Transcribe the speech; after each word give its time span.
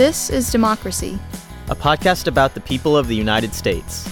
This 0.00 0.30
is 0.30 0.50
Democracy, 0.50 1.18
a 1.68 1.76
podcast 1.76 2.26
about 2.26 2.54
the 2.54 2.60
people 2.62 2.96
of 2.96 3.06
the 3.06 3.14
United 3.14 3.52
States, 3.52 4.06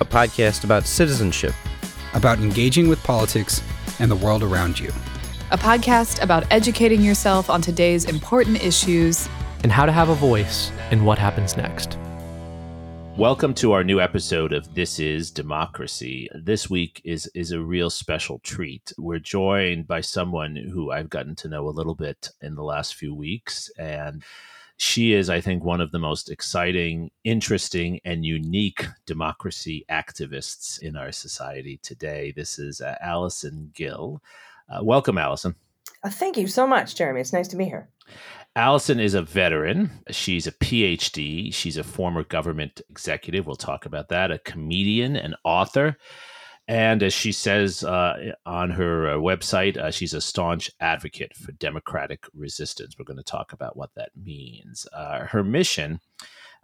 a 0.00 0.04
podcast 0.06 0.64
about 0.64 0.86
citizenship, 0.86 1.52
about 2.14 2.38
engaging 2.38 2.88
with 2.88 3.04
politics 3.04 3.60
and 3.98 4.10
the 4.10 4.16
world 4.16 4.42
around 4.42 4.80
you, 4.80 4.90
a 5.50 5.58
podcast 5.58 6.22
about 6.22 6.46
educating 6.50 7.02
yourself 7.02 7.50
on 7.50 7.60
today's 7.60 8.06
important 8.06 8.64
issues, 8.64 9.28
and 9.62 9.70
how 9.70 9.84
to 9.84 9.92
have 9.92 10.08
a 10.08 10.14
voice 10.14 10.72
in 10.90 11.04
what 11.04 11.18
happens 11.18 11.54
next. 11.54 11.98
Welcome 13.18 13.52
to 13.56 13.72
our 13.72 13.84
new 13.84 14.00
episode 14.00 14.54
of 14.54 14.74
This 14.74 14.98
is 14.98 15.30
Democracy. 15.30 16.30
This 16.34 16.70
week 16.70 17.02
is 17.04 17.30
is 17.34 17.52
a 17.52 17.60
real 17.60 17.90
special 17.90 18.38
treat. 18.38 18.90
We're 18.96 19.18
joined 19.18 19.86
by 19.86 20.00
someone 20.00 20.56
who 20.56 20.92
I've 20.92 21.10
gotten 21.10 21.36
to 21.36 21.48
know 21.50 21.68
a 21.68 21.76
little 21.76 21.94
bit 21.94 22.30
in 22.40 22.54
the 22.54 22.64
last 22.64 22.94
few 22.94 23.14
weeks 23.14 23.70
and 23.78 24.24
she 24.76 25.12
is, 25.12 25.30
I 25.30 25.40
think, 25.40 25.62
one 25.62 25.80
of 25.80 25.92
the 25.92 25.98
most 25.98 26.30
exciting, 26.30 27.10
interesting, 27.22 28.00
and 28.04 28.24
unique 28.24 28.86
democracy 29.06 29.84
activists 29.90 30.80
in 30.80 30.96
our 30.96 31.12
society 31.12 31.78
today. 31.82 32.32
This 32.34 32.58
is 32.58 32.80
uh, 32.80 32.96
Allison 33.00 33.70
Gill. 33.74 34.20
Uh, 34.68 34.82
welcome, 34.82 35.18
Allison. 35.18 35.54
Uh, 36.02 36.10
thank 36.10 36.36
you 36.36 36.46
so 36.46 36.66
much, 36.66 36.96
Jeremy. 36.96 37.20
It's 37.20 37.32
nice 37.32 37.48
to 37.48 37.56
be 37.56 37.64
here. 37.64 37.88
Allison 38.56 39.00
is 39.00 39.14
a 39.14 39.22
veteran. 39.22 39.90
She's 40.10 40.46
a 40.46 40.52
PhD. 40.52 41.52
She's 41.52 41.76
a 41.76 41.84
former 41.84 42.24
government 42.24 42.80
executive. 42.90 43.46
We'll 43.46 43.56
talk 43.56 43.86
about 43.86 44.08
that. 44.10 44.30
A 44.30 44.38
comedian, 44.38 45.16
an 45.16 45.34
author. 45.44 45.96
And 46.66 47.02
as 47.02 47.12
she 47.12 47.32
says 47.32 47.84
uh, 47.84 48.32
on 48.46 48.70
her 48.70 49.10
uh, 49.10 49.16
website, 49.16 49.76
uh, 49.76 49.90
she's 49.90 50.14
a 50.14 50.20
staunch 50.20 50.70
advocate 50.80 51.34
for 51.36 51.52
democratic 51.52 52.24
resistance. 52.34 52.96
We're 52.98 53.04
going 53.04 53.18
to 53.18 53.22
talk 53.22 53.52
about 53.52 53.76
what 53.76 53.90
that 53.96 54.10
means. 54.16 54.86
Uh, 54.92 55.26
her 55.26 55.44
mission 55.44 56.00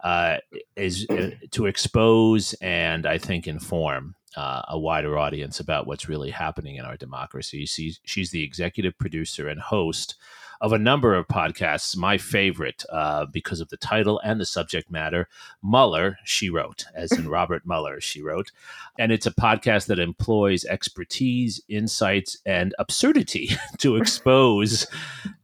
uh, 0.03 0.37
is 0.75 1.05
uh, 1.11 1.31
to 1.51 1.67
expose 1.67 2.53
and 2.61 3.05
I 3.05 3.19
think 3.19 3.47
inform 3.47 4.15
a 4.35 4.79
wider 4.79 5.19
audience 5.19 5.59
about 5.59 5.85
what's 5.85 6.07
really 6.07 6.31
happening 6.31 6.77
in 6.77 6.85
our 6.85 6.97
democracy. 6.97 7.65
She's, 7.65 7.99
she's 8.05 8.31
the 8.31 8.43
executive 8.43 8.97
producer 8.97 9.49
and 9.49 9.59
host 9.59 10.15
of 10.61 10.71
a 10.71 10.77
number 10.77 11.15
of 11.15 11.27
podcasts. 11.27 11.97
My 11.97 12.19
favorite, 12.19 12.85
uh, 12.91 13.25
because 13.25 13.59
of 13.59 13.69
the 13.69 13.77
title 13.77 14.21
and 14.23 14.39
the 14.39 14.45
subject 14.45 14.91
matter, 14.91 15.27
Mueller, 15.63 16.19
she 16.23 16.51
wrote, 16.51 16.85
as 16.93 17.11
in 17.11 17.27
Robert 17.29 17.63
Mueller, 17.65 17.99
she 17.99 18.21
wrote. 18.21 18.51
And 18.99 19.11
it's 19.11 19.25
a 19.25 19.31
podcast 19.31 19.87
that 19.87 19.97
employs 19.97 20.63
expertise, 20.65 21.59
insights, 21.67 22.37
and 22.45 22.75
absurdity 22.77 23.49
to 23.79 23.95
expose 23.95 24.85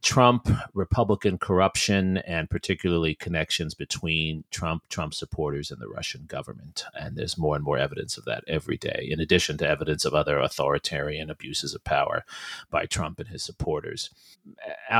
Trump, 0.02 0.48
Republican 0.72 1.36
corruption, 1.36 2.18
and 2.18 2.48
particularly 2.48 3.16
connections 3.16 3.74
between 3.74 4.44
Trump, 4.52 4.88
Trump 4.88 5.14
supporters, 5.14 5.72
and 5.72 5.80
the 5.80 5.88
Russian 5.88 6.26
government. 6.26 6.84
And 6.94 7.16
there's 7.16 7.36
more 7.36 7.56
and 7.56 7.64
more 7.64 7.78
evidence 7.78 8.16
of 8.16 8.24
that 8.26 8.44
every 8.46 8.76
day, 8.76 9.08
in 9.10 9.18
addition 9.18 9.58
to 9.58 9.68
evidence 9.68 10.04
of 10.04 10.14
other 10.14 10.38
authoritarian 10.38 11.28
abuses 11.28 11.74
of 11.74 11.82
power 11.82 12.24
by 12.70 12.86
Trump 12.86 13.18
and 13.18 13.28
his 13.28 13.42
supporters. 13.42 14.10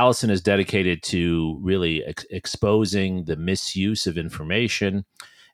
Allison 0.09 0.31
is 0.31 0.41
dedicated 0.41 1.03
to 1.03 1.59
really 1.61 2.03
ex- 2.03 2.25
exposing 2.31 3.25
the 3.25 3.35
misuse 3.35 4.07
of 4.07 4.17
information 4.17 5.05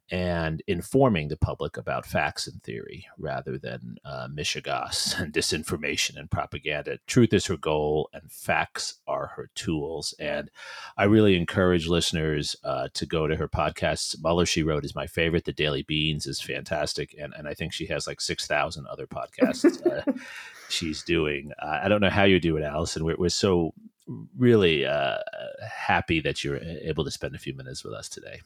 and 0.09 0.63
informing 0.65 1.27
the 1.27 1.35
public 1.35 1.75
about 1.75 2.05
facts 2.05 2.47
and 2.47 2.63
theory 2.63 3.05
rather 3.17 3.57
than 3.57 3.97
uh, 4.05 4.29
and 4.33 5.33
disinformation 5.33 6.17
and 6.17 6.31
propaganda. 6.31 6.99
Truth 7.05 7.33
is 7.33 7.47
her 7.47 7.57
goal, 7.57 8.09
and 8.13 8.31
facts 8.31 9.01
are 9.05 9.27
her 9.35 9.49
tools. 9.55 10.13
And 10.21 10.49
I 10.97 11.03
really 11.03 11.35
encourage 11.35 11.89
listeners 11.89 12.55
uh, 12.63 12.87
to 12.93 13.05
go 13.05 13.27
to 13.27 13.35
her 13.35 13.49
podcast. 13.49 14.15
Mueller, 14.23 14.45
She 14.45 14.63
Wrote 14.63 14.85
is 14.85 14.95
my 14.95 15.05
favorite. 15.05 15.43
The 15.43 15.51
Daily 15.51 15.83
Beans 15.83 16.27
is 16.27 16.39
fantastic. 16.39 17.13
And, 17.19 17.33
and 17.37 17.45
I 17.45 17.55
think 17.55 17.73
she 17.73 17.87
has 17.87 18.07
like 18.07 18.21
6,000 18.21 18.87
other 18.87 19.05
podcasts 19.05 19.85
uh, 19.85 20.13
she's 20.69 21.03
doing. 21.03 21.51
Uh, 21.61 21.81
I 21.83 21.89
don't 21.89 21.99
know 21.99 22.09
how 22.09 22.23
you 22.23 22.39
do 22.39 22.55
it, 22.55 22.63
Allison. 22.63 23.03
We're, 23.03 23.17
we're 23.17 23.27
so 23.27 23.73
really 24.37 24.85
uh, 24.85 25.17
happy 25.69 26.19
that 26.21 26.43
you're 26.43 26.57
able 26.57 27.03
to 27.05 27.11
spend 27.11 27.35
a 27.35 27.39
few 27.39 27.55
minutes 27.55 27.83
with 27.83 27.93
us 27.93 28.09
today. 28.09 28.41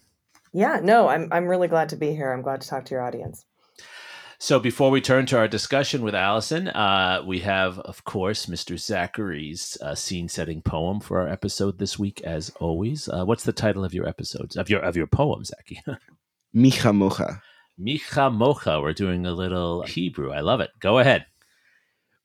Yeah, 0.54 0.80
no, 0.82 1.08
I'm 1.08 1.28
I'm 1.32 1.48
really 1.48 1.68
glad 1.68 1.90
to 1.90 1.96
be 1.96 2.16
here. 2.16 2.32
I'm 2.32 2.42
glad 2.42 2.62
to 2.62 2.68
talk 2.68 2.86
to 2.86 2.96
your 2.96 3.04
audience. 3.04 3.46
So 4.42 4.58
before 4.58 4.90
we 4.90 5.02
turn 5.02 5.26
to 5.28 5.38
our 5.38 5.50
discussion 5.50 6.02
with 6.02 6.16
Allison, 6.16 6.70
uh, 6.70 7.22
we 7.28 7.40
have, 7.40 7.78
of 7.80 8.06
course, 8.06 8.46
Mr. 8.46 8.80
Zachary's 8.80 9.78
uh, 9.82 9.96
scene-setting 9.96 10.62
poem 10.62 11.02
for 11.02 11.20
our 11.20 11.28
episode 11.28 11.78
this 11.78 12.00
week, 12.00 12.22
as 12.22 12.50
always. 12.52 13.10
Uh, 13.10 13.26
what's 13.26 13.44
the 13.44 13.52
title 13.52 13.84
of 13.84 13.94
your 13.94 14.08
episodes 14.08 14.56
of 14.56 14.70
your 14.70 14.80
of 14.80 14.96
your 14.96 15.08
poem, 15.08 15.44
Zachy? 15.44 15.82
Mi 16.54 16.72
Chamocha. 16.72 17.42
Mi 17.78 18.00
Chamocha. 18.00 18.82
We're 18.82 18.94
doing 18.94 19.26
a 19.26 19.34
little 19.34 19.84
Hebrew. 19.84 20.32
I 20.32 20.40
love 20.40 20.62
it. 20.62 20.72
Go 20.80 21.00
ahead. 21.00 21.26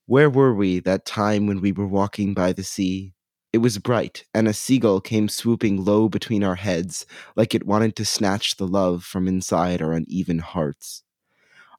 Where 0.07 0.31
were 0.31 0.55
we 0.55 0.81
that 0.81 1.05
time 1.05 1.47
when 1.47 1.61
we 1.61 1.73
were 1.73 1.87
walking 1.87 2.33
by 2.33 2.53
the 2.53 2.63
sea? 2.65 3.15
It 3.55 3.59
was 3.59 3.79
bright, 3.79 4.25
and 4.35 4.49
a 4.49 4.53
seagull 4.53 5.01
came 5.01 5.29
swooping 5.29 5.85
low 5.85 6.09
between 6.09 6.43
our 6.43 6.57
heads, 6.57 7.07
like 7.37 7.55
it 7.55 7.65
wanted 7.65 7.95
to 7.95 8.05
snatch 8.05 8.57
the 8.57 8.67
love 8.67 9.05
from 9.05 9.29
inside 9.29 9.81
our 9.81 9.93
uneven 9.93 10.41
hearts. 10.41 11.05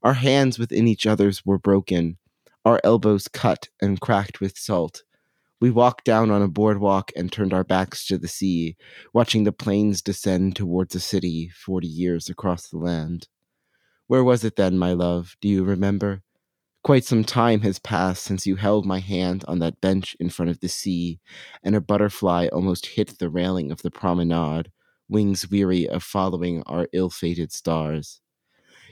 Our 0.02 0.14
hands 0.14 0.58
within 0.58 0.88
each 0.88 1.06
other's 1.06 1.46
were 1.46 1.58
broken, 1.58 2.18
our 2.64 2.80
elbows 2.86 3.28
cut 3.28 3.68
and 3.82 4.00
cracked 4.00 4.40
with 4.40 4.58
salt. 4.58 5.04
We 5.60 5.70
walked 5.70 6.06
down 6.06 6.32
on 6.32 6.42
a 6.42 6.48
boardwalk 6.48 7.12
and 7.14 7.30
turned 7.30 7.54
our 7.54 7.66
backs 7.66 8.08
to 8.08 8.18
the 8.18 8.30
sea, 8.30 8.78
watching 9.12 9.44
the 9.44 9.52
planes 9.52 10.02
descend 10.02 10.56
towards 10.56 10.96
a 10.96 11.02
city 11.02 11.50
forty 11.50 11.90
years 11.90 12.30
across 12.30 12.70
the 12.70 12.78
land. 12.78 13.28
Where 14.08 14.24
was 14.24 14.46
it 14.46 14.56
then, 14.56 14.78
my 14.78 14.94
love? 14.94 15.36
Do 15.42 15.50
you 15.50 15.66
remember? 15.66 16.24
Quite 16.86 17.04
some 17.04 17.24
time 17.24 17.62
has 17.62 17.80
passed 17.80 18.22
since 18.22 18.46
you 18.46 18.58
held 18.58 18.86
my 18.86 19.00
hand 19.00 19.44
on 19.48 19.58
that 19.58 19.82
bench 19.82 20.16
in 20.20 20.30
front 20.30 20.52
of 20.52 20.60
the 20.60 20.68
sea, 20.68 21.20
and 21.64 21.76
a 21.76 21.82
butterfly 21.82 22.48
almost 22.54 22.86
hit 22.86 23.18
the 23.18 23.28
railing 23.28 23.72
of 23.72 23.82
the 23.82 23.90
promenade, 23.90 24.72
wings 25.10 25.50
weary 25.50 25.90
of 25.90 26.04
following 26.04 26.62
our 26.68 26.88
ill 26.94 27.10
fated 27.10 27.52
stars. 27.52 28.22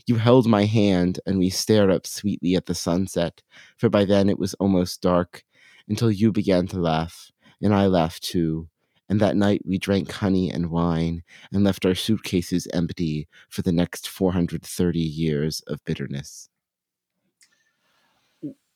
You 0.08 0.16
held 0.16 0.48
my 0.48 0.66
hand, 0.66 1.20
and 1.28 1.38
we 1.38 1.52
stared 1.52 1.92
up 1.92 2.08
sweetly 2.08 2.56
at 2.56 2.66
the 2.66 2.74
sunset, 2.74 3.44
for 3.78 3.90
by 3.90 4.06
then 4.06 4.28
it 4.28 4.40
was 4.40 4.56
almost 4.56 5.04
dark, 5.04 5.44
until 5.88 6.10
you 6.10 6.32
began 6.32 6.66
to 6.70 6.80
laugh, 6.80 7.32
and 7.62 7.76
I 7.76 7.86
laughed 7.86 8.24
too. 8.24 8.70
And 9.08 9.20
that 9.20 9.38
night 9.38 9.62
we 9.68 9.78
drank 9.78 10.12
honey 10.12 10.50
and 10.50 10.72
wine, 10.72 11.22
and 11.52 11.64
left 11.64 11.86
our 11.86 11.94
suitcases 11.94 12.68
empty 12.74 13.28
for 13.50 13.62
the 13.62 13.72
next 13.72 14.10
430 14.10 15.00
years 15.00 15.62
of 15.68 15.86
bitterness 15.86 16.50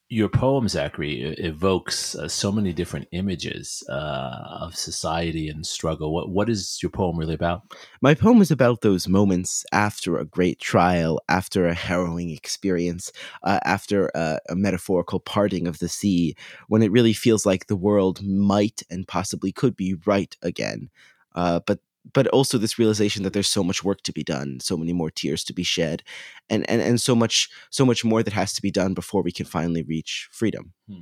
your 0.09 0.29
poem, 0.29 0.69
Zachary, 0.69 1.21
evokes 1.21 2.15
uh, 2.15 2.29
so 2.29 2.49
many 2.49 2.71
different 2.71 3.09
images 3.11 3.83
uh, 3.89 4.57
of 4.61 4.75
society 4.75 5.49
and 5.49 5.65
struggle. 5.65 6.13
What 6.13 6.29
what 6.29 6.49
is 6.49 6.79
your 6.81 6.91
poem 6.91 7.17
really 7.17 7.33
about? 7.33 7.63
My 8.01 8.13
poem 8.13 8.41
is 8.41 8.49
about 8.49 8.81
those 8.81 9.07
moments 9.07 9.65
after 9.73 10.17
a 10.17 10.25
great 10.25 10.59
trial, 10.59 11.19
after 11.27 11.67
a 11.67 11.73
harrowing 11.73 12.29
experience, 12.29 13.11
uh, 13.43 13.59
after 13.65 14.09
a, 14.15 14.39
a, 14.49 14.55
metaphorical 14.55 15.19
parting 15.19 15.67
of 15.67 15.79
the 15.79 15.89
sea, 15.89 16.35
when 16.69 16.81
it 16.81 16.91
really 16.91 17.13
feels 17.13 17.45
like 17.45 17.67
the 17.67 17.75
world 17.75 18.23
might 18.23 18.83
and 18.89 19.07
possibly 19.07 19.51
could 19.51 19.75
be 19.75 19.95
right 20.05 20.37
again. 20.41 20.89
Uh, 21.35 21.59
but 21.67 21.79
but 22.13 22.27
also 22.27 22.57
this 22.57 22.79
realization 22.79 23.23
that 23.23 23.33
there's 23.33 23.49
so 23.49 23.63
much 23.63 23.83
work 23.83 24.01
to 24.03 24.13
be 24.13 24.23
done, 24.23 24.59
so 24.59 24.77
many 24.77 24.93
more 24.93 25.09
tears 25.09 25.43
to 25.45 25.53
be 25.53 25.63
shed, 25.63 26.03
and 26.49 26.69
and 26.69 26.81
and 26.81 27.01
so 27.01 27.15
much 27.15 27.49
so 27.69 27.85
much 27.85 28.03
more 28.05 28.23
that 28.23 28.33
has 28.33 28.53
to 28.53 28.61
be 28.61 28.71
done 28.71 28.93
before 28.93 29.21
we 29.21 29.31
can 29.31 29.45
finally 29.45 29.83
reach 29.83 30.27
freedom. 30.31 30.73
Hmm. 30.89 31.01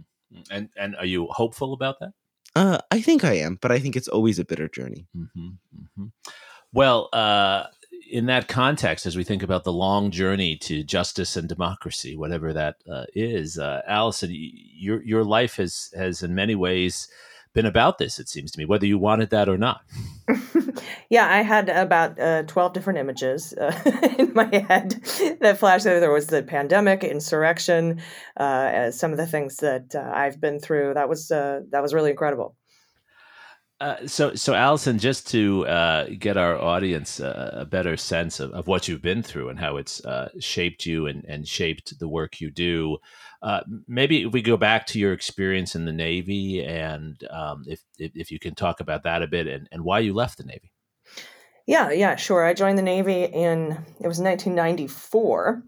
And 0.51 0.69
and 0.75 0.95
are 0.95 1.05
you 1.05 1.27
hopeful 1.27 1.73
about 1.73 1.99
that? 1.99 2.13
Uh, 2.55 2.77
I 2.89 3.01
think 3.01 3.23
I 3.23 3.33
am, 3.33 3.57
but 3.61 3.71
I 3.71 3.79
think 3.79 3.95
it's 3.95 4.07
always 4.07 4.39
a 4.39 4.45
bitter 4.45 4.69
journey. 4.69 5.07
Mm-hmm. 5.15 5.47
Mm-hmm. 5.47 6.05
Well, 6.71 7.09
uh, 7.11 7.65
in 8.09 8.27
that 8.27 8.47
context, 8.47 9.05
as 9.05 9.17
we 9.17 9.23
think 9.23 9.43
about 9.43 9.63
the 9.63 9.73
long 9.73 10.11
journey 10.11 10.55
to 10.57 10.83
justice 10.83 11.35
and 11.35 11.49
democracy, 11.49 12.15
whatever 12.15 12.53
that 12.53 12.75
uh, 12.89 13.05
is, 13.13 13.57
uh, 13.57 13.81
Allison, 13.87 14.29
your 14.31 15.03
your 15.03 15.23
life 15.23 15.57
has 15.57 15.91
has 15.95 16.23
in 16.23 16.33
many 16.35 16.55
ways 16.55 17.07
been 17.55 17.65
about 17.65 17.97
this, 17.97 18.19
it 18.19 18.29
seems 18.29 18.51
to 18.51 18.59
me, 18.59 18.65
whether 18.65 18.85
you 18.85 18.99
wanted 18.99 19.31
that 19.31 19.49
or 19.49 19.57
not. 19.57 19.81
yeah, 21.09 21.27
I 21.27 21.41
had 21.41 21.69
about 21.69 22.19
uh, 22.19 22.43
12 22.43 22.73
different 22.73 22.99
images 22.99 23.53
uh, 23.53 23.73
in 24.19 24.33
my 24.35 24.63
head 24.67 24.91
that 25.41 25.57
flashed. 25.57 25.85
There 25.85 26.11
was 26.11 26.27
the 26.27 26.43
pandemic, 26.43 27.03
insurrection, 27.03 28.01
uh, 28.37 28.91
some 28.91 29.11
of 29.11 29.17
the 29.17 29.25
things 29.25 29.57
that 29.57 29.95
uh, 29.95 30.11
I've 30.13 30.39
been 30.39 30.59
through. 30.59 30.93
That 30.93 31.09
was 31.09 31.31
uh, 31.31 31.61
that 31.71 31.81
was 31.81 31.93
really 31.93 32.11
incredible. 32.11 32.55
Uh, 33.81 34.07
so, 34.07 34.33
so 34.35 34.53
Allison, 34.53 34.97
just 34.97 35.27
to 35.27 35.67
uh, 35.67 36.07
get 36.17 36.37
our 36.37 36.57
audience 36.57 37.19
uh, 37.19 37.51
a 37.53 37.65
better 37.65 37.97
sense 37.97 38.39
of, 38.39 38.51
of, 38.51 38.67
what 38.67 38.87
you've 38.87 39.01
been 39.01 39.21
through 39.21 39.49
and 39.49 39.59
how 39.59 39.75
it's 39.75 40.03
uh, 40.05 40.29
shaped 40.39 40.85
you 40.85 41.07
and, 41.07 41.25
and, 41.25 41.45
shaped 41.45 41.99
the 41.99 42.07
work 42.07 42.39
you 42.39 42.49
do, 42.49 42.97
uh, 43.41 43.61
maybe 43.87 44.23
if 44.23 44.33
we 44.33 44.41
go 44.41 44.57
back 44.57 44.85
to 44.87 44.99
your 44.99 45.13
experience 45.13 45.75
in 45.75 45.85
the 45.85 45.91
Navy 45.91 46.63
and 46.63 47.21
um, 47.29 47.63
if, 47.67 47.81
if, 47.97 48.11
if 48.15 48.31
you 48.31 48.39
can 48.39 48.55
talk 48.55 48.79
about 48.79 49.03
that 49.03 49.21
a 49.21 49.27
bit 49.27 49.47
and, 49.47 49.67
and 49.71 49.83
why 49.83 49.99
you 49.99 50.13
left 50.13 50.37
the 50.37 50.43
Navy. 50.43 50.71
Yeah, 51.67 51.91
yeah, 51.91 52.15
sure. 52.15 52.45
I 52.45 52.53
joined 52.53 52.77
the 52.77 52.83
Navy 52.83 53.23
in 53.23 53.71
it 53.99 54.07
was 54.07 54.19
1994. 54.19 55.63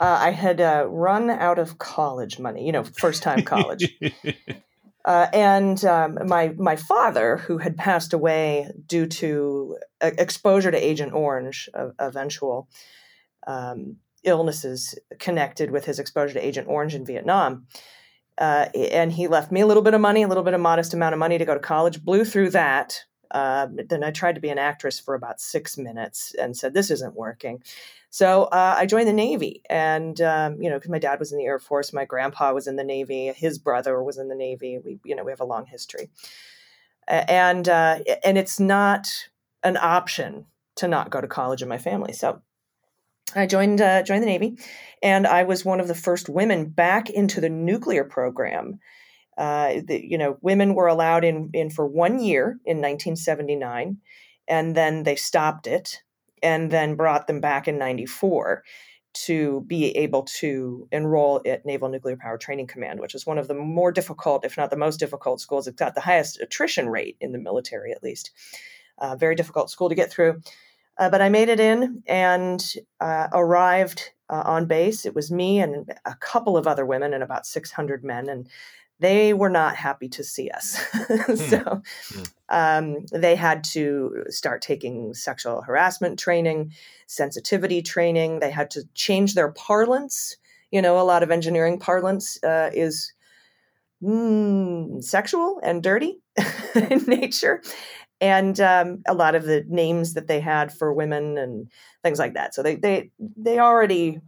Uh, 0.00 0.04
I 0.20 0.30
had 0.30 0.60
uh, 0.60 0.86
run 0.88 1.30
out 1.30 1.58
of 1.58 1.78
college 1.78 2.38
money, 2.38 2.64
you 2.66 2.72
know, 2.72 2.84
first 2.84 3.22
time 3.22 3.42
college. 3.42 3.94
Uh, 5.04 5.26
and 5.32 5.84
um, 5.84 6.16
my 6.26 6.54
my 6.58 6.76
father, 6.76 7.38
who 7.38 7.58
had 7.58 7.76
passed 7.76 8.12
away 8.12 8.70
due 8.86 9.06
to 9.06 9.76
uh, 10.00 10.10
exposure 10.16 10.70
to 10.70 10.76
Agent 10.76 11.12
Orange, 11.12 11.68
uh, 11.74 11.88
eventual 11.98 12.68
um, 13.46 13.96
illnesses 14.24 14.98
connected 15.18 15.70
with 15.70 15.84
his 15.84 15.98
exposure 15.98 16.34
to 16.34 16.46
Agent 16.46 16.68
Orange 16.68 16.94
in 16.94 17.04
Vietnam, 17.04 17.66
uh, 18.38 18.66
and 18.74 19.12
he 19.12 19.28
left 19.28 19.52
me 19.52 19.60
a 19.60 19.66
little 19.66 19.82
bit 19.82 19.94
of 19.94 20.00
money, 20.00 20.22
a 20.22 20.28
little 20.28 20.42
bit 20.42 20.54
of 20.54 20.60
modest 20.60 20.94
amount 20.94 21.12
of 21.12 21.18
money 21.18 21.38
to 21.38 21.44
go 21.44 21.54
to 21.54 21.60
college. 21.60 22.02
Blew 22.04 22.24
through 22.24 22.50
that. 22.50 23.04
Uh, 23.30 23.66
then 23.88 24.04
I 24.04 24.10
tried 24.10 24.34
to 24.34 24.42
be 24.42 24.50
an 24.50 24.58
actress 24.58 25.00
for 25.00 25.14
about 25.14 25.40
six 25.40 25.78
minutes 25.78 26.34
and 26.38 26.56
said, 26.56 26.74
"This 26.74 26.90
isn't 26.90 27.14
working." 27.14 27.62
So 28.10 28.44
uh, 28.44 28.74
I 28.76 28.84
joined 28.84 29.08
the 29.08 29.12
Navy, 29.14 29.62
and 29.70 30.20
um, 30.20 30.60
you 30.60 30.68
know, 30.68 30.76
because 30.76 30.90
my 30.90 30.98
dad 30.98 31.18
was 31.18 31.32
in 31.32 31.38
the 31.38 31.46
Air 31.46 31.58
Force, 31.58 31.94
my 31.94 32.04
grandpa 32.04 32.52
was 32.52 32.66
in 32.66 32.76
the 32.76 32.84
Navy, 32.84 33.32
his 33.34 33.58
brother 33.58 34.02
was 34.02 34.18
in 34.18 34.28
the 34.28 34.34
Navy. 34.34 34.78
We, 34.84 34.98
you 35.04 35.16
know, 35.16 35.24
we 35.24 35.32
have 35.32 35.40
a 35.40 35.46
long 35.46 35.64
history, 35.64 36.10
and 37.08 37.68
uh, 37.68 38.00
and 38.22 38.36
it's 38.36 38.60
not 38.60 39.08
an 39.62 39.78
option 39.78 40.46
to 40.76 40.88
not 40.88 41.10
go 41.10 41.20
to 41.20 41.26
college 41.26 41.62
in 41.62 41.68
my 41.68 41.78
family. 41.78 42.12
So 42.12 42.42
I 43.34 43.46
joined 43.46 43.80
uh, 43.80 44.02
joined 44.02 44.22
the 44.22 44.26
Navy, 44.26 44.58
and 45.02 45.26
I 45.26 45.44
was 45.44 45.64
one 45.64 45.80
of 45.80 45.88
the 45.88 45.94
first 45.94 46.28
women 46.28 46.68
back 46.68 47.10
into 47.10 47.40
the 47.40 47.48
nuclear 47.48 48.04
program. 48.04 48.78
Uh, 49.36 49.80
the, 49.86 50.00
you 50.02 50.18
know, 50.18 50.36
women 50.42 50.74
were 50.74 50.88
allowed 50.88 51.24
in 51.24 51.50
in 51.52 51.70
for 51.70 51.86
one 51.86 52.18
year 52.18 52.58
in 52.64 52.78
1979, 52.78 53.98
and 54.48 54.74
then 54.74 55.02
they 55.02 55.16
stopped 55.16 55.66
it 55.66 56.02
and 56.42 56.70
then 56.70 56.96
brought 56.96 57.26
them 57.26 57.40
back 57.40 57.68
in 57.68 57.78
94 57.78 58.62
to 59.14 59.60
be 59.66 59.90
able 59.96 60.22
to 60.22 60.88
enroll 60.90 61.40
at 61.46 61.66
Naval 61.66 61.88
Nuclear 61.88 62.16
Power 62.16 62.38
Training 62.38 62.66
Command, 62.66 62.98
which 62.98 63.14
is 63.14 63.26
one 63.26 63.38
of 63.38 63.46
the 63.46 63.54
more 63.54 63.92
difficult, 63.92 64.44
if 64.44 64.56
not 64.56 64.70
the 64.70 64.76
most 64.76 64.98
difficult 64.98 65.40
schools. 65.40 65.66
It's 65.66 65.76
got 65.76 65.94
the 65.94 66.00
highest 66.00 66.40
attrition 66.40 66.88
rate 66.88 67.16
in 67.20 67.32
the 67.32 67.38
military, 67.38 67.92
at 67.92 68.02
least. 68.02 68.30
Uh, 68.98 69.16
very 69.16 69.34
difficult 69.34 69.70
school 69.70 69.88
to 69.88 69.94
get 69.94 70.10
through. 70.10 70.40
Uh, 71.02 71.10
but 71.10 71.20
I 71.20 71.30
made 71.30 71.48
it 71.48 71.58
in 71.58 72.04
and 72.06 72.64
uh, 73.00 73.26
arrived 73.32 74.12
uh, 74.30 74.44
on 74.46 74.66
base. 74.66 75.04
It 75.04 75.16
was 75.16 75.32
me 75.32 75.58
and 75.58 75.92
a 76.04 76.14
couple 76.14 76.56
of 76.56 76.68
other 76.68 76.86
women 76.86 77.12
and 77.12 77.24
about 77.24 77.44
600 77.44 78.04
men. 78.04 78.28
And 78.28 78.48
they 79.00 79.34
were 79.34 79.48
not 79.48 79.74
happy 79.74 80.08
to 80.10 80.22
see 80.22 80.48
us. 80.50 80.78
so 81.34 81.82
hmm. 82.08 82.22
um, 82.50 83.06
they 83.06 83.34
had 83.34 83.64
to 83.64 84.26
start 84.28 84.62
taking 84.62 85.12
sexual 85.12 85.62
harassment 85.62 86.20
training, 86.20 86.72
sensitivity 87.08 87.82
training. 87.82 88.38
They 88.38 88.52
had 88.52 88.70
to 88.70 88.84
change 88.94 89.34
their 89.34 89.50
parlance. 89.50 90.36
You 90.70 90.82
know, 90.82 91.00
a 91.00 91.02
lot 91.02 91.24
of 91.24 91.32
engineering 91.32 91.80
parlance 91.80 92.40
uh, 92.44 92.70
is 92.72 93.12
mm, 94.00 95.02
sexual 95.02 95.58
and 95.64 95.82
dirty 95.82 96.20
in 96.76 97.04
nature. 97.08 97.60
And 98.22 98.58
um, 98.60 99.02
a 99.06 99.14
lot 99.14 99.34
of 99.34 99.44
the 99.44 99.64
names 99.68 100.14
that 100.14 100.28
they 100.28 100.38
had 100.38 100.72
for 100.72 100.94
women 100.94 101.36
and 101.36 101.68
things 102.02 102.20
like 102.20 102.34
that. 102.34 102.54
So 102.54 102.62
they 102.62 102.76
they 102.76 103.10
they 103.18 103.58
already 103.58 104.20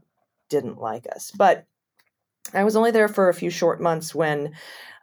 didn't 0.51 0.79
like 0.79 1.07
us. 1.15 1.31
But 1.31 1.67
I 2.53 2.65
was 2.65 2.77
only 2.77 2.91
there 2.91 3.09
for 3.09 3.29
a 3.29 3.35
few 3.35 3.51
short 3.51 3.81
months 3.81 4.15
when 4.15 4.49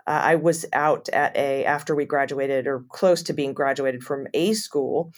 uh, 0.06 0.22
I 0.24 0.36
was 0.36 0.66
out 0.74 1.08
at 1.10 1.36
a 1.38 1.66
after 1.66 1.96
we 1.96 2.06
graduated 2.06 2.68
or 2.68 2.84
close 2.90 3.24
to 3.24 3.34
being 3.34 3.54
graduated 3.54 4.04
from 4.04 4.28
A 4.34 4.54
school. 4.54 5.14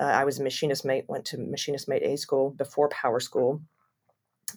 Uh, 0.00 0.04
I 0.04 0.24
was 0.24 0.38
a 0.38 0.44
machinist 0.44 0.84
mate, 0.84 1.04
went 1.08 1.24
to 1.26 1.38
machinist 1.38 1.88
mate 1.88 2.02
A 2.04 2.16
school 2.16 2.50
before 2.50 2.88
power 2.88 3.20
school 3.20 3.60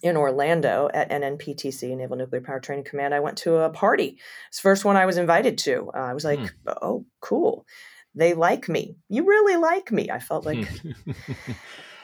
in 0.02 0.16
Orlando 0.16 0.88
at 0.94 1.10
NNPTC, 1.10 1.96
Naval 1.96 2.16
Nuclear 2.16 2.40
Power 2.40 2.60
Training 2.60 2.84
Command. 2.84 3.14
I 3.14 3.20
went 3.20 3.38
to 3.38 3.56
a 3.56 3.70
party. 3.70 4.18
It's 4.48 4.58
the 4.58 4.62
first 4.62 4.84
one 4.84 4.96
I 4.96 5.06
was 5.06 5.18
invited 5.18 5.58
to. 5.58 5.90
Uh, 5.94 5.98
I 5.98 6.14
was 6.14 6.24
like, 6.24 6.38
hmm. 6.38 6.46
oh, 6.82 7.04
cool. 7.20 7.66
They 8.14 8.34
like 8.34 8.68
me. 8.68 8.96
You 9.08 9.26
really 9.26 9.56
like 9.56 9.90
me. 9.90 10.10
I 10.10 10.18
felt 10.18 10.46
like. 10.46 10.58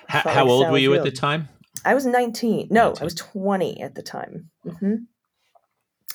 how, 0.09 0.21
how 0.21 0.45
like 0.45 0.51
old 0.51 0.71
were 0.71 0.79
you 0.79 0.95
at 0.95 1.05
the 1.05 1.11
time? 1.11 1.49
I 1.85 1.95
was 1.95 2.05
19. 2.05 2.69
No, 2.71 2.89
19. 2.89 3.01
I 3.01 3.05
was 3.05 3.15
20 3.15 3.81
at 3.81 3.95
the 3.95 4.03
time. 4.03 4.51
Mm-hmm. 4.67 4.95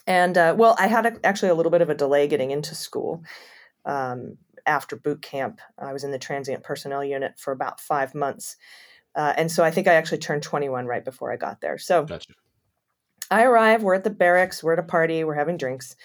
And 0.08 0.38
uh, 0.38 0.56
well, 0.58 0.76
I 0.78 0.88
had 0.88 1.06
a, 1.06 1.26
actually 1.26 1.50
a 1.50 1.56
little 1.56 1.72
bit 1.72 1.82
of 1.82 1.90
a 1.90 1.96
delay 1.96 2.28
getting 2.28 2.52
into 2.52 2.76
school. 2.76 3.24
Um, 3.86 4.38
after 4.66 4.96
boot 4.96 5.22
camp, 5.22 5.62
I 5.78 5.94
was 5.94 6.04
in 6.04 6.12
the 6.12 6.20
transient 6.20 6.64
personnel 6.64 7.04
unit 7.04 7.40
for 7.40 7.52
about 7.52 7.80
five 7.80 8.16
months. 8.16 8.58
Uh, 9.16 9.34
and 9.38 9.52
so 9.52 9.64
I 9.64 9.72
think 9.72 9.88
I 9.88 9.94
actually 9.94 10.18
turned 10.18 10.44
21 10.44 10.86
right 10.86 11.06
before 11.06 11.32
I 11.32 11.38
got 11.38 11.62
there. 11.62 11.78
So 11.78 12.04
gotcha. 12.06 12.34
I 13.32 13.44
arrive, 13.44 13.82
we're 13.82 13.96
at 13.96 14.04
the 14.04 14.10
barracks, 14.10 14.64
we're 14.64 14.74
at 14.74 14.80
a 14.80 14.84
party, 14.84 15.24
we're 15.24 15.36
having 15.36 15.58
drinks. 15.58 15.96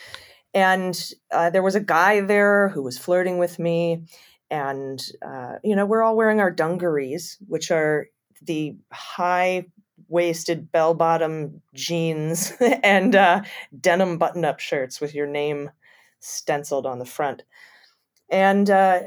And 0.52 1.12
uh, 1.30 1.50
there 1.50 1.62
was 1.62 1.74
a 1.74 1.80
guy 1.80 2.20
there 2.20 2.68
who 2.68 2.82
was 2.82 2.98
flirting 2.98 3.38
with 3.38 3.58
me. 3.58 4.04
And, 4.50 5.00
uh, 5.22 5.56
you 5.62 5.76
know, 5.76 5.86
we're 5.86 6.02
all 6.02 6.16
wearing 6.16 6.40
our 6.40 6.50
dungarees, 6.50 7.38
which 7.46 7.70
are 7.70 8.08
the 8.42 8.76
high 8.92 9.66
waisted 10.08 10.72
bell 10.72 10.94
bottom 10.94 11.62
jeans 11.74 12.52
and 12.82 13.14
uh, 13.14 13.42
denim 13.80 14.18
button 14.18 14.44
up 14.44 14.58
shirts 14.58 15.00
with 15.00 15.14
your 15.14 15.26
name 15.26 15.70
stenciled 16.18 16.86
on 16.86 16.98
the 16.98 17.04
front. 17.04 17.44
And 18.28 18.68
uh, 18.70 19.00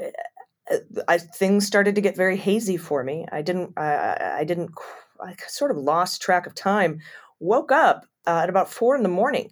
I, 1.08 1.18
things 1.18 1.66
started 1.66 1.94
to 1.94 2.00
get 2.00 2.16
very 2.16 2.36
hazy 2.36 2.78
for 2.78 3.04
me. 3.04 3.26
I 3.30 3.42
didn't, 3.42 3.78
I, 3.78 4.38
I 4.38 4.44
didn't, 4.44 4.70
I 5.20 5.34
sort 5.46 5.70
of 5.70 5.76
lost 5.76 6.22
track 6.22 6.46
of 6.46 6.54
time. 6.54 7.00
Woke 7.38 7.72
up 7.72 8.06
uh, 8.26 8.40
at 8.42 8.48
about 8.48 8.72
four 8.72 8.96
in 8.96 9.02
the 9.02 9.08
morning 9.08 9.50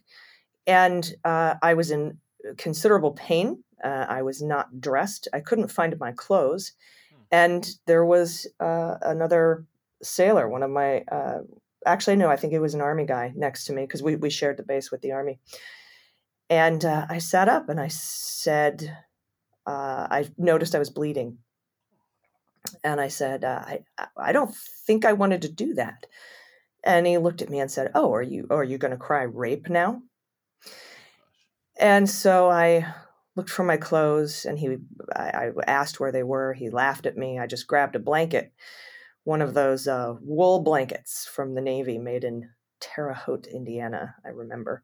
and 0.67 1.13
uh, 1.25 1.55
I 1.63 1.75
was 1.75 1.91
in 1.91 2.19
considerable 2.57 3.13
pain. 3.13 3.63
Uh, 3.83 4.07
I 4.09 4.23
was 4.23 4.43
not 4.43 4.81
dressed. 4.81 5.29
I 5.33 5.41
couldn't 5.41 5.71
find 5.71 5.99
my 5.99 6.13
clothes. 6.13 6.73
Hmm. 7.11 7.23
And 7.31 7.71
there 7.87 8.05
was 8.05 8.47
uh, 8.61 8.97
another 9.03 9.65
sailor, 10.03 10.49
one 10.49 10.63
of 10.63 10.71
my, 10.71 11.03
uh, 11.11 11.39
actually, 11.87 12.17
no, 12.17 12.29
I 12.29 12.37
think 12.37 12.53
it 12.53 12.61
was 12.61 12.75
an 12.75 12.81
army 12.81 13.07
guy 13.07 13.33
next 13.35 13.65
to 13.67 13.73
me 13.73 13.83
because 13.83 14.03
we, 14.03 14.17
we 14.17 14.31
shared 14.31 14.57
the 14.57 14.63
base 14.63 14.91
with 14.91 15.01
the 15.03 15.13
army. 15.13 15.39
And 16.51 16.85
uh, 16.85 17.07
I 17.09 17.19
sat 17.19 17.49
up 17.49 17.69
and 17.69 17.81
I 17.81 17.89
said, 17.89 18.97
uh, 19.67 20.07
I 20.11 20.29
noticed 20.37 20.75
I 20.75 20.81
was 20.81 20.91
bleeding. 20.91 21.39
And 22.85 23.01
I 23.01 23.09
said, 23.09 23.45
uh, 23.45 23.63
I, 23.65 23.81
I 24.17 24.33
don't 24.33 24.55
think 24.87 25.05
I 25.05 25.15
wanted 25.15 25.43
to 25.43 25.49
do 25.49 25.75
that. 25.75 26.07
And 26.85 27.07
he 27.07 27.19
looked 27.19 27.43
at 27.43 27.51
me 27.51 27.61
and 27.61 27.71
said, 27.71 27.93
Oh, 27.95 28.13
are 28.13 28.23
you, 28.23 28.47
oh, 28.51 28.57
are 28.57 28.65
you 28.65 28.79
going 28.79 28.91
to 28.91 28.97
cry 28.97 29.23
rape 29.23 29.69
now? 29.69 30.03
And 31.79 32.09
so 32.09 32.51
I 32.51 32.87
looked 33.35 33.51
for 33.51 33.65
my 33.65 33.77
clothes 33.77 34.45
and 34.45 34.59
he, 34.59 34.77
I, 35.17 35.49
I 35.49 35.51
asked 35.67 36.01
where 36.01 36.13
they 36.13 36.23
were. 36.23 36.53
He 36.53 36.71
laughed 36.71 37.07
at 37.07 37.17
me. 37.17 37.39
I 37.39 37.47
just 37.47 37.67
grabbed 37.67 37.97
a 37.97 37.99
blanket 37.99 38.53
one 39.25 39.43
of 39.43 39.55
those 39.55 39.87
uh, 39.87 40.15
wool 40.21 40.61
blankets 40.63 41.29
from 41.33 41.55
the 41.55 41.61
Navy 41.61 41.99
made 41.99 42.25
in 42.25 42.51
Terre 42.81 43.15
Haute, 43.15 43.47
Indiana, 43.47 44.17
I 44.25 44.31
remember. 44.31 44.83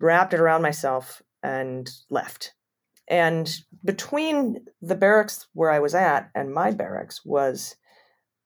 Wrapped 0.00 0.34
it 0.34 0.40
around 0.40 0.62
myself 0.62 1.22
and 1.42 1.88
left. 2.10 2.54
And 3.08 3.50
between 3.84 4.66
the 4.80 4.94
barracks 4.94 5.46
where 5.54 5.70
I 5.70 5.78
was 5.78 5.94
at 5.94 6.30
and 6.34 6.52
my 6.52 6.70
barracks 6.70 7.24
was 7.24 7.76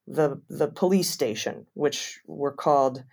the 0.07 0.41
the 0.49 0.69
police 0.69 1.09
station, 1.09 1.67
which 1.73 2.21
were 2.25 2.53
called 2.53 3.03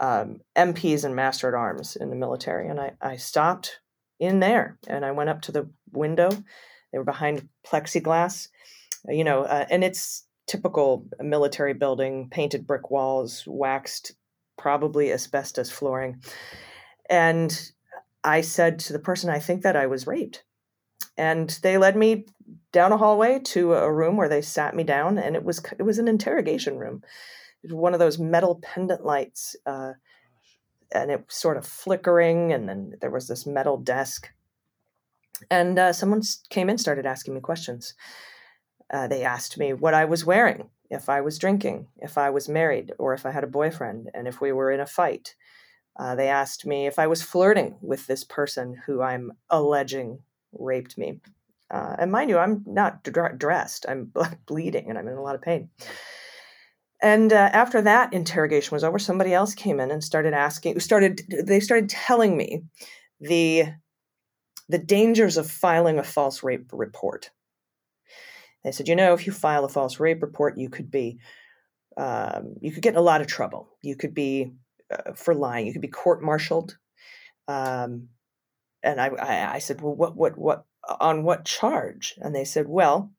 um, 0.00 0.40
MPs 0.56 1.04
and 1.04 1.16
Master 1.16 1.48
at 1.48 1.54
Arms 1.54 1.96
in 1.96 2.10
the 2.10 2.16
military. 2.16 2.68
And 2.68 2.80
I, 2.80 2.92
I 3.00 3.16
stopped 3.16 3.80
in 4.20 4.40
there 4.40 4.78
and 4.86 5.04
I 5.04 5.12
went 5.12 5.30
up 5.30 5.42
to 5.42 5.52
the 5.52 5.68
window. 5.92 6.30
They 6.92 6.98
were 6.98 7.04
behind 7.04 7.48
plexiglass, 7.66 8.48
you 9.08 9.24
know, 9.24 9.42
uh, 9.42 9.66
and 9.70 9.84
it's 9.84 10.26
typical 10.46 11.06
military 11.20 11.74
building, 11.74 12.28
painted 12.30 12.66
brick 12.66 12.90
walls, 12.90 13.44
waxed, 13.46 14.12
probably 14.56 15.12
asbestos 15.12 15.70
flooring. 15.70 16.22
And 17.08 17.70
I 18.24 18.40
said 18.40 18.78
to 18.80 18.92
the 18.92 18.98
person, 18.98 19.30
I 19.30 19.38
think 19.38 19.62
that 19.62 19.76
I 19.76 19.86
was 19.86 20.06
raped. 20.06 20.44
And 21.16 21.50
they 21.62 21.78
led 21.78 21.96
me 21.96 22.26
down 22.72 22.92
a 22.92 22.96
hallway 22.96 23.40
to 23.40 23.74
a 23.74 23.92
room 23.92 24.16
where 24.16 24.28
they 24.28 24.42
sat 24.42 24.74
me 24.74 24.84
down, 24.84 25.18
and 25.18 25.34
it 25.34 25.44
was 25.44 25.60
it 25.78 25.82
was 25.82 25.98
an 25.98 26.06
interrogation 26.06 26.78
room. 26.78 27.02
One 27.64 27.92
of 27.92 28.00
those 28.00 28.18
metal 28.18 28.60
pendant 28.62 29.04
lights, 29.04 29.56
uh, 29.66 29.92
and 30.92 31.10
it 31.10 31.24
was 31.26 31.34
sort 31.34 31.56
of 31.56 31.66
flickering, 31.66 32.52
and 32.52 32.68
then 32.68 32.94
there 33.00 33.10
was 33.10 33.28
this 33.28 33.46
metal 33.46 33.76
desk. 33.76 34.30
And 35.50 35.78
uh, 35.78 35.92
someone 35.92 36.22
came 36.50 36.68
in, 36.68 36.78
started 36.78 37.06
asking 37.06 37.34
me 37.34 37.40
questions. 37.40 37.94
Uh, 38.92 39.06
they 39.06 39.22
asked 39.22 39.58
me 39.58 39.72
what 39.72 39.94
I 39.94 40.04
was 40.04 40.24
wearing, 40.24 40.70
if 40.90 41.08
I 41.08 41.20
was 41.20 41.38
drinking, 41.38 41.88
if 41.98 42.16
I 42.16 42.30
was 42.30 42.48
married, 42.48 42.92
or 42.98 43.12
if 43.12 43.26
I 43.26 43.30
had 43.30 43.44
a 43.44 43.48
boyfriend, 43.48 44.10
and 44.14 44.26
if 44.26 44.40
we 44.40 44.52
were 44.52 44.70
in 44.70 44.80
a 44.80 44.86
fight. 44.86 45.34
Uh, 45.98 46.14
they 46.14 46.28
asked 46.28 46.64
me 46.64 46.86
if 46.86 46.98
I 46.98 47.08
was 47.08 47.22
flirting 47.22 47.76
with 47.82 48.06
this 48.06 48.22
person 48.24 48.82
who 48.86 49.02
I'm 49.02 49.32
alleging 49.50 50.20
raped 50.52 50.96
me. 50.96 51.20
Uh, 51.70 51.96
and 51.98 52.12
mind 52.12 52.30
you, 52.30 52.38
I'm 52.38 52.62
not 52.66 53.02
d- 53.02 53.10
dressed. 53.36 53.84
I'm 53.88 54.12
bleeding 54.46 54.88
and 54.88 54.98
I'm 54.98 55.08
in 55.08 55.14
a 55.14 55.22
lot 55.22 55.34
of 55.34 55.42
pain. 55.42 55.70
And 57.00 57.32
uh, 57.32 57.50
after 57.52 57.80
that 57.82 58.12
interrogation 58.12 58.74
was 58.74 58.82
over, 58.82 58.98
somebody 58.98 59.32
else 59.32 59.54
came 59.54 59.78
in 59.78 59.90
and 59.90 60.02
started 60.02 60.34
asking. 60.34 60.80
Started 60.80 61.22
they 61.28 61.60
started 61.60 61.88
telling 61.88 62.36
me 62.36 62.64
the 63.20 63.66
the 64.68 64.78
dangers 64.78 65.36
of 65.36 65.50
filing 65.50 65.98
a 65.98 66.04
false 66.04 66.42
rape 66.42 66.70
report. 66.72 67.30
They 68.64 68.72
said, 68.72 68.88
you 68.88 68.96
know, 68.96 69.14
if 69.14 69.26
you 69.26 69.32
file 69.32 69.64
a 69.64 69.68
false 69.68 70.00
rape 70.00 70.22
report, 70.22 70.58
you 70.58 70.68
could 70.68 70.90
be 70.90 71.18
um, 71.96 72.54
you 72.60 72.72
could 72.72 72.82
get 72.82 72.94
in 72.94 72.98
a 72.98 73.02
lot 73.02 73.20
of 73.20 73.26
trouble. 73.26 73.68
You 73.82 73.96
could 73.96 74.14
be 74.14 74.52
uh, 74.90 75.12
for 75.14 75.34
lying. 75.34 75.66
You 75.66 75.72
could 75.72 75.82
be 75.82 75.88
court-martialed. 75.88 76.76
Um, 77.48 78.08
and 78.82 79.00
I, 79.00 79.08
I, 79.08 79.54
I 79.54 79.58
said, 79.58 79.80
well, 79.80 79.94
what, 79.94 80.16
what, 80.16 80.38
what, 80.38 80.64
on 81.00 81.24
what 81.24 81.44
charge? 81.44 82.14
And 82.18 82.34
they 82.34 82.44
said, 82.44 82.68
well, 82.68 83.10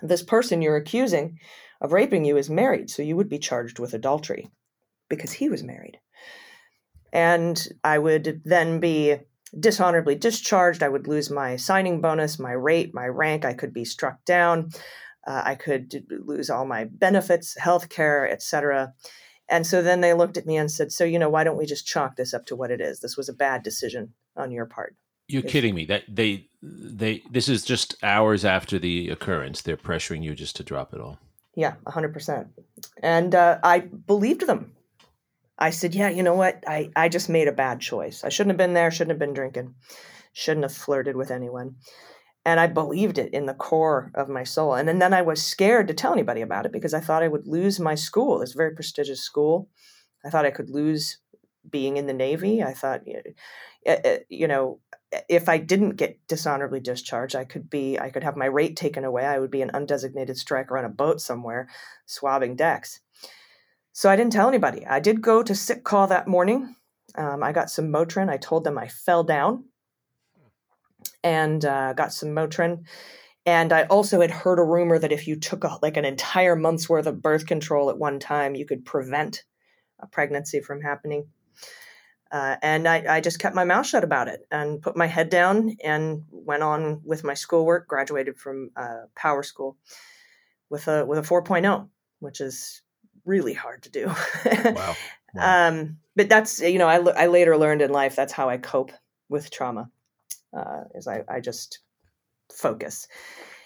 this 0.00 0.22
person 0.22 0.62
you're 0.62 0.76
accusing 0.76 1.38
of 1.82 1.92
raping 1.92 2.24
you 2.24 2.36
is 2.36 2.48
married, 2.48 2.88
so 2.88 3.02
you 3.02 3.16
would 3.16 3.28
be 3.28 3.40
charged 3.40 3.78
with 3.80 3.92
adultery 3.92 4.48
because 5.10 5.32
he 5.32 5.50
was 5.50 5.64
married. 5.64 5.98
And 7.12 7.68
I 7.84 7.98
would 7.98 8.40
then 8.44 8.80
be 8.80 9.16
dishonorably 9.58 10.14
discharged. 10.14 10.82
I 10.82 10.88
would 10.88 11.08
lose 11.08 11.28
my 11.28 11.56
signing 11.56 12.00
bonus, 12.00 12.38
my 12.38 12.52
rate, 12.52 12.94
my 12.94 13.06
rank. 13.06 13.44
I 13.44 13.52
could 13.52 13.74
be 13.74 13.84
struck 13.84 14.24
down. 14.24 14.70
Uh, 15.26 15.42
I 15.44 15.56
could 15.56 16.06
lose 16.08 16.48
all 16.48 16.64
my 16.64 16.84
benefits, 16.84 17.58
health 17.58 17.88
care, 17.88 18.30
etc. 18.30 18.94
And 19.48 19.66
so 19.66 19.82
then 19.82 20.00
they 20.00 20.14
looked 20.14 20.36
at 20.36 20.46
me 20.46 20.56
and 20.56 20.70
said, 20.70 20.92
"So 20.92 21.04
you 21.04 21.18
know, 21.18 21.28
why 21.28 21.44
don't 21.44 21.58
we 21.58 21.66
just 21.66 21.86
chalk 21.86 22.16
this 22.16 22.32
up 22.32 22.46
to 22.46 22.56
what 22.56 22.70
it 22.70 22.80
is? 22.80 23.00
This 23.00 23.16
was 23.16 23.28
a 23.28 23.34
bad 23.34 23.62
decision 23.62 24.14
on 24.36 24.52
your 24.52 24.66
part." 24.66 24.96
You're 25.28 25.42
kidding 25.42 25.74
me. 25.74 25.84
That 25.84 26.04
they 26.08 26.48
they 26.62 27.22
this 27.30 27.48
is 27.48 27.64
just 27.64 27.96
hours 28.02 28.44
after 28.44 28.78
the 28.78 29.10
occurrence. 29.10 29.62
They're 29.62 29.76
pressuring 29.76 30.22
you 30.22 30.34
just 30.34 30.56
to 30.56 30.64
drop 30.64 30.94
it 30.94 31.00
all. 31.00 31.18
Yeah, 31.54 31.74
hundred 31.86 32.12
percent. 32.12 32.48
And 33.02 33.34
uh, 33.34 33.58
I 33.62 33.80
believed 33.80 34.46
them. 34.46 34.72
I 35.58 35.70
said, 35.70 35.94
"Yeah, 35.94 36.08
you 36.08 36.22
know 36.22 36.34
what? 36.34 36.64
I 36.66 36.90
I 36.96 37.08
just 37.08 37.28
made 37.28 37.48
a 37.48 37.52
bad 37.52 37.80
choice. 37.80 38.24
I 38.24 38.30
shouldn't 38.30 38.52
have 38.52 38.58
been 38.58 38.74
there. 38.74 38.90
Shouldn't 38.90 39.10
have 39.10 39.18
been 39.18 39.34
drinking. 39.34 39.74
Shouldn't 40.32 40.64
have 40.64 40.74
flirted 40.74 41.16
with 41.16 41.30
anyone." 41.30 41.76
And 42.44 42.58
I 42.58 42.66
believed 42.66 43.18
it 43.18 43.32
in 43.32 43.46
the 43.46 43.54
core 43.54 44.10
of 44.16 44.28
my 44.28 44.42
soul. 44.42 44.74
And, 44.74 44.88
and 44.88 45.00
then 45.00 45.14
I 45.14 45.22
was 45.22 45.40
scared 45.40 45.86
to 45.88 45.94
tell 45.94 46.12
anybody 46.12 46.40
about 46.40 46.66
it 46.66 46.72
because 46.72 46.92
I 46.92 46.98
thought 46.98 47.22
I 47.22 47.28
would 47.28 47.46
lose 47.46 47.78
my 47.78 47.94
school. 47.94 48.42
It's 48.42 48.54
a 48.54 48.56
very 48.56 48.74
prestigious 48.74 49.20
school. 49.20 49.68
I 50.24 50.30
thought 50.30 50.44
I 50.44 50.50
could 50.50 50.68
lose 50.68 51.18
being 51.70 51.98
in 51.98 52.06
the 52.06 52.12
Navy. 52.12 52.60
I 52.60 52.72
thought, 52.72 53.02
you 54.28 54.48
know, 54.48 54.80
if 55.28 55.48
I 55.48 55.58
didn't 55.58 55.96
get 55.96 56.18
dishonorably 56.26 56.80
discharged, 56.80 57.36
I 57.36 57.44
could 57.44 57.68
be, 57.68 57.98
I 57.98 58.10
could 58.10 58.24
have 58.24 58.36
my 58.36 58.46
rate 58.46 58.76
taken 58.76 59.04
away. 59.04 59.24
I 59.24 59.38
would 59.38 59.50
be 59.50 59.62
an 59.62 59.70
undesignated 59.74 60.36
striker 60.36 60.78
on 60.78 60.84
a 60.84 60.90
boat 60.90 61.20
somewhere, 61.20 61.68
swabbing 62.06 62.56
decks. 62.56 63.00
So 63.92 64.08
I 64.08 64.16
didn't 64.16 64.32
tell 64.32 64.48
anybody. 64.48 64.86
I 64.86 65.00
did 65.00 65.20
go 65.20 65.42
to 65.42 65.54
sick 65.54 65.84
call 65.84 66.06
that 66.06 66.28
morning. 66.28 66.74
Um, 67.14 67.42
I 67.42 67.52
got 67.52 67.70
some 67.70 67.88
Motrin. 67.88 68.30
I 68.30 68.38
told 68.38 68.64
them 68.64 68.78
I 68.78 68.88
fell 68.88 69.22
down 69.22 69.64
and 71.22 71.62
uh, 71.64 71.92
got 71.92 72.12
some 72.12 72.30
Motrin. 72.30 72.84
And 73.44 73.72
I 73.72 73.82
also 73.84 74.20
had 74.20 74.30
heard 74.30 74.58
a 74.58 74.64
rumor 74.64 74.98
that 74.98 75.12
if 75.12 75.26
you 75.26 75.36
took 75.36 75.64
a, 75.64 75.78
like 75.82 75.96
an 75.96 76.04
entire 76.04 76.56
month's 76.56 76.88
worth 76.88 77.06
of 77.06 77.20
birth 77.20 77.46
control 77.46 77.90
at 77.90 77.98
one 77.98 78.18
time, 78.18 78.54
you 78.54 78.64
could 78.64 78.84
prevent 78.84 79.42
a 79.98 80.06
pregnancy 80.06 80.60
from 80.60 80.80
happening. 80.80 81.26
Uh, 82.32 82.56
and 82.62 82.88
I, 82.88 83.16
I, 83.16 83.20
just 83.20 83.38
kept 83.38 83.54
my 83.54 83.64
mouth 83.64 83.86
shut 83.86 84.04
about 84.04 84.26
it 84.26 84.46
and 84.50 84.80
put 84.80 84.96
my 84.96 85.06
head 85.06 85.28
down 85.28 85.76
and 85.84 86.24
went 86.30 86.62
on 86.62 87.02
with 87.04 87.24
my 87.24 87.34
schoolwork. 87.34 87.86
Graduated 87.86 88.38
from 88.38 88.70
uh, 88.74 89.02
Power 89.14 89.42
School 89.42 89.76
with 90.70 90.88
a 90.88 91.04
with 91.04 91.18
a 91.18 91.22
4.0, 91.22 91.88
which 92.20 92.40
is 92.40 92.80
really 93.26 93.52
hard 93.52 93.82
to 93.82 93.90
do. 93.90 94.06
wow. 94.46 94.96
wow. 95.34 95.68
Um, 95.68 95.98
but 96.16 96.30
that's 96.30 96.60
you 96.60 96.78
know 96.78 96.88
I, 96.88 96.96
I 97.24 97.26
later 97.26 97.58
learned 97.58 97.82
in 97.82 97.92
life 97.92 98.16
that's 98.16 98.32
how 98.32 98.48
I 98.48 98.56
cope 98.56 98.92
with 99.28 99.50
trauma. 99.50 99.90
Uh, 100.56 100.84
is 100.94 101.06
I, 101.06 101.24
I 101.28 101.40
just 101.40 101.80
focus. 102.50 103.08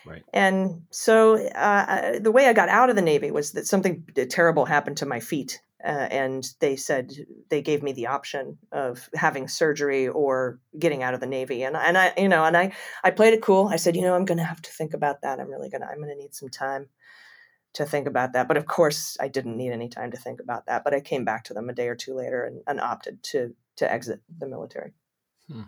Right. 0.05 0.23
And 0.33 0.83
so 0.91 1.37
uh, 1.37 2.19
the 2.19 2.33
way 2.33 2.47
I 2.47 2.53
got 2.53 2.69
out 2.69 2.91
of 2.91 2.97
the 2.97 3.03
Navy 3.03 3.31
was 3.31 3.53
that 3.53 3.67
something 3.67 4.05
terrible 4.29 4.65
happened 4.65 4.97
to 4.99 5.07
my 5.07 5.21
feet 5.21 5.61
uh, 5.87 6.09
and 6.11 6.53
they 6.59 6.75
said 6.75 7.13
they 7.49 7.63
gave 7.63 7.83
me 7.83 7.93
the 7.93 8.09
option 8.09 8.59
of 8.73 9.09
having 9.15 9.47
surgery 9.47 10.09
or 10.09 10.59
getting 10.79 11.03
out 11.03 11.15
of 11.15 11.21
the 11.21 11.27
Navy. 11.27 11.63
And 11.63 11.77
and 11.77 11.97
I 11.97 12.13
you 12.19 12.29
know 12.29 12.45
and 12.45 12.57
I 12.57 12.73
I 13.05 13.11
played 13.13 13.35
it 13.35 13.43
cool. 13.43 13.69
I 13.69 13.77
said 13.77 13.95
you 13.95 14.03
know 14.03 14.15
I'm 14.15 14.25
going 14.25 14.39
to 14.39 14.45
have 14.45 14.63
to 14.63 14.71
think 14.71 14.95
about 14.95 15.23
that. 15.23 15.39
I'm 15.39 15.49
really 15.49 15.71
gonna 15.71 15.87
I'm 15.87 15.99
going 15.99 16.11
to 16.11 16.21
need 16.21 16.35
some 16.35 16.49
time 16.49 16.89
to 17.75 17.85
think 17.85 18.09
about 18.09 18.33
that. 18.33 18.49
But 18.49 18.57
of 18.57 18.67
course 18.67 19.17
I 19.21 19.29
didn't 19.29 19.57
need 19.57 19.71
any 19.71 19.89
time 19.89 20.11
to 20.11 20.17
think 20.17 20.41
about 20.41 20.67
that. 20.67 20.83
But 20.83 20.95
I 20.95 21.01
came 21.01 21.25
back 21.25 21.45
to 21.45 21.55
them 21.55 21.69
a 21.69 21.75
day 21.75 21.89
or 21.89 21.95
two 21.95 22.15
later 22.15 22.45
and, 22.45 22.63
and 22.67 22.81
opted 22.81 23.23
to 23.25 23.55
to 23.77 23.91
exit 23.91 24.21
the 24.39 24.49
military. 24.49 24.93
Hmm. 25.51 25.63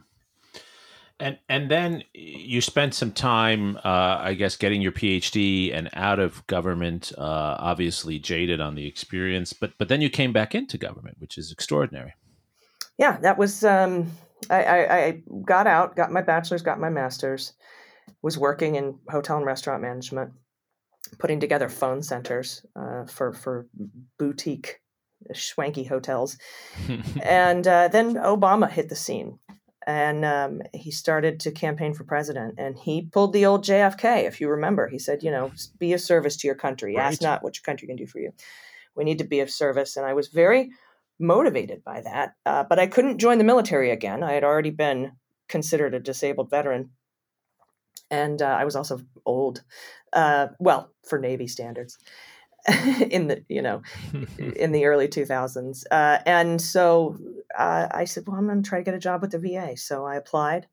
And 1.21 1.39
and 1.49 1.71
then 1.71 2.05
you 2.15 2.61
spent 2.61 2.95
some 2.95 3.11
time, 3.11 3.77
uh, 3.79 4.19
I 4.21 4.35
guess, 4.35 4.57
getting 4.57 4.81
your 4.81 4.93
PhD 4.93 5.75
and 5.75 5.91
out 5.95 6.21
of 6.21 6.47
government. 6.47 7.13
Uh, 7.19 7.57
obviously, 7.59 8.21
jaded 8.21 8.61
on 8.61 8.77
the 8.77 8.87
experience, 8.87 9.53
but 9.53 9.73
but 9.79 9.89
then 9.89 10.01
you 10.01 10.11
came 10.11 10.33
back 10.33 10.55
into 10.55 10.79
government, 10.79 11.17
which 11.19 11.37
is 11.37 11.51
extraordinary. 11.51 12.15
Yeah, 12.99 13.19
that 13.19 13.37
was. 13.37 13.65
Um, 13.65 14.13
I, 14.49 14.63
I, 14.63 14.97
I 14.97 15.23
got 15.45 15.67
out, 15.67 15.97
got 15.97 16.13
my 16.13 16.23
bachelor's, 16.23 16.63
got 16.63 16.79
my 16.79 16.91
master's, 16.91 17.55
was 18.23 18.39
working 18.39 18.77
in 18.77 18.99
hotel 19.11 19.37
and 19.37 19.45
restaurant 19.45 19.83
management, 19.83 20.33
putting 21.19 21.41
together 21.41 21.69
phone 21.69 22.03
centers 22.03 22.65
uh, 22.77 23.07
for 23.07 23.33
for 23.33 23.67
boutique, 24.19 24.81
swanky 25.35 25.83
hotels, 25.83 26.39
and 27.25 27.67
uh, 27.67 27.89
then 27.89 28.15
Obama 28.15 28.71
hit 28.71 28.89
the 28.89 28.95
scene 28.95 29.41
and 29.89 30.23
um, 30.23 30.61
he 30.75 30.91
started 30.91 31.41
to 31.41 31.51
campaign 31.51 31.95
for 31.95 32.05
president. 32.05 32.57
And 32.59 32.79
he 32.79 33.09
pulled 33.11 33.33
the 33.33 33.47
old 33.47 33.65
JFK, 33.65 34.25
if 34.25 34.39
you 34.39 34.51
remember. 34.51 34.87
He 34.87 34.99
said, 34.99 35.23
you 35.23 35.31
know, 35.31 35.51
be 35.79 35.95
a 35.95 35.99
service 35.99 36.37
to 36.37 36.47
your 36.47 36.57
country. 36.57 36.95
Right. 36.95 37.07
Ask 37.07 37.23
not 37.23 37.43
what 37.43 37.57
your 37.57 37.63
country 37.63 37.89
can 37.89 37.97
do 37.97 38.07
for 38.07 38.19
you. 38.19 38.33
We 38.95 39.05
need 39.05 39.17
to 39.17 39.25
be 39.25 39.41
of 39.41 39.51
service. 39.51 39.97
And 39.97 40.05
I 40.05 40.13
was 40.13 40.29
very 40.29 40.73
motivated 41.19 41.83
by 41.85 42.03
that. 42.03 42.35
Uh, 42.45 42.65
but 42.65 42.79
I 42.79 42.87
couldn't 42.87 43.17
join 43.17 43.39
the 43.39 43.45
military 43.45 43.91
again. 43.91 44.23
I 44.23 44.33
had 44.33 44.45
already 44.45 44.71
been 44.71 45.13
considered 45.49 45.95
a 45.95 46.01
disabled 46.01 46.51
veteran. 46.51 46.91
And 48.11 48.43
uh, 48.43 48.59
I 48.61 48.67
was 48.67 48.77
also 48.77 49.01
old, 49.25 49.63
uh, 50.13 50.49
well, 50.59 50.93
for 51.09 51.19
Navy 51.19 51.47
standards. 51.47 51.97
in 53.11 53.29
the 53.29 53.45
you 53.49 53.63
know 53.63 53.81
in 54.57 54.73
the 54.73 54.85
early 54.85 55.07
2000s 55.07 55.85
uh, 55.93 56.19
and 56.27 56.61
so 56.61 57.17
uh, 57.59 57.89
i 57.91 58.05
said 58.05 58.25
well 58.27 58.37
i'm 58.37 58.47
going 58.47 58.63
to 58.63 58.69
try 58.69 58.79
to 58.79 58.85
get 58.85 58.95
a 58.95 58.99
job 58.99 59.21
with 59.21 59.31
the 59.31 59.39
va 59.39 59.77
so 59.77 60.05
i 60.05 60.17
applied 60.17 60.67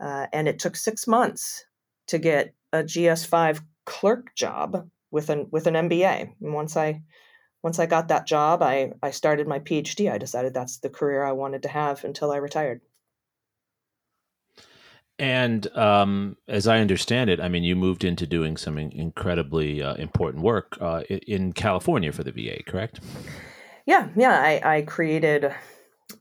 uh, 0.00 0.26
and 0.32 0.46
it 0.46 0.58
took 0.58 0.76
six 0.76 1.06
months 1.06 1.64
to 2.06 2.18
get 2.18 2.54
a 2.72 2.78
gs5 2.78 3.60
clerk 3.84 4.34
job 4.34 4.88
with 5.10 5.30
an 5.30 5.46
with 5.50 5.66
an 5.66 5.74
mba 5.74 6.30
and 6.40 6.54
once 6.54 6.76
i 6.76 7.00
once 7.62 7.78
i 7.78 7.86
got 7.86 8.08
that 8.08 8.26
job 8.26 8.62
i 8.62 8.92
i 9.02 9.10
started 9.10 9.46
my 9.46 9.58
phd 9.60 10.10
i 10.10 10.18
decided 10.18 10.54
that's 10.54 10.78
the 10.78 10.90
career 10.90 11.24
i 11.24 11.32
wanted 11.32 11.62
to 11.62 11.68
have 11.68 12.04
until 12.04 12.30
i 12.30 12.36
retired 12.36 12.80
and 15.18 15.66
um, 15.76 16.36
as 16.46 16.68
I 16.68 16.78
understand 16.78 17.28
it, 17.28 17.40
I 17.40 17.48
mean, 17.48 17.64
you 17.64 17.74
moved 17.74 18.04
into 18.04 18.26
doing 18.26 18.56
some 18.56 18.78
incredibly 18.78 19.82
uh, 19.82 19.94
important 19.94 20.44
work 20.44 20.78
uh, 20.80 21.02
in 21.08 21.52
California 21.52 22.12
for 22.12 22.22
the 22.22 22.30
VA, 22.30 22.62
correct? 22.62 23.00
Yeah, 23.84 24.08
yeah. 24.14 24.40
I, 24.40 24.76
I 24.76 24.82
created, 24.82 25.52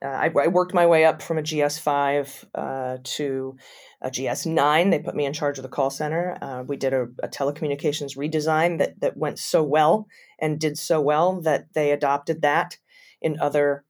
uh, 0.04 0.08
I, 0.08 0.26
I, 0.28 0.48
worked 0.48 0.74
my 0.74 0.86
way 0.86 1.06
up 1.06 1.22
from 1.22 1.38
a 1.38 1.42
GS5 1.42 2.46
uh, 2.54 2.98
to 3.04 3.58
a 4.02 4.10
GS9. 4.10 4.92
They 4.92 5.00
put 5.00 5.16
me 5.16 5.26
in 5.26 5.34
charge 5.34 5.58
of 5.58 5.64
the 5.64 5.70
call 5.70 5.90
center. 5.90 6.38
Uh, 6.42 6.64
we 6.64 6.76
did 6.76 6.94
a, 6.94 7.04
a, 7.24 7.28
telecommunications 7.28 8.18
redesign 8.18 8.80
that, 8.80 9.00
that 9.00 9.16
went 9.16 9.40
so 9.40 9.64
well 9.64 10.08
and 10.40 10.60
did 10.60 10.78
so 10.78 11.00
well 11.00 11.42
that 11.42 11.74
they 11.74 11.92
adopted 11.92 12.42
that 12.42 12.78
in 13.22 13.40
other 13.40 13.86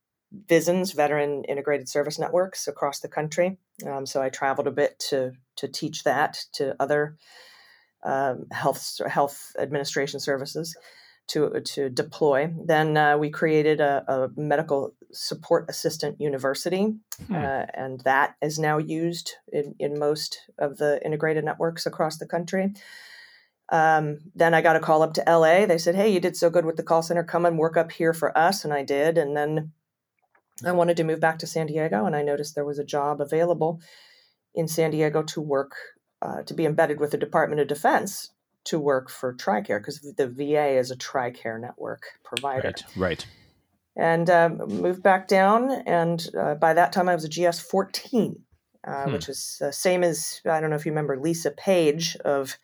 VISNs, 0.47 0.93
Veteran 0.93 1.43
Integrated 1.45 1.89
Service 1.89 2.19
Networks, 2.19 2.67
across 2.67 2.99
the 2.99 3.07
country. 3.07 3.57
Um, 3.85 4.05
so 4.05 4.21
I 4.21 4.29
traveled 4.29 4.67
a 4.67 4.71
bit 4.71 4.99
to 5.09 5.31
to 5.57 5.67
teach 5.67 6.03
that 6.03 6.37
to 6.53 6.75
other 6.79 7.17
um, 8.03 8.45
health 8.51 8.99
health 9.07 9.55
administration 9.59 10.19
services 10.19 10.75
to 11.27 11.61
to 11.61 11.89
deploy. 11.89 12.53
Then 12.65 12.97
uh, 12.97 13.17
we 13.17 13.29
created 13.29 13.81
a, 13.81 14.03
a, 14.07 14.29
medical 14.39 14.95
support 15.11 15.69
assistant 15.69 16.19
university, 16.19 16.95
hmm. 17.27 17.35
uh, 17.35 17.65
and 17.73 18.01
that 18.01 18.35
is 18.41 18.59
now 18.59 18.77
used 18.77 19.33
in, 19.51 19.75
in 19.79 19.99
most 19.99 20.39
of 20.57 20.77
the 20.77 21.03
integrated 21.05 21.45
networks 21.45 21.85
across 21.85 22.17
the 22.17 22.27
country. 22.27 22.73
Um, 23.69 24.19
then 24.33 24.53
I 24.53 24.61
got 24.61 24.75
a 24.75 24.79
call 24.79 25.01
up 25.01 25.13
to 25.15 25.23
LA. 25.27 25.65
They 25.65 25.77
said, 25.77 25.95
"Hey, 25.95 26.09
you 26.09 26.19
did 26.19 26.37
so 26.37 26.49
good 26.49 26.65
with 26.65 26.77
the 26.77 26.83
call 26.83 27.01
center. 27.01 27.23
Come 27.23 27.45
and 27.45 27.57
work 27.57 27.77
up 27.77 27.91
here 27.91 28.13
for 28.13 28.37
us." 28.37 28.63
And 28.63 28.73
I 28.73 28.83
did. 28.83 29.17
And 29.17 29.35
then 29.35 29.73
I 30.65 30.71
wanted 30.71 30.97
to 30.97 31.03
move 31.03 31.19
back 31.19 31.39
to 31.39 31.47
San 31.47 31.67
Diego, 31.67 32.05
and 32.05 32.15
I 32.15 32.23
noticed 32.23 32.55
there 32.55 32.65
was 32.65 32.79
a 32.79 32.85
job 32.85 33.21
available 33.21 33.81
in 34.55 34.67
San 34.67 34.91
Diego 34.91 35.21
to 35.23 35.41
work 35.41 35.73
uh, 36.21 36.43
to 36.43 36.53
be 36.53 36.65
embedded 36.65 36.99
with 36.99 37.11
the 37.11 37.17
Department 37.17 37.61
of 37.61 37.67
Defense 37.67 38.31
to 38.65 38.79
work 38.79 39.09
for 39.09 39.33
TRICARE 39.33 39.79
because 39.79 40.01
the 40.01 40.27
VA 40.27 40.77
is 40.77 40.91
a 40.91 40.95
TRICARE 40.95 41.59
network 41.59 42.03
provider. 42.23 42.67
Right, 42.67 42.83
right. 42.97 43.27
And 43.99 44.29
um, 44.29 44.57
moved 44.57 45.01
back 45.01 45.27
down, 45.27 45.71
and 45.87 46.23
uh, 46.39 46.53
by 46.53 46.75
that 46.75 46.93
time 46.93 47.09
I 47.09 47.15
was 47.15 47.25
a 47.25 47.29
GS 47.29 47.59
14, 47.59 48.39
uh, 48.85 49.05
hmm. 49.05 49.11
which 49.11 49.27
was 49.27 49.57
the 49.59 49.73
same 49.73 50.03
as 50.03 50.39
I 50.45 50.61
don't 50.61 50.69
know 50.69 50.75
if 50.75 50.85
you 50.85 50.91
remember 50.91 51.19
Lisa 51.19 51.49
Page 51.49 52.15
of 52.17 52.59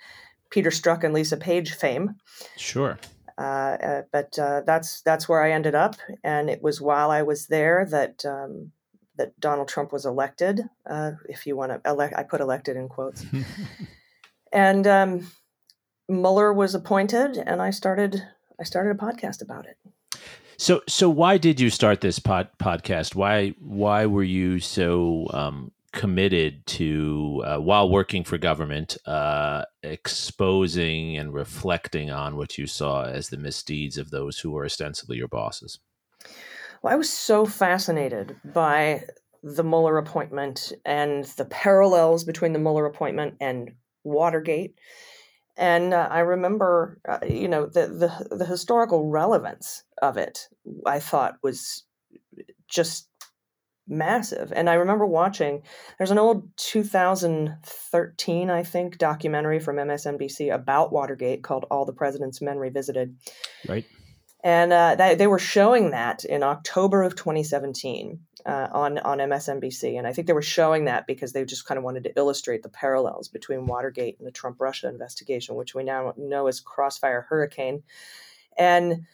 Peter 0.52 0.70
Strzok 0.70 1.04
and 1.04 1.12
Lisa 1.12 1.36
Page 1.36 1.74
fame. 1.74 2.18
Sure. 2.56 3.00
Uh, 3.38 3.42
uh, 3.42 4.02
but 4.12 4.38
uh, 4.38 4.62
that's 4.62 5.02
that's 5.02 5.28
where 5.28 5.42
I 5.42 5.52
ended 5.52 5.74
up, 5.74 5.96
and 6.24 6.50
it 6.50 6.62
was 6.62 6.80
while 6.80 7.10
I 7.10 7.24
was 7.24 7.48
there 7.48 7.88
that 7.90 8.24
um, 8.26 8.72
that 9.18 9.40
Donald 9.40 9.68
Trump 9.68 9.92
was 9.92 10.06
elected. 10.06 10.62
Uh, 10.88 11.14
if 11.28 11.48
you 11.48 11.56
want 11.56 11.72
to 11.72 11.90
elect, 11.90 12.14
I 12.16 12.24
put 12.24 12.42
elected 12.42 12.78
in 12.78 12.90
quotes. 12.90 13.26
and 14.54 14.86
um, 14.86 15.32
Mueller 16.08 16.54
was 16.54 16.76
appointed, 16.76 17.38
and 17.38 17.62
I 17.62 17.72
started 17.72 18.22
I 18.60 18.64
started 18.64 18.92
a 18.92 19.04
podcast 19.04 19.42
about 19.42 19.66
it. 19.66 19.78
So 20.58 20.82
so 20.88 21.10
why 21.10 21.38
did 21.38 21.60
you 21.60 21.70
start 21.70 22.02
this 22.02 22.20
pod, 22.20 22.50
podcast? 22.60 23.16
Why 23.16 23.50
why 23.60 24.06
were 24.06 24.24
you 24.24 24.60
so 24.60 25.28
um, 25.32 25.72
committed 25.94 26.66
to, 26.66 27.42
uh, 27.46 27.58
while 27.58 27.90
working 27.90 28.24
for 28.24 28.38
government, 28.38 28.98
uh, 29.06 29.64
exposing 29.84 31.16
and 31.18 31.34
reflecting 31.34 32.10
on 32.10 32.36
what 32.36 32.58
you 32.58 32.68
saw 32.68 33.04
as 33.04 33.30
the 33.30 33.38
misdeeds 33.38 33.98
of 33.98 34.10
those 34.10 34.40
who 34.40 34.52
were 34.52 34.66
ostensibly 34.66 35.18
your 35.18 35.28
bosses? 35.28 35.80
Well, 36.82 36.92
I 36.92 36.98
was 36.98 37.12
so 37.12 37.46
fascinated 37.46 38.36
by 38.44 39.04
the 39.44 39.64
Mueller 39.64 39.98
appointment 39.98 40.74
and 40.84 41.26
the 41.26 41.46
parallels 41.46 42.24
between 42.24 42.54
the 42.54 42.60
Mueller 42.60 42.86
appointment 42.86 43.36
and 43.40 43.72
Watergate. 44.04 44.76
And 45.56 45.94
uh, 45.94 46.08
I 46.10 46.20
remember, 46.20 47.00
uh, 47.08 47.20
you 47.30 47.48
know, 47.48 47.68
the, 47.68 47.88
the 47.88 48.36
the 48.36 48.46
historical 48.46 49.12
relevance 49.12 49.84
of 50.04 50.18
it. 50.18 50.50
I 50.86 51.00
thought 51.00 51.38
was 51.42 51.86
just 52.68 53.08
massive. 53.88 54.52
And 54.54 54.70
I 54.70 54.74
remember 54.76 55.06
watching, 55.06 55.64
there's 55.98 56.12
an 56.12 56.20
old 56.20 56.50
2013, 56.58 58.50
I 58.50 58.64
think, 58.64 58.98
documentary 58.98 59.60
from 59.60 59.78
MSNBC 59.78 60.54
about 60.54 60.92
Watergate 60.94 61.44
called 61.44 61.66
All 61.72 61.86
the 61.86 61.94
President's 61.94 62.42
Men 62.42 62.58
Revisited. 62.58 63.16
Right. 63.68 63.86
And 64.44 64.74
uh, 64.74 64.96
that, 64.96 65.18
they 65.18 65.28
were 65.28 65.40
showing 65.40 65.92
that 65.92 66.26
in 66.26 66.44
October 66.44 67.04
of 67.04 67.16
2017 67.16 68.20
uh, 68.46 68.68
on, 68.74 69.00
on 69.00 69.20
MSNBC. 69.20 69.98
And 69.98 70.06
I 70.06 70.12
think 70.12 70.28
they 70.28 70.34
were 70.34 70.42
showing 70.42 70.84
that 70.86 71.08
because 71.08 71.32
they 71.32 71.46
just 71.46 71.66
kind 71.66 71.78
of 71.78 71.86
wanted 71.86 72.04
to 72.04 72.14
illustrate 72.18 72.62
the 72.62 72.70
parallels 72.70 73.30
between 73.30 73.68
Watergate 73.68 74.18
and 74.20 74.28
the 74.28 74.32
Trump 74.32 74.60
Russia 74.60 74.90
investigation, 74.90 75.56
which 75.56 75.74
we 75.74 75.84
now 75.84 76.14
know 76.18 76.48
as 76.48 76.60
Crossfire 76.60 77.26
Hurricane. 77.30 77.84
And 78.58 79.06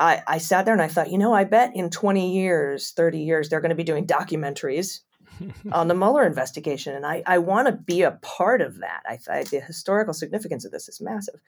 I, 0.00 0.22
I 0.26 0.38
sat 0.38 0.64
there 0.64 0.72
and 0.72 0.82
I 0.82 0.88
thought, 0.88 1.10
you 1.10 1.18
know, 1.18 1.34
I 1.34 1.44
bet 1.44 1.76
in 1.76 1.90
20 1.90 2.34
years, 2.34 2.92
30 2.92 3.18
years, 3.18 3.48
they're 3.48 3.60
going 3.60 3.68
to 3.68 3.76
be 3.76 3.84
doing 3.84 4.06
documentaries 4.06 5.00
on 5.72 5.88
the 5.88 5.94
Mueller 5.94 6.24
investigation. 6.26 6.96
And 6.96 7.04
I, 7.04 7.22
I 7.26 7.38
want 7.38 7.68
to 7.68 7.72
be 7.72 8.02
a 8.02 8.12
part 8.22 8.62
of 8.62 8.78
that. 8.78 9.02
I, 9.06 9.18
I, 9.30 9.44
the 9.44 9.60
historical 9.60 10.14
significance 10.14 10.64
of 10.64 10.72
this 10.72 10.88
is 10.88 11.02
massive. 11.02 11.38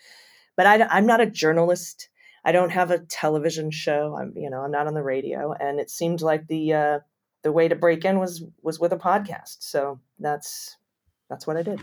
But 0.54 0.66
I, 0.66 0.82
I'm 0.82 1.06
not 1.06 1.23
a 1.23 1.26
journalist. 1.26 2.11
I 2.44 2.52
don't 2.52 2.71
have 2.71 2.90
a 2.90 2.99
television 2.99 3.71
show. 3.71 4.16
I'm, 4.21 4.35
you 4.37 4.50
know, 4.50 4.61
I'm 4.61 4.71
not 4.71 4.87
on 4.87 4.94
the 4.94 5.02
radio. 5.02 5.54
And 5.59 5.80
it 5.80 5.88
seemed 5.90 6.21
like 6.21 6.47
the, 6.47 6.75
uh, 6.75 6.99
the 7.42 7.52
way 7.52 7.68
to 7.68 7.75
break 7.75 8.04
in 8.04 8.18
was, 8.18 8.44
was 8.61 8.78
with 8.78 8.92
a 8.92 8.99
podcast. 8.99 9.56
So 9.61 9.99
that's, 10.18 10.76
that's 11.30 11.47
what 11.47 11.56
I 11.56 11.62
did. 11.62 11.80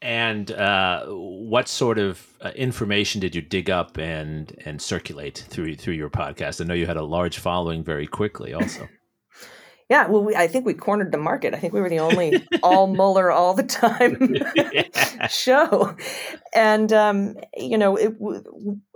And 0.00 0.50
uh, 0.52 1.06
what 1.06 1.68
sort 1.68 1.98
of 1.98 2.24
uh, 2.40 2.50
information 2.54 3.20
did 3.20 3.34
you 3.34 3.42
dig 3.42 3.68
up 3.68 3.98
and 3.98 4.54
and 4.64 4.80
circulate 4.80 5.44
through 5.48 5.74
through 5.74 5.94
your 5.94 6.10
podcast? 6.10 6.60
I 6.60 6.64
know 6.64 6.74
you 6.74 6.86
had 6.86 6.96
a 6.96 7.02
large 7.02 7.38
following 7.38 7.82
very 7.82 8.06
quickly, 8.06 8.54
also. 8.54 8.88
yeah, 9.90 10.06
well, 10.06 10.22
we, 10.22 10.36
I 10.36 10.46
think 10.46 10.66
we 10.66 10.74
cornered 10.74 11.10
the 11.10 11.18
market. 11.18 11.52
I 11.52 11.58
think 11.58 11.72
we 11.72 11.80
were 11.80 11.88
the 11.88 11.98
only 11.98 12.46
all 12.62 12.86
Mueller 12.94 13.32
all 13.32 13.54
the 13.54 13.64
time 13.64 14.36
show, 15.30 15.96
and 16.54 16.92
um, 16.92 17.36
you 17.56 17.76
know, 17.76 17.96
it, 17.96 18.14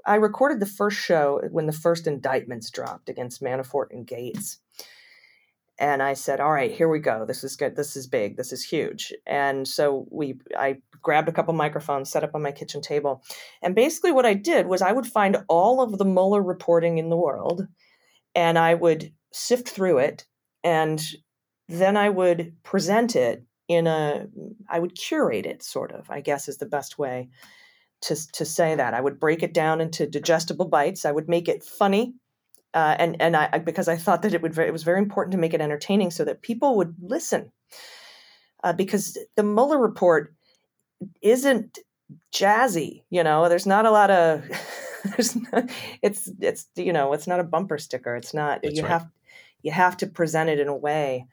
I 0.06 0.14
recorded 0.14 0.60
the 0.60 0.66
first 0.66 0.98
show 0.98 1.40
when 1.50 1.66
the 1.66 1.72
first 1.72 2.06
indictments 2.06 2.70
dropped 2.70 3.08
against 3.08 3.42
Manafort 3.42 3.86
and 3.90 4.06
Gates 4.06 4.58
and 5.82 6.00
I 6.00 6.14
said, 6.14 6.38
"All 6.38 6.52
right, 6.52 6.70
here 6.70 6.88
we 6.88 7.00
go. 7.00 7.26
This 7.26 7.42
is 7.42 7.56
good. 7.56 7.74
This 7.74 7.96
is 7.96 8.06
big. 8.06 8.36
This 8.36 8.52
is 8.52 8.64
huge." 8.64 9.12
And 9.26 9.66
so 9.66 10.06
we, 10.10 10.38
I 10.56 10.76
grabbed 11.02 11.28
a 11.28 11.32
couple 11.32 11.52
microphones, 11.54 12.08
set 12.08 12.22
up 12.22 12.36
on 12.36 12.42
my 12.42 12.52
kitchen 12.52 12.80
table, 12.80 13.24
and 13.62 13.74
basically 13.74 14.12
what 14.12 14.24
I 14.24 14.34
did 14.34 14.68
was 14.68 14.80
I 14.80 14.92
would 14.92 15.06
find 15.06 15.44
all 15.48 15.82
of 15.82 15.98
the 15.98 16.04
Mueller 16.04 16.40
reporting 16.40 16.98
in 16.98 17.10
the 17.10 17.16
world, 17.16 17.66
and 18.34 18.58
I 18.58 18.74
would 18.74 19.12
sift 19.32 19.68
through 19.68 19.98
it, 19.98 20.24
and 20.62 21.02
then 21.68 21.96
I 21.96 22.10
would 22.10 22.54
present 22.62 23.16
it 23.16 23.44
in 23.66 23.88
a, 23.88 24.26
I 24.68 24.78
would 24.78 24.94
curate 24.94 25.46
it, 25.46 25.64
sort 25.64 25.90
of. 25.90 26.08
I 26.10 26.20
guess 26.20 26.48
is 26.48 26.58
the 26.58 26.66
best 26.66 26.96
way 26.96 27.28
to 28.02 28.14
to 28.34 28.44
say 28.44 28.76
that. 28.76 28.94
I 28.94 29.00
would 29.00 29.18
break 29.18 29.42
it 29.42 29.52
down 29.52 29.80
into 29.80 30.06
digestible 30.06 30.68
bites. 30.68 31.04
I 31.04 31.10
would 31.10 31.28
make 31.28 31.48
it 31.48 31.64
funny 31.64 32.14
uh, 32.74 32.96
and 32.98 33.20
and 33.20 33.36
I 33.36 33.58
because 33.58 33.88
I 33.88 33.96
thought 33.96 34.22
that 34.22 34.34
it 34.34 34.42
would 34.42 34.56
it 34.58 34.72
was 34.72 34.82
very 34.82 34.98
important 34.98 35.32
to 35.32 35.38
make 35.38 35.54
it 35.54 35.60
entertaining 35.60 36.10
so 36.10 36.24
that 36.24 36.42
people 36.42 36.76
would 36.76 36.94
listen, 37.00 37.52
uh, 38.64 38.72
because 38.72 39.18
the 39.36 39.42
Mueller 39.42 39.78
report 39.78 40.34
isn't 41.20 41.78
jazzy. 42.32 43.02
You 43.10 43.24
know, 43.24 43.48
there's 43.48 43.66
not 43.66 43.86
a 43.86 43.90
lot 43.90 44.10
of 44.10 44.44
there's 45.04 45.36
not, 45.36 45.70
it's 46.00 46.30
it's 46.40 46.66
you 46.76 46.92
know 46.92 47.12
it's 47.12 47.26
not 47.26 47.40
a 47.40 47.44
bumper 47.44 47.78
sticker. 47.78 48.16
It's 48.16 48.32
not 48.32 48.60
That's 48.62 48.76
you 48.76 48.82
right. 48.82 48.90
have 48.90 49.08
you 49.62 49.72
have 49.72 49.96
to 49.98 50.06
present 50.06 50.48
it 50.48 50.60
in 50.60 50.68
a 50.68 50.76
way. 50.76 51.26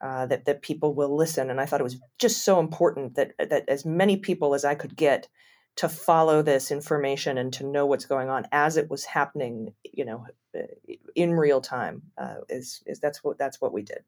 Uh, 0.00 0.26
that 0.26 0.46
that 0.46 0.62
people 0.62 0.94
will 0.94 1.14
listen, 1.14 1.48
and 1.48 1.60
I 1.60 1.66
thought 1.66 1.78
it 1.78 1.84
was 1.84 2.00
just 2.18 2.44
so 2.44 2.58
important 2.58 3.14
that 3.14 3.34
that 3.38 3.68
as 3.68 3.84
many 3.84 4.16
people 4.16 4.52
as 4.52 4.64
I 4.64 4.74
could 4.74 4.96
get 4.96 5.28
to 5.76 5.88
follow 5.88 6.42
this 6.42 6.70
information 6.70 7.38
and 7.38 7.52
to 7.54 7.64
know 7.64 7.86
what's 7.86 8.04
going 8.04 8.28
on 8.28 8.46
as 8.52 8.76
it 8.76 8.90
was 8.90 9.04
happening, 9.04 9.72
you 9.84 10.04
know, 10.04 10.26
in 11.14 11.32
real 11.32 11.60
time. 11.60 12.02
Uh, 12.18 12.36
is 12.48 12.82
is 12.86 13.00
that's 13.00 13.24
what 13.24 13.38
that's 13.38 13.60
what 13.60 13.72
we 13.72 13.82
did. 13.82 14.04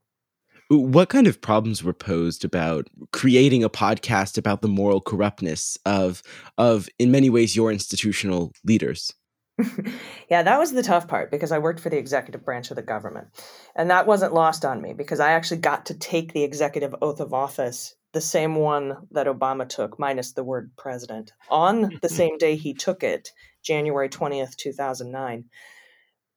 What 0.70 1.10
kind 1.10 1.26
of 1.26 1.40
problems 1.40 1.84
were 1.84 1.92
posed 1.92 2.44
about 2.44 2.88
creating 3.12 3.62
a 3.62 3.70
podcast 3.70 4.38
about 4.38 4.62
the 4.62 4.68
moral 4.68 5.00
corruptness 5.00 5.78
of 5.84 6.22
of 6.58 6.88
in 6.98 7.10
many 7.10 7.30
ways 7.30 7.56
your 7.56 7.70
institutional 7.70 8.52
leaders? 8.64 9.12
yeah, 10.28 10.42
that 10.42 10.58
was 10.58 10.72
the 10.72 10.82
tough 10.82 11.06
part 11.06 11.30
because 11.30 11.52
I 11.52 11.58
worked 11.58 11.80
for 11.80 11.90
the 11.90 11.98
executive 11.98 12.44
branch 12.44 12.70
of 12.70 12.76
the 12.76 12.82
government. 12.82 13.28
And 13.76 13.90
that 13.90 14.06
wasn't 14.06 14.34
lost 14.34 14.64
on 14.64 14.82
me 14.82 14.94
because 14.94 15.20
I 15.20 15.32
actually 15.32 15.58
got 15.58 15.86
to 15.86 15.94
take 15.94 16.32
the 16.32 16.42
executive 16.42 16.94
oath 17.00 17.20
of 17.20 17.32
office 17.32 17.94
the 18.12 18.20
same 18.20 18.54
one 18.54 18.96
that 19.10 19.26
Obama 19.26 19.68
took, 19.68 19.98
minus 19.98 20.32
the 20.32 20.44
word 20.44 20.70
president, 20.76 21.32
on 21.50 21.98
the 22.00 22.08
same 22.20 22.38
day 22.38 22.56
he 22.56 22.72
took 22.72 23.02
it, 23.02 23.30
January 23.62 24.08
20th, 24.08 24.56
2009, 24.56 25.44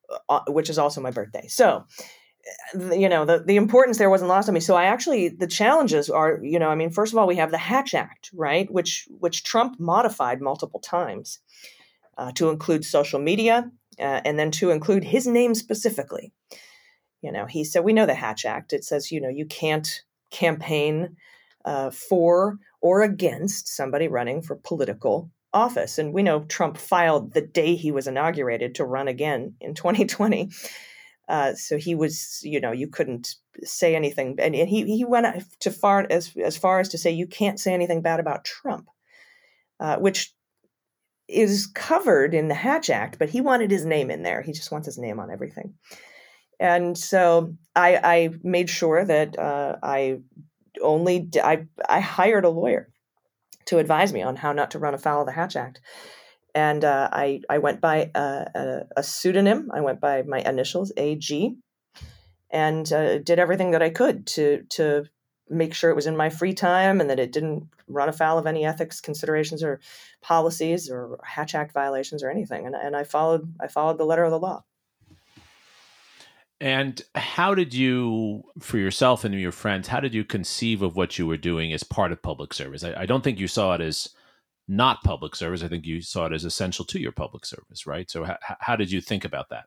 uh, 0.09 0.17
uh, 0.27 0.41
which 0.47 0.69
is 0.69 0.79
also 0.79 1.01
my 1.01 1.11
birthday. 1.11 1.47
So, 1.47 1.85
you 2.73 3.09
know, 3.09 3.25
the, 3.25 3.43
the 3.45 3.57
importance 3.57 3.97
there 3.97 4.09
wasn't 4.09 4.29
lost 4.29 4.47
on 4.47 4.53
me. 4.53 4.59
So 4.59 4.75
I 4.75 4.85
actually, 4.85 5.29
the 5.29 5.47
challenges 5.47 6.09
are, 6.09 6.39
you 6.41 6.59
know, 6.59 6.69
I 6.69 6.75
mean, 6.75 6.89
first 6.89 7.13
of 7.13 7.19
all, 7.19 7.27
we 7.27 7.35
have 7.35 7.51
the 7.51 7.57
Hatch 7.57 7.93
Act, 7.93 8.31
right, 8.33 8.71
which 8.71 9.07
which 9.09 9.43
Trump 9.43 9.79
modified 9.79 10.41
multiple 10.41 10.79
times 10.79 11.39
uh, 12.17 12.31
to 12.33 12.49
include 12.49 12.83
social 12.83 13.19
media 13.19 13.69
uh, 13.99 14.21
and 14.25 14.37
then 14.37 14.51
to 14.51 14.71
include 14.71 15.03
his 15.03 15.27
name 15.27 15.55
specifically. 15.55 16.33
You 17.21 17.31
know, 17.31 17.45
he 17.45 17.63
said, 17.63 17.83
we 17.83 17.93
know 17.93 18.05
the 18.05 18.13
Hatch 18.13 18.45
Act. 18.45 18.73
It 18.73 18.83
says, 18.83 19.11
you 19.11 19.21
know, 19.21 19.29
you 19.29 19.45
can't 19.45 19.87
campaign 20.31 21.15
uh, 21.65 21.89
for 21.89 22.57
or 22.81 23.01
against 23.01 23.67
somebody 23.67 24.07
running 24.07 24.41
for 24.41 24.55
political 24.55 25.31
office. 25.53 25.97
And 25.97 26.13
we 26.13 26.23
know 26.23 26.41
Trump 26.41 26.77
filed 26.77 27.33
the 27.33 27.41
day 27.41 27.75
he 27.75 27.91
was 27.91 28.07
inaugurated 28.07 28.75
to 28.75 28.85
run 28.85 29.07
again 29.07 29.55
in 29.59 29.73
2020. 29.73 30.49
Uh, 31.27 31.53
so 31.55 31.77
he 31.77 31.93
was, 31.93 32.39
you 32.43 32.61
know, 32.61 32.71
you 32.71 32.87
couldn't 32.87 33.35
say 33.63 33.95
anything, 33.95 34.37
and, 34.39 34.55
he 34.55 34.85
he 34.85 35.03
went 35.03 35.43
to 35.59 35.71
far 35.71 36.07
as 36.09 36.33
as 36.37 36.55
far 36.55 36.79
as 36.79 36.87
to 36.89 36.97
say 36.97 37.11
you 37.11 37.27
can't 37.27 37.59
say 37.59 37.73
anything 37.73 38.01
bad 38.01 38.21
about 38.21 38.45
Trump, 38.45 38.87
uh, 39.81 39.97
which 39.97 40.33
is 41.27 41.67
covered 41.67 42.33
in 42.33 42.47
the 42.47 42.53
Hatch 42.55 42.89
Act, 42.89 43.19
but 43.19 43.29
he 43.29 43.41
wanted 43.41 43.71
his 43.71 43.85
name 43.85 44.09
in 44.09 44.23
there. 44.23 44.41
He 44.41 44.53
just 44.53 44.71
wants 44.71 44.85
his 44.85 44.97
name 44.97 45.19
on 45.19 45.31
everything. 45.31 45.73
And 46.59 46.97
so 46.97 47.55
I, 47.75 47.97
I 47.97 48.29
made 48.43 48.69
sure 48.69 49.03
that 49.05 49.37
uh, 49.37 49.77
I 49.83 50.19
only 50.81 51.29
I 51.43 51.65
I 51.87 51.99
hired 51.99 52.45
a 52.45 52.49
lawyer 52.49 52.89
to 53.65 53.77
advise 53.77 54.13
me 54.13 54.21
on 54.21 54.35
how 54.35 54.53
not 54.53 54.71
to 54.71 54.79
run 54.79 54.93
afoul 54.93 55.21
of 55.21 55.27
the 55.27 55.33
Hatch 55.33 55.55
Act, 55.55 55.81
and 56.55 56.83
uh, 56.83 57.09
I 57.11 57.41
I 57.49 57.59
went 57.59 57.81
by 57.81 58.09
a, 58.15 58.19
a, 58.19 58.81
a, 58.97 59.03
pseudonym. 59.03 59.69
I 59.73 59.81
went 59.81 60.01
by 60.01 60.23
my 60.23 60.39
initials 60.39 60.91
AG, 60.97 61.55
and 62.49 62.91
uh, 62.91 63.19
did 63.19 63.39
everything 63.39 63.71
that 63.71 63.83
I 63.83 63.89
could 63.89 64.25
to 64.27 64.63
to 64.71 65.05
make 65.49 65.73
sure 65.73 65.89
it 65.89 65.95
was 65.95 66.07
in 66.07 66.17
my 66.17 66.29
free 66.29 66.53
time 66.53 66.99
and 66.99 67.09
that 67.09 67.19
it 67.19 67.31
didn't 67.31 67.67
run 67.87 68.09
afoul 68.09 68.37
of 68.37 68.47
any 68.47 68.65
ethics 68.65 68.99
considerations 68.99 69.63
or 69.63 69.79
policies 70.21 70.89
or 70.89 71.19
Hatch 71.23 71.55
Act 71.55 71.73
violations 71.73 72.23
or 72.23 72.29
anything. 72.29 72.65
And, 72.65 72.75
and 72.75 72.95
I 72.95 73.03
followed 73.03 73.53
I 73.59 73.67
followed 73.67 73.97
the 73.97 74.05
letter 74.05 74.23
of 74.23 74.31
the 74.31 74.39
law. 74.39 74.63
And 76.59 77.01
how 77.13 77.53
did 77.53 77.73
you, 77.73 78.43
for 78.59 78.79
yourself 78.79 79.23
and 79.23 79.39
your 79.39 79.51
friends, 79.51 79.87
how 79.87 79.99
did 79.99 80.15
you 80.15 80.23
conceive 80.23 80.81
of 80.81 80.95
what 80.95 81.19
you 81.19 81.27
were 81.27 81.37
doing 81.37 81.71
as 81.71 81.83
part 81.83 82.11
of 82.11 82.21
public 82.23 82.51
service? 82.51 82.83
I, 82.83 83.01
I 83.01 83.05
don't 83.05 83.23
think 83.23 83.39
you 83.39 83.47
saw 83.47 83.75
it 83.75 83.81
as 83.81 84.09
not 84.67 85.03
public 85.03 85.35
service. 85.35 85.61
I 85.61 85.67
think 85.67 85.85
you 85.85 86.01
saw 86.01 86.25
it 86.25 86.33
as 86.33 86.45
essential 86.45 86.83
to 86.85 86.99
your 86.99 87.11
public 87.11 87.45
service, 87.45 87.85
right? 87.85 88.09
So, 88.09 88.23
how, 88.23 88.37
how 88.59 88.75
did 88.75 88.91
you 88.91 89.01
think 89.01 89.23
about 89.23 89.49
that? 89.49 89.65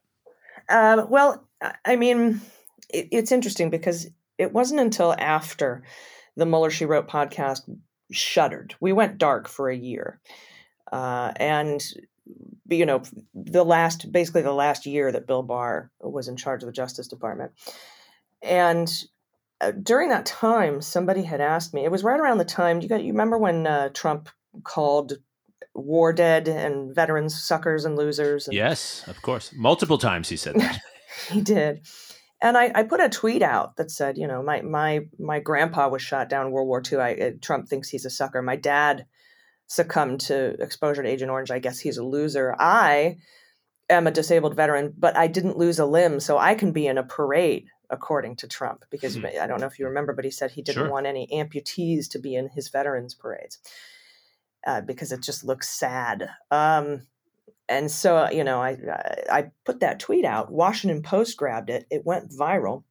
Uh, 0.68 1.06
well, 1.08 1.48
I 1.84 1.94
mean, 1.94 2.40
it, 2.88 3.08
it's 3.12 3.32
interesting 3.32 3.70
because 3.70 4.08
it 4.40 4.52
wasn't 4.52 4.80
until 4.80 5.14
after 5.18 5.82
the 6.36 6.46
Mueller 6.46 6.70
She 6.70 6.86
Wrote 6.86 7.08
podcast 7.08 7.62
shuttered. 8.10 8.74
We 8.80 8.92
went 8.92 9.18
dark 9.18 9.48
for 9.48 9.68
a 9.68 9.76
year. 9.76 10.20
Uh, 10.90 11.32
and 11.36 11.82
you 12.68 12.86
know, 12.86 13.02
the 13.34 13.64
last, 13.64 14.10
basically 14.10 14.42
the 14.42 14.52
last 14.52 14.86
year 14.86 15.12
that 15.12 15.26
Bill 15.26 15.42
Barr 15.42 15.90
was 16.00 16.28
in 16.28 16.36
charge 16.36 16.62
of 16.62 16.66
the 16.66 16.72
Justice 16.72 17.08
Department. 17.08 17.52
And 18.42 18.90
uh, 19.60 19.72
during 19.72 20.08
that 20.08 20.26
time, 20.26 20.80
somebody 20.80 21.22
had 21.22 21.40
asked 21.40 21.74
me, 21.74 21.84
it 21.84 21.90
was 21.90 22.04
right 22.04 22.18
around 22.18 22.38
the 22.38 22.44
time, 22.44 22.80
you, 22.80 22.88
got, 22.88 23.02
you 23.02 23.12
remember 23.12 23.36
when 23.36 23.66
uh, 23.66 23.90
Trump 23.90 24.28
called 24.62 25.14
war 25.74 26.12
dead 26.12 26.48
and 26.48 26.94
veterans 26.94 27.42
suckers 27.42 27.84
and 27.84 27.96
losers? 27.96 28.46
And, 28.46 28.56
yes, 28.56 29.04
of 29.06 29.20
course. 29.20 29.52
Multiple 29.54 29.98
times 29.98 30.28
he 30.28 30.36
said 30.36 30.54
that. 30.56 30.80
he 31.30 31.40
did. 31.40 31.82
And 32.42 32.56
I, 32.56 32.72
I, 32.74 32.82
put 32.84 33.00
a 33.00 33.08
tweet 33.08 33.42
out 33.42 33.76
that 33.76 33.90
said, 33.90 34.16
you 34.16 34.26
know, 34.26 34.42
my 34.42 34.62
my 34.62 35.00
my 35.18 35.40
grandpa 35.40 35.88
was 35.88 36.00
shot 36.00 36.28
down 36.28 36.46
in 36.46 36.52
World 36.52 36.68
War 36.68 36.82
II. 36.90 36.98
I, 36.98 37.12
uh, 37.14 37.30
Trump 37.40 37.68
thinks 37.68 37.88
he's 37.88 38.06
a 38.06 38.10
sucker. 38.10 38.40
My 38.40 38.56
dad 38.56 39.06
succumbed 39.66 40.20
to 40.22 40.60
exposure 40.60 41.02
to 41.02 41.08
Agent 41.08 41.30
Orange. 41.30 41.50
I 41.50 41.58
guess 41.58 41.78
he's 41.78 41.98
a 41.98 42.04
loser. 42.04 42.56
I 42.58 43.18
am 43.90 44.06
a 44.06 44.10
disabled 44.10 44.56
veteran, 44.56 44.94
but 44.96 45.16
I 45.16 45.26
didn't 45.26 45.58
lose 45.58 45.78
a 45.78 45.86
limb, 45.86 46.18
so 46.18 46.38
I 46.38 46.54
can 46.54 46.72
be 46.72 46.86
in 46.86 46.96
a 46.96 47.02
parade, 47.02 47.68
according 47.90 48.36
to 48.36 48.48
Trump. 48.48 48.84
Because 48.90 49.16
hmm. 49.16 49.26
I 49.26 49.46
don't 49.46 49.60
know 49.60 49.66
if 49.66 49.78
you 49.78 49.86
remember, 49.86 50.14
but 50.14 50.24
he 50.24 50.30
said 50.30 50.50
he 50.50 50.62
didn't 50.62 50.84
sure. 50.84 50.90
want 50.90 51.06
any 51.06 51.28
amputees 51.32 52.08
to 52.10 52.18
be 52.18 52.34
in 52.34 52.48
his 52.48 52.68
veterans 52.68 53.14
parades 53.14 53.58
uh, 54.66 54.80
because 54.80 55.12
it 55.12 55.22
just 55.22 55.44
looks 55.44 55.68
sad. 55.68 56.30
Um, 56.50 57.06
and 57.70 57.90
so, 57.90 58.28
you 58.30 58.44
know, 58.44 58.60
I 58.60 58.76
I 59.30 59.50
put 59.64 59.80
that 59.80 60.00
tweet 60.00 60.26
out. 60.26 60.52
Washington 60.52 61.02
Post 61.02 61.38
grabbed 61.38 61.70
it. 61.70 61.86
It 61.90 62.04
went 62.04 62.30
viral 62.30 62.84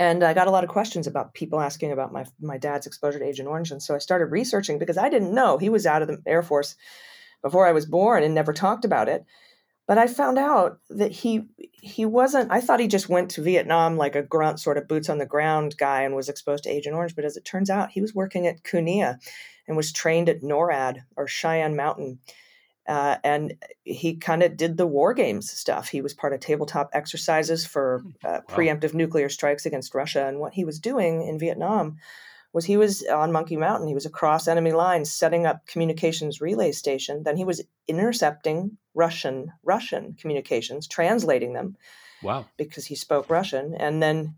and 0.00 0.22
I 0.22 0.32
got 0.32 0.46
a 0.46 0.50
lot 0.50 0.64
of 0.64 0.70
questions 0.70 1.06
about 1.06 1.34
people 1.34 1.60
asking 1.60 1.92
about 1.92 2.12
my 2.12 2.24
my 2.40 2.58
dad's 2.58 2.86
exposure 2.86 3.18
to 3.18 3.24
Agent 3.24 3.48
Orange, 3.48 3.72
and 3.72 3.82
so 3.82 3.94
I 3.94 3.98
started 3.98 4.26
researching 4.26 4.78
because 4.78 4.98
I 4.98 5.08
didn't 5.08 5.34
know 5.34 5.58
he 5.58 5.68
was 5.68 5.86
out 5.86 6.02
of 6.02 6.08
the 6.08 6.22
Air 6.26 6.42
Force 6.42 6.76
before 7.42 7.66
I 7.66 7.72
was 7.72 7.86
born 7.86 8.22
and 8.22 8.34
never 8.34 8.52
talked 8.52 8.84
about 8.84 9.08
it. 9.08 9.24
But 9.86 9.98
I 9.98 10.06
found 10.06 10.38
out 10.38 10.78
that 10.90 11.12
he 11.12 11.46
he 11.72 12.04
wasn't. 12.04 12.52
I 12.52 12.60
thought 12.60 12.80
he 12.80 12.88
just 12.88 13.08
went 13.08 13.30
to 13.32 13.42
Vietnam 13.42 13.96
like 13.96 14.14
a 14.14 14.22
grunt, 14.22 14.60
sort 14.60 14.78
of 14.78 14.86
boots 14.86 15.08
on 15.08 15.18
the 15.18 15.26
ground 15.26 15.76
guy, 15.78 16.02
and 16.02 16.14
was 16.14 16.28
exposed 16.28 16.64
to 16.64 16.70
Agent 16.70 16.94
Orange. 16.94 17.16
But 17.16 17.24
as 17.24 17.36
it 17.36 17.44
turns 17.44 17.70
out, 17.70 17.90
he 17.90 18.00
was 18.00 18.14
working 18.14 18.46
at 18.46 18.62
Kunia 18.62 19.18
and 19.66 19.76
was 19.76 19.92
trained 19.92 20.28
at 20.28 20.42
NORAD 20.42 21.02
or 21.16 21.26
Cheyenne 21.26 21.76
Mountain 21.76 22.20
uh, 22.88 23.18
and 23.22 23.54
he 23.84 24.16
kind 24.16 24.42
of 24.42 24.56
did 24.56 24.78
the 24.78 24.86
war 24.86 25.12
games 25.12 25.50
stuff. 25.50 25.88
He 25.88 26.00
was 26.00 26.14
part 26.14 26.32
of 26.32 26.40
tabletop 26.40 26.90
exercises 26.94 27.66
for 27.66 28.00
hmm. 28.00 28.10
uh, 28.24 28.30
wow. 28.30 28.42
preemptive 28.48 28.94
nuclear 28.94 29.28
strikes 29.28 29.66
against 29.66 29.94
Russia. 29.94 30.26
And 30.26 30.40
what 30.40 30.54
he 30.54 30.64
was 30.64 30.80
doing 30.80 31.22
in 31.22 31.38
Vietnam 31.38 31.98
was 32.54 32.64
he 32.64 32.78
was 32.78 33.04
on 33.06 33.30
Monkey 33.30 33.58
Mountain. 33.58 33.88
He 33.88 33.94
was 33.94 34.06
across 34.06 34.48
enemy 34.48 34.72
lines, 34.72 35.12
setting 35.12 35.44
up 35.44 35.66
communications 35.66 36.40
relay 36.40 36.72
station. 36.72 37.22
Then 37.22 37.36
he 37.36 37.44
was 37.44 37.62
intercepting 37.86 38.78
Russian 38.94 39.52
Russian 39.62 40.14
communications, 40.18 40.88
translating 40.88 41.52
them. 41.52 41.76
Wow! 42.22 42.46
Because 42.56 42.86
he 42.86 42.94
spoke 42.94 43.28
Russian, 43.28 43.74
and 43.74 44.02
then 44.02 44.36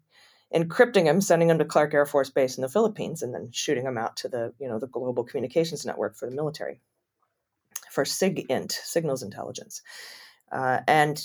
encrypting 0.53 1.05
them, 1.05 1.21
sending 1.21 1.49
them 1.49 1.59
to 1.59 1.65
Clark 1.65 1.95
Air 1.95 2.05
Force 2.05 2.31
Base 2.31 2.59
in 2.59 2.63
the 2.63 2.69
Philippines, 2.69 3.23
and 3.23 3.33
then 3.33 3.51
shooting 3.53 3.85
them 3.85 3.97
out 3.97 4.17
to 4.19 4.29
the 4.29 4.53
you 4.59 4.67
know 4.67 4.81
the 4.81 4.89
global 4.89 5.23
communications 5.23 5.87
network 5.87 6.17
for 6.17 6.29
the 6.29 6.35
military 6.35 6.81
for 7.91 8.05
SIGINT, 8.05 8.73
signals 8.73 9.23
intelligence. 9.23 9.83
Uh, 10.53 10.81
and 10.89 11.23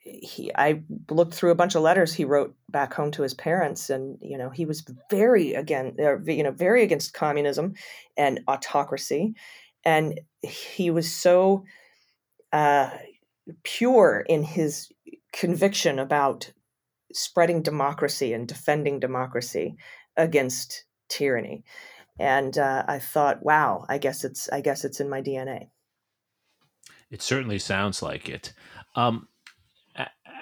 he, 0.00 0.52
I 0.54 0.82
looked 1.10 1.34
through 1.34 1.50
a 1.50 1.56
bunch 1.56 1.74
of 1.74 1.82
letters 1.82 2.12
he 2.12 2.24
wrote 2.24 2.54
back 2.68 2.94
home 2.94 3.10
to 3.12 3.22
his 3.22 3.34
parents, 3.34 3.90
and 3.90 4.18
you 4.20 4.38
know 4.38 4.50
he 4.50 4.64
was 4.64 4.84
very 5.10 5.54
again, 5.54 5.96
you 5.98 6.42
know, 6.42 6.52
very 6.52 6.82
against 6.82 7.12
communism 7.12 7.74
and 8.16 8.40
autocracy, 8.46 9.34
and 9.84 10.20
he 10.42 10.90
was 10.90 11.10
so 11.12 11.64
uh, 12.52 12.90
pure 13.64 14.24
in 14.28 14.42
his 14.44 14.90
conviction 15.32 15.98
about 15.98 16.52
spreading 17.12 17.62
democracy 17.62 18.32
and 18.32 18.46
defending 18.46 19.00
democracy 19.00 19.76
against 20.16 20.84
tyranny. 21.08 21.64
And 22.18 22.56
uh, 22.56 22.84
I 22.86 22.98
thought, 22.98 23.42
wow, 23.42 23.84
I 23.88 23.98
guess 23.98 24.24
it's 24.24 24.48
I 24.50 24.60
guess 24.60 24.84
it's 24.84 25.00
in 25.00 25.10
my 25.10 25.20
DNA. 25.20 25.68
It 27.16 27.22
certainly 27.22 27.58
sounds 27.58 28.02
like 28.02 28.28
it. 28.28 28.52
Um, 28.94 29.28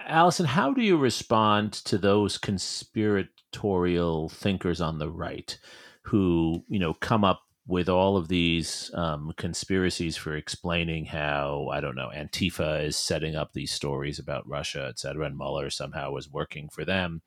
Allison, 0.09 0.45
how 0.45 0.73
do 0.73 0.83
you 0.83 0.97
respond 0.97 1.73
to 1.73 1.97
those 1.99 2.37
conspiratorial 2.37 4.29
thinkers 4.29 4.81
on 4.81 4.99
the 4.99 5.09
right 5.09 5.57
who, 6.03 6.65
you 6.69 6.81
know, 6.81 6.93
come 6.93 7.23
up 7.23 7.43
with 7.69 7.89
all 7.89 8.17
of 8.17 8.27
these 8.27 8.91
um, 8.95 9.33
conspiracies 9.37 10.17
for 10.17 10.35
explaining 10.35 11.05
how 11.05 11.69
I 11.73 11.81
don't 11.81 11.95
know 11.95 12.11
Antifa 12.13 12.85
is 12.85 12.97
setting 12.97 13.37
up 13.37 13.53
these 13.53 13.71
stories 13.71 14.19
about 14.19 14.49
Russia, 14.49 14.89
et 14.89 14.99
cetera, 14.99 15.27
and 15.27 15.39
Mueller 15.39 15.71
somehow 15.71 16.11
was 16.11 16.29
working 16.29 16.69
for 16.69 16.85
them, 16.85 17.23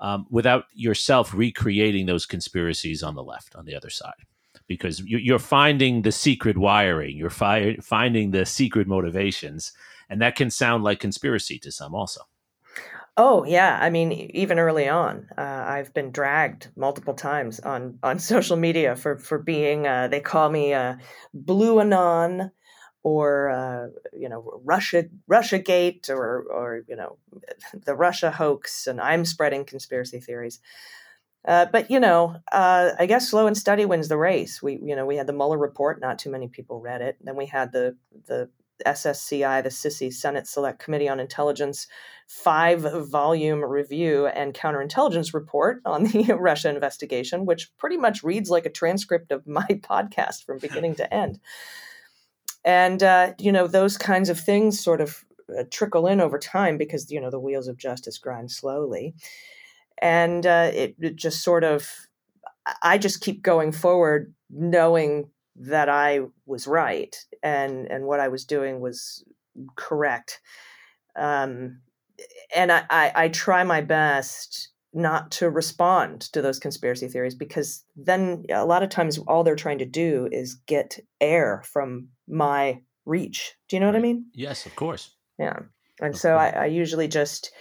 um, 0.00 0.26
without 0.30 0.64
yourself 0.74 1.32
recreating 1.32 2.06
those 2.06 2.26
conspiracies 2.26 3.04
on 3.04 3.14
the 3.14 3.22
left, 3.22 3.54
on 3.54 3.66
the 3.66 3.76
other 3.76 3.88
side? 3.88 4.26
Because 4.70 5.02
you're 5.04 5.40
finding 5.40 6.02
the 6.02 6.12
secret 6.12 6.56
wiring, 6.56 7.16
you're 7.16 7.28
fi- 7.28 7.76
finding 7.82 8.30
the 8.30 8.46
secret 8.46 8.86
motivations, 8.86 9.72
and 10.08 10.22
that 10.22 10.36
can 10.36 10.48
sound 10.48 10.84
like 10.84 11.00
conspiracy 11.00 11.58
to 11.58 11.72
some 11.72 11.92
also. 11.92 12.20
Oh 13.16 13.44
yeah, 13.44 13.80
I 13.82 13.90
mean, 13.90 14.12
even 14.12 14.60
early 14.60 14.88
on, 14.88 15.26
uh, 15.36 15.64
I've 15.66 15.92
been 15.92 16.12
dragged 16.12 16.68
multiple 16.76 17.14
times 17.14 17.58
on 17.58 17.98
on 18.04 18.18
social 18.34 18.56
media 18.56 18.94
for 18.94 19.18
for 19.18 19.38
being. 19.38 19.88
Uh, 19.88 20.06
they 20.06 20.20
call 20.20 20.48
me 20.48 20.72
uh, 20.72 20.94
Blue 21.34 21.80
Anon, 21.80 22.52
or 23.02 23.50
uh, 23.50 23.86
you 24.12 24.28
know 24.28 24.60
Russia 24.62 25.06
Russia 25.26 25.58
Gate, 25.58 26.08
or 26.08 26.44
or 26.48 26.84
you 26.86 26.94
know 26.94 27.18
the 27.74 27.96
Russia 27.96 28.30
hoax, 28.30 28.86
and 28.86 29.00
I'm 29.00 29.24
spreading 29.24 29.64
conspiracy 29.64 30.20
theories. 30.20 30.60
Uh, 31.46 31.66
but 31.72 31.90
you 31.90 31.98
know, 31.98 32.36
uh, 32.52 32.90
I 32.98 33.06
guess 33.06 33.28
slow 33.28 33.46
and 33.46 33.56
steady 33.56 33.84
wins 33.84 34.08
the 34.08 34.18
race. 34.18 34.62
We, 34.62 34.78
you 34.82 34.94
know, 34.94 35.06
we 35.06 35.16
had 35.16 35.26
the 35.26 35.32
Mueller 35.32 35.58
report. 35.58 36.00
Not 36.00 36.18
too 36.18 36.30
many 36.30 36.48
people 36.48 36.80
read 36.80 37.00
it. 37.00 37.16
Then 37.20 37.36
we 37.36 37.46
had 37.46 37.72
the 37.72 37.96
the 38.26 38.50
SSCI, 38.86 39.62
the 39.62 39.70
SISI 39.70 40.10
Senate 40.10 40.46
Select 40.46 40.78
Committee 40.78 41.08
on 41.08 41.20
Intelligence, 41.20 41.86
five 42.26 42.80
volume 43.10 43.64
review 43.64 44.26
and 44.26 44.54
counterintelligence 44.54 45.34
report 45.34 45.80
on 45.84 46.04
the 46.04 46.34
Russia 46.38 46.68
investigation, 46.68 47.46
which 47.46 47.76
pretty 47.78 47.96
much 47.96 48.22
reads 48.22 48.50
like 48.50 48.66
a 48.66 48.70
transcript 48.70 49.32
of 49.32 49.46
my 49.46 49.66
podcast 49.70 50.44
from 50.44 50.58
beginning 50.58 50.94
to 50.96 51.14
end. 51.14 51.40
And 52.64 53.02
uh, 53.02 53.32
you 53.38 53.52
know, 53.52 53.66
those 53.66 53.96
kinds 53.96 54.28
of 54.28 54.38
things 54.38 54.82
sort 54.82 55.00
of 55.00 55.24
uh, 55.58 55.64
trickle 55.70 56.06
in 56.06 56.20
over 56.20 56.38
time 56.38 56.76
because 56.76 57.10
you 57.10 57.20
know 57.20 57.30
the 57.30 57.40
wheels 57.40 57.66
of 57.66 57.78
justice 57.78 58.18
grind 58.18 58.50
slowly 58.50 59.14
and 60.00 60.46
uh, 60.46 60.70
it, 60.72 60.96
it 61.00 61.16
just 61.16 61.42
sort 61.42 61.64
of 61.64 61.88
i 62.82 62.98
just 62.98 63.20
keep 63.20 63.42
going 63.42 63.72
forward 63.72 64.34
knowing 64.50 65.28
that 65.56 65.88
i 65.88 66.20
was 66.46 66.66
right 66.66 67.24
and 67.42 67.90
and 67.90 68.04
what 68.04 68.20
i 68.20 68.28
was 68.28 68.44
doing 68.44 68.80
was 68.80 69.24
correct 69.76 70.40
um, 71.16 71.80
and 72.54 72.70
I, 72.72 72.84
I, 72.90 73.12
I 73.14 73.28
try 73.28 73.64
my 73.64 73.80
best 73.80 74.70
not 74.92 75.30
to 75.30 75.48
respond 75.48 76.22
to 76.32 76.42
those 76.42 76.58
conspiracy 76.58 77.08
theories 77.08 77.34
because 77.34 77.84
then 77.96 78.44
a 78.50 78.64
lot 78.64 78.82
of 78.82 78.90
times 78.90 79.18
all 79.18 79.44
they're 79.44 79.54
trying 79.54 79.78
to 79.78 79.84
do 79.84 80.28
is 80.32 80.54
get 80.66 80.98
air 81.20 81.62
from 81.64 82.08
my 82.28 82.80
reach. 83.06 83.54
Do 83.68 83.76
you 83.76 83.80
know 83.80 83.86
what 83.86 83.96
I 83.96 84.00
mean? 84.00 84.26
Yes, 84.34 84.66
of 84.66 84.74
course. 84.74 85.14
Yeah. 85.38 85.60
And 86.00 86.16
so 86.16 86.36
I, 86.36 86.48
I, 86.48 86.66
usually 86.66 87.08
just 87.08 87.52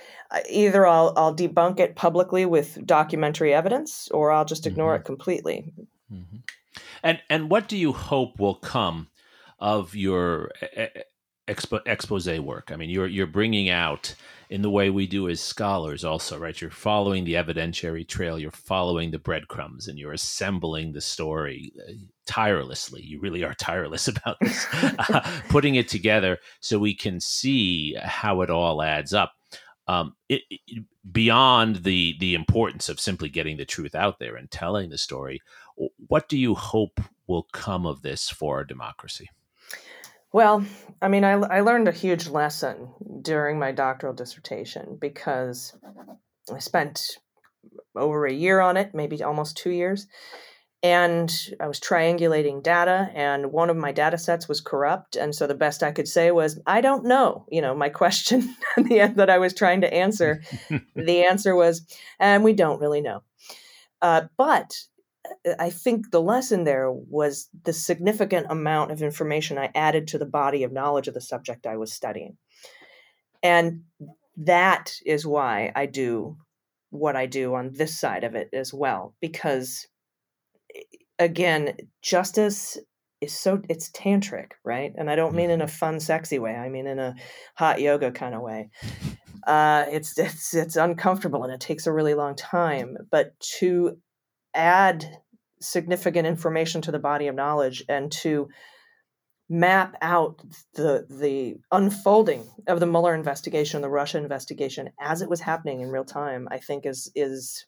either 0.49 0.85
I'll 0.85 1.13
I'll 1.15 1.35
debunk 1.35 1.79
it 1.79 1.95
publicly 1.95 2.45
with 2.45 2.85
documentary 2.85 3.53
evidence, 3.53 4.09
or 4.09 4.31
I'll 4.31 4.45
just 4.45 4.67
ignore 4.67 4.93
mm-hmm. 4.93 5.01
it 5.01 5.05
completely. 5.05 5.73
Mm-hmm. 6.11 6.37
And 7.03 7.21
and 7.29 7.49
what 7.49 7.67
do 7.67 7.77
you 7.77 7.93
hope 7.93 8.39
will 8.39 8.55
come 8.55 9.07
of 9.59 9.95
your 9.95 10.51
expo- 11.49 11.81
expose 11.85 12.27
work. 12.39 12.71
I 12.71 12.75
mean, 12.75 12.89
you're 12.89 13.07
you're 13.07 13.27
bringing 13.27 13.69
out 13.69 14.15
in 14.49 14.61
the 14.61 14.69
way 14.69 14.89
we 14.89 15.05
do 15.05 15.29
as 15.29 15.39
scholars, 15.39 16.03
also, 16.03 16.37
right? 16.37 16.59
You're 16.59 16.71
following 16.71 17.23
the 17.23 17.35
evidentiary 17.35 18.07
trail, 18.07 18.39
you're 18.39 18.51
following 18.51 19.11
the 19.11 19.19
breadcrumbs, 19.19 19.87
and 19.87 19.99
you're 19.99 20.13
assembling 20.13 20.93
the 20.93 21.01
story 21.01 21.71
uh, 21.87 21.93
tirelessly. 22.25 23.03
You 23.03 23.19
really 23.19 23.43
are 23.43 23.53
tireless 23.53 24.07
about 24.07 24.37
this, 24.41 24.65
uh, 24.73 25.41
putting 25.49 25.75
it 25.75 25.87
together 25.87 26.39
so 26.61 26.79
we 26.79 26.95
can 26.95 27.19
see 27.19 27.95
how 28.01 28.41
it 28.41 28.49
all 28.49 28.81
adds 28.81 29.13
up. 29.13 29.33
Um, 29.89 30.15
it, 30.29 30.43
it, 30.51 30.85
beyond 31.11 31.77
the 31.77 32.15
the 32.19 32.35
importance 32.35 32.89
of 32.89 32.99
simply 32.99 33.27
getting 33.27 33.57
the 33.57 33.65
truth 33.65 33.95
out 33.95 34.19
there 34.19 34.35
and 34.35 34.51
telling 34.51 34.91
the 34.91 34.99
story, 34.99 35.41
what 36.07 36.29
do 36.29 36.37
you 36.37 36.53
hope 36.53 37.01
will 37.25 37.47
come 37.51 37.87
of 37.87 38.03
this 38.03 38.29
for 38.29 38.57
our 38.57 38.63
democracy? 38.63 39.29
Well, 40.31 40.63
I 41.01 41.07
mean, 41.07 41.23
I, 41.23 41.31
I 41.31 41.61
learned 41.61 41.87
a 41.87 41.91
huge 41.91 42.27
lesson 42.27 42.89
during 43.23 43.57
my 43.57 43.71
doctoral 43.71 44.13
dissertation 44.13 44.95
because 45.01 45.75
I 46.53 46.59
spent 46.59 47.17
over 47.95 48.27
a 48.27 48.31
year 48.31 48.59
on 48.59 48.77
it, 48.77 48.93
maybe 48.93 49.23
almost 49.23 49.57
two 49.57 49.71
years. 49.71 50.05
And 50.81 51.29
I 51.59 51.67
was 51.67 51.79
triangulating 51.79 52.63
data, 52.63 53.11
and 53.13 53.51
one 53.51 53.69
of 53.69 53.75
my 53.75 53.91
data 53.91 54.17
sets 54.17 54.47
was 54.47 54.61
corrupt. 54.61 55.17
And 55.17 55.35
so 55.35 55.45
the 55.45 55.53
best 55.53 55.83
I 55.83 55.91
could 55.91 56.07
say 56.07 56.31
was, 56.31 56.57
I 56.65 56.79
don't 56.79 57.03
know. 57.05 57.45
You 57.51 57.61
know, 57.61 57.75
my 57.75 57.89
question 58.01 58.55
the 58.77 59.01
end 59.01 59.17
that 59.17 59.29
I 59.29 59.39
was 59.39 59.53
trying 59.53 59.81
to 59.81 59.93
answer, 59.93 60.41
the 60.95 61.25
answer 61.25 61.55
was, 61.55 61.85
and 62.19 62.43
we 62.43 62.53
don't 62.53 62.79
really 62.79 63.01
know. 63.01 63.23
Uh, 64.01 64.23
but 64.37 64.73
I 65.59 65.69
think 65.69 66.11
the 66.11 66.21
lesson 66.21 66.63
there 66.63 66.91
was 66.91 67.49
the 67.63 67.73
significant 67.73 68.47
amount 68.49 68.91
of 68.91 69.01
information 69.01 69.57
I 69.57 69.71
added 69.75 70.07
to 70.09 70.17
the 70.17 70.25
body 70.25 70.63
of 70.63 70.71
knowledge 70.71 71.07
of 71.07 71.13
the 71.13 71.21
subject 71.21 71.67
I 71.67 71.77
was 71.77 71.93
studying. 71.93 72.37
And 73.43 73.83
that 74.37 74.93
is 75.05 75.25
why 75.25 75.71
I 75.75 75.85
do 75.85 76.37
what 76.89 77.15
I 77.15 77.25
do 77.25 77.53
on 77.55 77.73
this 77.73 77.99
side 77.99 78.23
of 78.23 78.35
it 78.35 78.49
as 78.53 78.73
well. 78.73 79.13
Because 79.19 79.87
again, 81.17 81.75
justice 82.01 82.77
is 83.21 83.33
so 83.33 83.61
it's 83.69 83.89
tantric, 83.91 84.51
right? 84.63 84.93
And 84.97 85.09
I 85.09 85.15
don't 85.15 85.35
mean 85.35 85.49
in 85.49 85.61
a 85.61 85.65
mm-hmm. 85.65 85.75
fun, 85.75 85.99
sexy 85.99 86.39
way. 86.39 86.55
I 86.55 86.69
mean 86.69 86.87
in 86.87 86.99
a 86.99 87.15
hot 87.55 87.81
yoga 87.81 88.11
kind 88.11 88.33
of 88.33 88.41
way. 88.41 88.69
Uh, 89.45 89.85
it's 89.91 90.17
it's 90.17 90.53
it's 90.53 90.75
uncomfortable 90.75 91.43
and 91.43 91.53
it 91.53 91.59
takes 91.59 91.87
a 91.87 91.93
really 91.93 92.13
long 92.13 92.35
time. 92.35 92.97
But 93.11 93.39
to 93.59 93.97
add 94.53 95.05
significant 95.61 96.25
information 96.25 96.81
to 96.81 96.91
the 96.91 96.99
body 96.99 97.27
of 97.27 97.35
knowledge 97.35 97.83
and 97.89 98.11
to 98.11 98.47
map 99.49 99.95
out 100.01 100.41
the 100.75 101.05
the 101.09 101.55
unfolding 101.71 102.47
of 102.67 102.79
the 102.79 102.85
Mueller 102.85 103.15
investigation, 103.15 103.81
the 103.81 103.89
Russia 103.89 104.17
investigation 104.17 104.91
as 104.99 105.21
it 105.21 105.29
was 105.29 105.41
happening 105.41 105.81
in 105.81 105.89
real 105.89 106.05
time, 106.05 106.47
I 106.51 106.59
think 106.59 106.85
is 106.85 107.11
is 107.15 107.65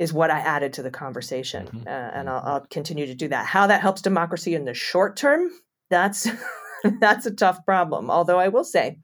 is 0.00 0.12
what 0.12 0.30
I 0.30 0.38
added 0.40 0.72
to 0.72 0.82
the 0.82 0.90
conversation, 0.90 1.66
mm-hmm. 1.66 1.86
uh, 1.86 1.90
and 1.90 2.28
I'll, 2.28 2.40
mm-hmm. 2.40 2.48
I'll, 2.48 2.66
continue 2.70 3.06
to 3.06 3.14
do 3.14 3.28
that. 3.28 3.46
How 3.46 3.68
that 3.68 3.82
helps 3.82 4.02
democracy 4.02 4.54
in 4.56 4.64
the 4.64 4.74
short 4.74 5.16
term, 5.16 5.50
that's 5.90 6.26
that's 7.00 7.26
a 7.26 7.30
tough 7.30 7.64
problem. 7.64 8.10
Although 8.10 8.38
I 8.38 8.48
will 8.48 8.64
say 8.64 8.98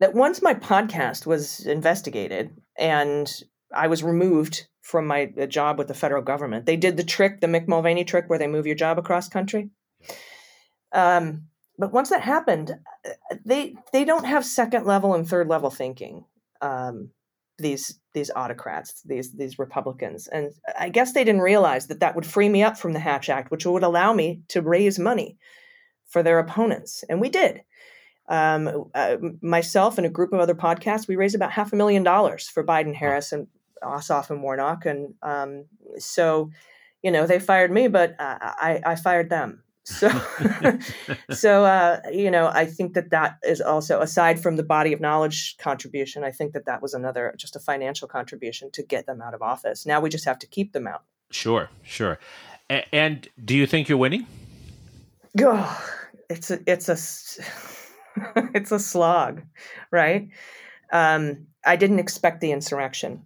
that 0.00 0.14
once 0.14 0.40
my 0.40 0.54
podcast 0.54 1.26
was 1.26 1.66
investigated 1.66 2.50
and 2.78 3.30
I 3.74 3.88
was 3.88 4.02
removed 4.02 4.68
from 4.88 5.06
my 5.06 5.26
job 5.48 5.76
with 5.76 5.88
the 5.88 5.94
federal 5.94 6.22
government. 6.22 6.64
They 6.64 6.76
did 6.76 6.96
the 6.96 7.04
trick, 7.04 7.40
the 7.40 7.46
Mick 7.46 7.68
Mulvaney 7.68 8.04
trick, 8.04 8.24
where 8.28 8.38
they 8.38 8.46
move 8.46 8.66
your 8.66 8.74
job 8.74 8.98
across 8.98 9.28
country. 9.28 9.68
Um, 10.92 11.48
but 11.76 11.92
once 11.92 12.08
that 12.08 12.22
happened, 12.22 12.74
they 13.44 13.74
they 13.92 14.06
don't 14.06 14.24
have 14.24 14.46
second 14.46 14.86
level 14.86 15.14
and 15.14 15.28
third 15.28 15.48
level 15.48 15.68
thinking. 15.68 16.24
Um, 16.62 17.10
these 17.58 17.98
these 18.14 18.30
autocrats, 18.34 19.02
these 19.02 19.32
these 19.32 19.58
Republicans, 19.58 20.28
and 20.28 20.52
I 20.78 20.88
guess 20.88 21.12
they 21.12 21.24
didn't 21.24 21.40
realize 21.42 21.88
that 21.88 22.00
that 22.00 22.14
would 22.14 22.26
free 22.26 22.48
me 22.48 22.62
up 22.62 22.78
from 22.78 22.92
the 22.92 22.98
Hatch 23.00 23.28
Act, 23.28 23.50
which 23.50 23.66
would 23.66 23.82
allow 23.82 24.12
me 24.12 24.42
to 24.48 24.62
raise 24.62 24.98
money 24.98 25.36
for 26.06 26.22
their 26.22 26.38
opponents, 26.38 27.04
and 27.08 27.20
we 27.20 27.28
did. 27.28 27.62
Um, 28.30 28.90
uh, 28.94 29.16
myself 29.40 29.96
and 29.96 30.06
a 30.06 30.10
group 30.10 30.34
of 30.34 30.40
other 30.40 30.54
podcasts, 30.54 31.08
we 31.08 31.16
raised 31.16 31.34
about 31.34 31.50
half 31.50 31.72
a 31.72 31.76
million 31.76 32.02
dollars 32.02 32.46
for 32.46 32.62
Biden 32.62 32.94
Harris, 32.94 33.32
and 33.32 33.46
Ossoff 33.82 34.30
and 34.30 34.42
Warnock, 34.42 34.86
and 34.86 35.14
um, 35.22 35.64
so 35.98 36.50
you 37.02 37.10
know 37.10 37.26
they 37.26 37.40
fired 37.40 37.70
me, 37.70 37.88
but 37.88 38.14
I, 38.18 38.80
I 38.84 38.94
fired 38.96 39.30
them. 39.30 39.62
So, 39.88 40.10
so 41.30 41.64
uh, 41.64 42.00
you 42.12 42.30
know, 42.30 42.48
I 42.48 42.66
think 42.66 42.92
that 42.92 43.08
that 43.10 43.38
is 43.42 43.62
also 43.62 44.00
aside 44.00 44.38
from 44.38 44.56
the 44.56 44.62
body 44.62 44.92
of 44.92 45.00
knowledge 45.00 45.56
contribution. 45.56 46.24
I 46.24 46.30
think 46.30 46.52
that 46.52 46.66
that 46.66 46.82
was 46.82 46.92
another 46.92 47.34
just 47.38 47.56
a 47.56 47.58
financial 47.58 48.06
contribution 48.06 48.70
to 48.72 48.82
get 48.82 49.06
them 49.06 49.22
out 49.22 49.32
of 49.32 49.40
office. 49.40 49.86
Now 49.86 50.00
we 50.00 50.10
just 50.10 50.26
have 50.26 50.38
to 50.40 50.46
keep 50.46 50.74
them 50.74 50.86
out. 50.86 51.04
Sure, 51.30 51.70
sure. 51.82 52.18
A- 52.70 52.94
and 52.94 53.28
do 53.42 53.56
you 53.56 53.66
think 53.66 53.88
you're 53.88 53.96
winning? 53.96 54.26
Oh, 55.40 55.84
it's 56.28 56.50
a 56.50 56.58
it's 56.66 56.90
a 56.90 56.98
it's 58.54 58.72
a 58.72 58.78
slog, 58.78 59.42
right? 59.90 60.28
Um, 60.92 61.46
I 61.64 61.76
didn't 61.76 61.98
expect 61.98 62.42
the 62.42 62.52
insurrection. 62.52 63.22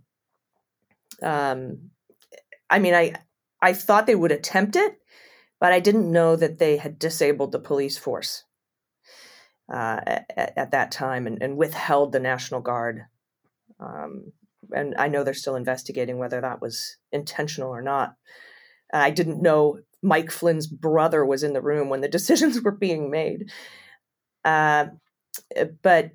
Um, 1.23 1.91
I 2.71 2.79
mean, 2.79 2.95
I 2.95 3.15
I 3.61 3.73
thought 3.73 4.07
they 4.07 4.15
would 4.15 4.33
attempt 4.33 4.77
it, 4.77 5.02
but 5.63 5.73
I 5.73 5.79
didn't 5.79 6.11
know 6.11 6.35
that 6.35 6.59
they 6.59 6.77
had 6.77 6.99
disabled 6.99 7.53
the 7.53 7.61
police 7.61 7.97
force 7.97 8.43
uh, 9.73 10.01
at, 10.05 10.53
at, 10.57 10.71
that 10.73 10.91
time 10.91 11.25
and, 11.25 11.41
and, 11.41 11.57
withheld 11.57 12.11
the 12.11 12.19
National 12.19 12.61
Guard. 12.61 13.03
Um, 13.79 14.33
and 14.73 14.97
I 14.99 15.07
know 15.07 15.23
they're 15.23 15.35
still 15.35 15.55
investigating 15.55 16.19
whether 16.19 16.41
that 16.41 16.61
was 16.61 16.97
intentional 17.13 17.71
or 17.71 17.81
not. 17.81 18.17
I 18.93 19.11
didn't 19.11 19.41
know 19.41 19.79
Mike 20.03 20.33
Flynn's 20.33 20.67
brother 20.67 21.25
was 21.25 21.45
in 21.45 21.53
the 21.53 21.63
room 21.63 21.89
when 21.89 22.01
the 22.01 22.09
decisions 22.19 22.61
were 22.61 22.73
being 22.73 23.09
made. 23.09 23.53
Uh, 24.45 24.87
but 25.81 26.11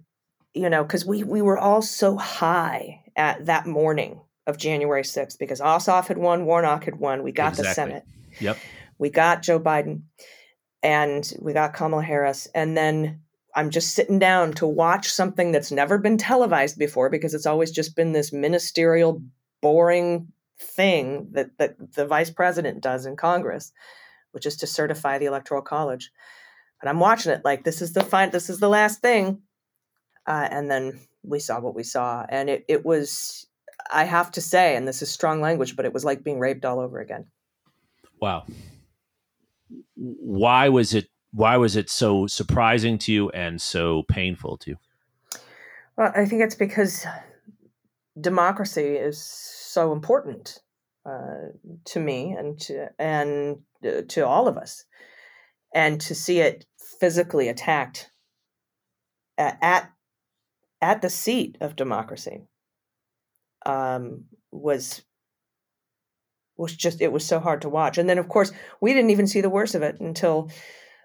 you 0.53 0.69
know, 0.69 0.83
because 0.83 1.05
we 1.05 1.23
we 1.23 1.41
were 1.41 1.57
all 1.57 1.81
so 1.81 2.17
high 2.17 3.01
at 3.15 3.45
that 3.45 3.65
morning 3.65 4.19
of 4.45 4.57
January 4.57 5.03
6th 5.03 5.39
because 5.39 5.61
Ossoff 5.61 6.07
had 6.07 6.17
won, 6.17 6.45
Warnock 6.45 6.83
had 6.83 6.99
won. 6.99 7.23
We 7.23 7.31
got 7.31 7.57
exactly. 7.57 7.69
the 7.69 7.73
Senate. 7.73 8.03
Yep. 8.41 8.57
We 8.97 9.09
got 9.09 9.43
Joe 9.43 9.59
Biden 9.59 10.03
and 10.83 11.31
we 11.39 11.53
got 11.53 11.73
Kamala 11.73 12.03
Harris. 12.03 12.47
And 12.53 12.77
then 12.77 13.21
I'm 13.55 13.69
just 13.69 13.93
sitting 13.93 14.19
down 14.19 14.53
to 14.53 14.67
watch 14.67 15.09
something 15.09 15.51
that's 15.51 15.71
never 15.71 15.97
been 15.97 16.17
televised 16.17 16.77
before 16.77 17.09
because 17.09 17.33
it's 17.33 17.45
always 17.45 17.71
just 17.71 17.95
been 17.95 18.11
this 18.11 18.31
ministerial, 18.31 19.21
boring 19.61 20.31
thing 20.59 21.29
that, 21.31 21.57
that 21.57 21.93
the 21.93 22.05
vice 22.05 22.29
president 22.29 22.81
does 22.81 23.05
in 23.05 23.15
Congress, 23.15 23.71
which 24.31 24.45
is 24.45 24.57
to 24.57 24.67
certify 24.67 25.17
the 25.17 25.25
Electoral 25.25 25.61
College. 25.61 26.11
And 26.81 26.89
I'm 26.89 26.99
watching 26.99 27.31
it 27.31 27.41
like 27.43 27.63
this 27.63 27.81
is 27.81 27.93
the 27.93 28.03
fine, 28.03 28.29
this 28.29 28.49
is 28.49 28.59
the 28.59 28.69
last 28.69 29.01
thing. 29.01 29.41
Uh, 30.27 30.47
and 30.51 30.69
then 30.69 30.99
we 31.23 31.39
saw 31.39 31.59
what 31.59 31.75
we 31.75 31.83
saw, 31.83 32.25
and 32.27 32.49
it 32.49 32.65
it 32.67 32.85
was 32.85 33.47
I 33.91 34.03
have 34.03 34.31
to 34.33 34.41
say, 34.41 34.75
and 34.75 34.87
this 34.87 35.01
is 35.01 35.09
strong 35.09 35.41
language, 35.41 35.75
but 35.75 35.85
it 35.85 35.93
was 35.93 36.03
like 36.03 36.23
being 36.23 36.39
raped 36.39 36.65
all 36.65 36.79
over 36.79 36.99
again. 36.99 37.27
Wow. 38.21 38.45
Why 39.95 40.69
was 40.69 40.93
it 40.93 41.09
why 41.31 41.57
was 41.57 41.75
it 41.75 41.89
so 41.89 42.25
surprising 42.25 42.97
to 42.99 43.11
you 43.11 43.29
and 43.29 43.61
so 43.61 44.03
painful 44.03 44.57
to 44.57 44.71
you? 44.71 44.77
Well, 45.97 46.11
I 46.15 46.25
think 46.25 46.41
it's 46.41 46.55
because 46.55 47.05
democracy 48.19 48.95
is 48.95 49.21
so 49.21 49.91
important 49.91 50.59
uh, 51.05 51.51
to 51.85 51.99
me 51.99 52.35
and 52.37 52.59
to 52.61 52.89
and 52.97 53.57
uh, 53.85 54.01
to 54.09 54.25
all 54.25 54.47
of 54.47 54.57
us, 54.57 54.85
and 55.73 55.99
to 56.01 56.15
see 56.15 56.39
it 56.39 56.65
physically 56.99 57.47
attacked 57.49 58.11
at, 59.37 59.57
at 59.61 59.91
at 60.81 61.01
the 61.01 61.09
seat 61.09 61.57
of 61.61 61.75
democracy 61.75 62.47
um, 63.65 64.25
was 64.51 65.03
was 66.57 66.75
just 66.75 67.01
it 67.01 67.11
was 67.11 67.25
so 67.25 67.39
hard 67.39 67.61
to 67.61 67.69
watch. 67.69 67.97
And 67.97 68.09
then 68.09 68.17
of 68.17 68.29
course 68.29 68.51
we 68.81 68.93
didn't 68.93 69.11
even 69.11 69.27
see 69.27 69.41
the 69.41 69.49
worst 69.49 69.75
of 69.75 69.81
it 69.81 69.99
until 69.99 70.49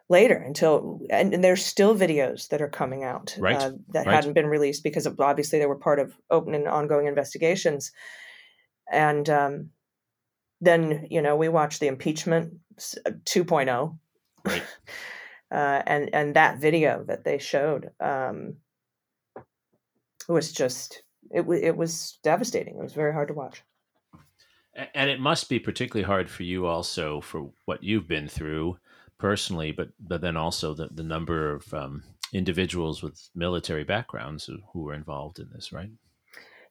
later 0.09 0.37
until 0.37 1.01
and, 1.11 1.33
and 1.33 1.43
there's 1.43 1.65
still 1.65 1.97
videos 1.97 2.49
that 2.49 2.61
are 2.61 2.69
coming 2.69 3.05
out 3.05 3.37
right. 3.39 3.57
uh, 3.57 3.73
that 3.91 4.07
right. 4.07 4.15
hadn't 4.15 4.35
been 4.35 4.47
released 4.47 4.83
because 4.83 5.07
of, 5.07 5.19
obviously 5.21 5.59
they 5.59 5.67
were 5.67 5.77
part 5.77 5.99
of 5.99 6.13
open 6.31 6.55
and 6.55 6.69
ongoing 6.69 7.07
investigations 7.07 7.93
and 8.91 9.31
um, 9.31 9.71
then 10.61 11.07
you 11.09 11.23
know 11.23 11.37
we 11.37 11.49
watched 11.49 11.81
the 11.81 11.87
impeachment 11.87 12.53
2.0 12.79 13.69
uh, 13.69 13.93
right. 14.45 14.63
uh, 15.51 15.83
and 15.87 16.11
and 16.13 16.35
that 16.35 16.59
video 16.59 17.05
that 17.07 17.25
they 17.25 17.39
showed 17.39 17.91
um, 18.01 18.57
was 20.29 20.53
just 20.53 21.03
it, 21.31 21.49
it 21.49 21.77
was 21.77 22.19
devastating. 22.23 22.77
It 22.77 22.83
was 22.83 22.95
very 22.95 23.13
hard 23.13 23.29
to 23.29 23.35
watch. 23.35 23.63
And 24.75 25.11
it 25.11 25.21
must 25.21 25.49
be 25.49 25.59
particularly 25.59 26.07
hard 26.07 26.31
for 26.31 26.45
you 26.45 26.67
also 26.67 27.21
for 27.21 27.51
what 27.67 27.83
you've 27.83 28.09
been 28.09 28.29
through 28.29 28.79
personally, 29.19 29.71
but 29.71 29.89
but 30.01 30.21
then 30.21 30.37
also 30.37 30.75
the 30.75 30.89
the 30.91 31.03
number 31.03 31.53
of 31.53 31.73
um, 31.75 32.03
individuals 32.33 33.03
with 33.03 33.29
military 33.35 33.85
backgrounds 33.85 34.45
who, 34.45 34.81
were 34.81 34.95
involved 34.95 35.39
in 35.39 35.49
this, 35.53 35.73
right? 35.73 35.91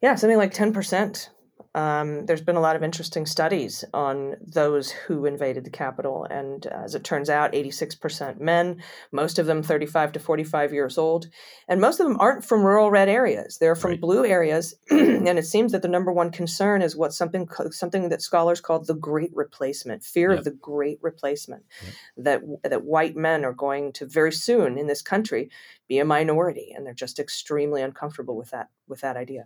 Yeah, 0.02 0.16
something 0.16 0.38
like 0.38 0.54
ten 0.54 0.74
percent 0.74 1.30
um, 1.74 2.26
there's 2.26 2.42
been 2.42 2.58
a 2.58 2.62
lot 2.62 2.76
of 2.76 2.84
interesting 2.84 3.26
studies 3.26 3.86
on 3.94 4.36
those 4.42 4.92
who 4.92 5.26
invaded 5.26 5.64
the 5.64 5.70
Capitol. 5.70 6.28
And 6.30 6.66
as 6.66 6.96
it 6.96 7.06
turns 7.06 7.30
out, 7.30 7.54
86% 7.54 8.42
men, 8.42 8.84
most 9.12 9.40
of 9.40 9.46
them 9.46 9.64
35 9.64 10.12
to 10.14 10.20
45 10.20 10.74
years 10.74 10.98
old. 10.98 11.28
And 11.70 11.80
most 11.80 12.02
of 12.02 12.08
them 12.08 12.20
aren't 12.20 12.44
from 12.44 12.64
rural 12.64 12.92
red 12.92 13.08
areas. 13.08 13.58
They're 13.58 13.76
from 13.76 13.92
right. 13.92 14.02
blue 14.02 14.26
areas. 14.26 14.76
and 14.90 15.28
it 15.28 15.46
seems 15.46 15.72
that 15.72 15.82
the 15.82 15.88
number 15.88 16.12
one 16.12 16.30
concern 16.32 16.82
is 16.82 16.96
what 16.96 17.14
something, 17.14 17.48
something 17.72 18.10
that 18.10 18.22
scholars 18.22 18.60
call 18.60 18.80
the 18.80 18.94
great 18.94 19.32
replacement 19.34 20.04
fear 20.04 20.32
yep. 20.32 20.40
of 20.40 20.46
the 20.46 20.52
great 20.52 21.00
replacement, 21.02 21.64
yep. 21.84 21.94
that, 22.18 22.42
that 22.70 22.84
white 22.84 23.16
men 23.16 23.46
are 23.46 23.54
going 23.54 23.94
to 23.94 24.06
very 24.06 24.34
soon 24.34 24.78
in 24.78 24.88
this 24.88 25.02
country 25.02 25.50
be 25.88 26.00
a 26.00 26.06
minority. 26.06 26.74
And 26.76 26.86
they're 26.86 26.94
just 26.94 27.18
extremely 27.18 27.82
uncomfortable 27.82 28.36
with 28.36 28.50
that, 28.50 28.70
with 28.90 29.00
that 29.02 29.16
idea. 29.16 29.46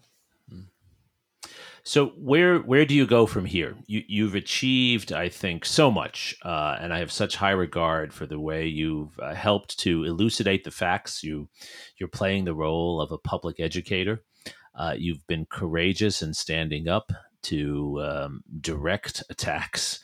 So 1.88 2.08
where 2.18 2.58
where 2.60 2.84
do 2.84 2.96
you 2.96 3.06
go 3.06 3.28
from 3.28 3.46
here? 3.46 3.76
You 3.86 4.02
you've 4.08 4.34
achieved, 4.34 5.14
I 5.14 5.30
think, 5.30 5.66
so 5.66 5.92
much, 5.92 6.36
uh, 6.44 6.78
and 6.82 6.92
I 6.92 6.98
have 6.98 7.12
such 7.12 7.36
high 7.36 7.52
regard 7.52 8.12
for 8.12 8.26
the 8.26 8.40
way 8.40 8.66
you've 8.66 9.20
uh, 9.20 9.36
helped 9.36 9.78
to 9.82 10.04
elucidate 10.04 10.64
the 10.64 10.72
facts. 10.72 11.22
You 11.24 11.48
you're 12.00 12.10
playing 12.10 12.46
the 12.46 12.56
role 12.56 13.00
of 13.00 13.12
a 13.12 13.20
public 13.20 13.60
educator. 13.60 14.24
Uh, 14.74 14.96
you've 14.98 15.26
been 15.28 15.46
courageous 15.46 16.24
in 16.24 16.34
standing 16.34 16.88
up 16.88 17.12
to 17.44 18.02
um, 18.02 18.44
direct 18.62 19.24
attacks, 19.30 20.00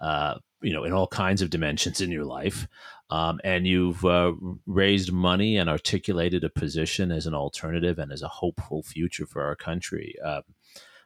uh, 0.00 0.36
you 0.62 0.72
know, 0.72 0.84
in 0.84 0.94
all 0.94 1.06
kinds 1.06 1.42
of 1.42 1.50
dimensions 1.50 2.00
in 2.00 2.10
your 2.10 2.24
life. 2.24 2.66
Um, 3.10 3.40
and 3.44 3.66
you've 3.66 4.04
uh, 4.04 4.32
raised 4.64 5.12
money 5.12 5.58
and 5.58 5.68
articulated 5.68 6.44
a 6.44 6.48
position 6.48 7.12
as 7.12 7.26
an 7.26 7.34
alternative 7.34 7.98
and 7.98 8.10
as 8.10 8.22
a 8.22 8.28
hopeful 8.28 8.82
future 8.82 9.26
for 9.26 9.42
our 9.42 9.54
country. 9.54 10.14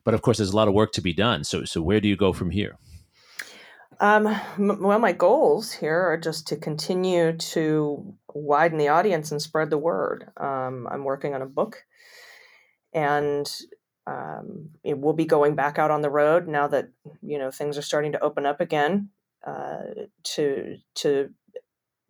But 0.04 0.14
of 0.14 0.22
course, 0.22 0.38
there's 0.38 0.52
a 0.52 0.56
lot 0.56 0.68
of 0.68 0.74
work 0.74 0.92
to 0.92 1.00
be 1.00 1.12
done. 1.12 1.44
So, 1.44 1.64
so 1.64 1.82
where 1.82 2.00
do 2.00 2.08
you 2.08 2.16
go 2.16 2.32
from 2.32 2.50
here? 2.50 2.78
Um, 4.00 4.34
well, 4.58 4.98
my 4.98 5.12
goals 5.12 5.72
here 5.72 6.00
are 6.00 6.16
just 6.16 6.46
to 6.48 6.56
continue 6.56 7.36
to 7.36 8.14
widen 8.32 8.78
the 8.78 8.88
audience 8.88 9.30
and 9.30 9.42
spread 9.42 9.68
the 9.68 9.78
word. 9.78 10.30
Um, 10.38 10.88
I'm 10.90 11.04
working 11.04 11.34
on 11.34 11.42
a 11.42 11.46
book, 11.46 11.84
and 12.94 13.50
um, 14.06 14.70
it 14.82 14.98
will 14.98 15.12
be 15.12 15.26
going 15.26 15.54
back 15.54 15.78
out 15.78 15.90
on 15.90 16.00
the 16.00 16.10
road 16.10 16.48
now 16.48 16.66
that 16.68 16.88
you 17.22 17.38
know 17.38 17.50
things 17.50 17.76
are 17.76 17.82
starting 17.82 18.12
to 18.12 18.24
open 18.24 18.46
up 18.46 18.60
again. 18.60 19.10
Uh, 19.46 19.82
to 20.22 20.76
to 20.94 21.30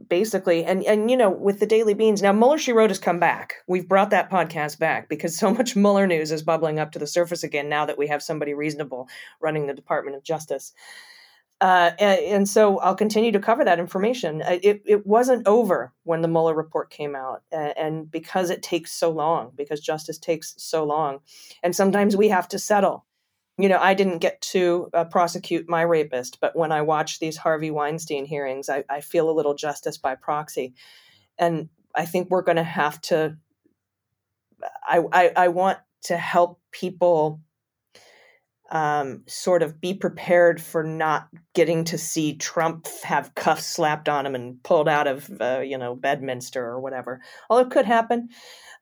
basically 0.08 0.64
and 0.64 0.82
and 0.84 1.10
you 1.10 1.16
know 1.16 1.30
with 1.30 1.60
the 1.60 1.66
daily 1.66 1.94
beans 1.94 2.22
now 2.22 2.32
mueller 2.32 2.58
she 2.58 2.72
wrote 2.72 2.90
has 2.90 2.98
come 2.98 3.18
back 3.18 3.56
we've 3.66 3.88
brought 3.88 4.10
that 4.10 4.30
podcast 4.30 4.78
back 4.78 5.08
because 5.08 5.36
so 5.36 5.52
much 5.52 5.76
mueller 5.76 6.06
news 6.06 6.32
is 6.32 6.42
bubbling 6.42 6.78
up 6.78 6.92
to 6.92 6.98
the 6.98 7.06
surface 7.06 7.42
again 7.42 7.68
now 7.68 7.84
that 7.84 7.98
we 7.98 8.06
have 8.06 8.22
somebody 8.22 8.54
reasonable 8.54 9.08
running 9.40 9.66
the 9.66 9.74
department 9.74 10.16
of 10.16 10.22
justice 10.22 10.72
uh, 11.60 11.90
and, 11.98 12.20
and, 12.20 12.48
so 12.48 12.78
I'll 12.78 12.94
continue 12.94 13.32
to 13.32 13.38
cover 13.38 13.66
that 13.66 13.78
information. 13.78 14.40
Uh, 14.40 14.58
it, 14.62 14.82
it 14.86 15.06
wasn't 15.06 15.46
over 15.46 15.92
when 16.04 16.22
the 16.22 16.28
Mueller 16.28 16.54
report 16.54 16.88
came 16.88 17.14
out, 17.14 17.42
and, 17.52 17.74
and 17.76 18.10
because 18.10 18.48
it 18.48 18.62
takes 18.62 18.94
so 18.94 19.10
long, 19.10 19.52
because 19.54 19.78
justice 19.78 20.16
takes 20.16 20.54
so 20.56 20.84
long, 20.84 21.18
and 21.62 21.76
sometimes 21.76 22.16
we 22.16 22.30
have 22.30 22.48
to 22.48 22.58
settle 22.58 23.04
you 23.60 23.68
know, 23.68 23.78
I 23.78 23.94
didn't 23.94 24.18
get 24.18 24.40
to 24.42 24.90
uh, 24.94 25.04
prosecute 25.04 25.68
my 25.68 25.82
rapist, 25.82 26.38
but 26.40 26.56
when 26.56 26.72
I 26.72 26.82
watch 26.82 27.18
these 27.18 27.36
Harvey 27.36 27.70
Weinstein 27.70 28.24
hearings, 28.24 28.68
I, 28.68 28.84
I 28.88 29.00
feel 29.00 29.28
a 29.28 29.32
little 29.32 29.54
justice 29.54 29.98
by 29.98 30.14
proxy. 30.14 30.74
And 31.38 31.68
I 31.94 32.06
think 32.06 32.30
we're 32.30 32.42
going 32.42 32.56
to 32.56 32.62
have 32.62 33.00
to, 33.02 33.36
I, 34.86 35.02
I, 35.12 35.32
I, 35.36 35.48
want 35.48 35.78
to 36.04 36.16
help 36.16 36.60
people 36.70 37.40
um, 38.70 39.22
sort 39.26 39.62
of 39.62 39.80
be 39.80 39.94
prepared 39.94 40.60
for 40.60 40.84
not 40.84 41.28
getting 41.54 41.84
to 41.84 41.98
see 41.98 42.36
Trump 42.36 42.86
have 43.02 43.34
cuffs 43.34 43.66
slapped 43.66 44.08
on 44.08 44.26
him 44.26 44.34
and 44.34 44.62
pulled 44.62 44.88
out 44.88 45.06
of, 45.06 45.30
uh, 45.40 45.60
you 45.60 45.78
know, 45.78 45.94
Bedminster 45.94 46.64
or 46.64 46.80
whatever. 46.80 47.20
Although 47.48 47.66
it 47.66 47.72
could 47.72 47.86
happen. 47.86 48.28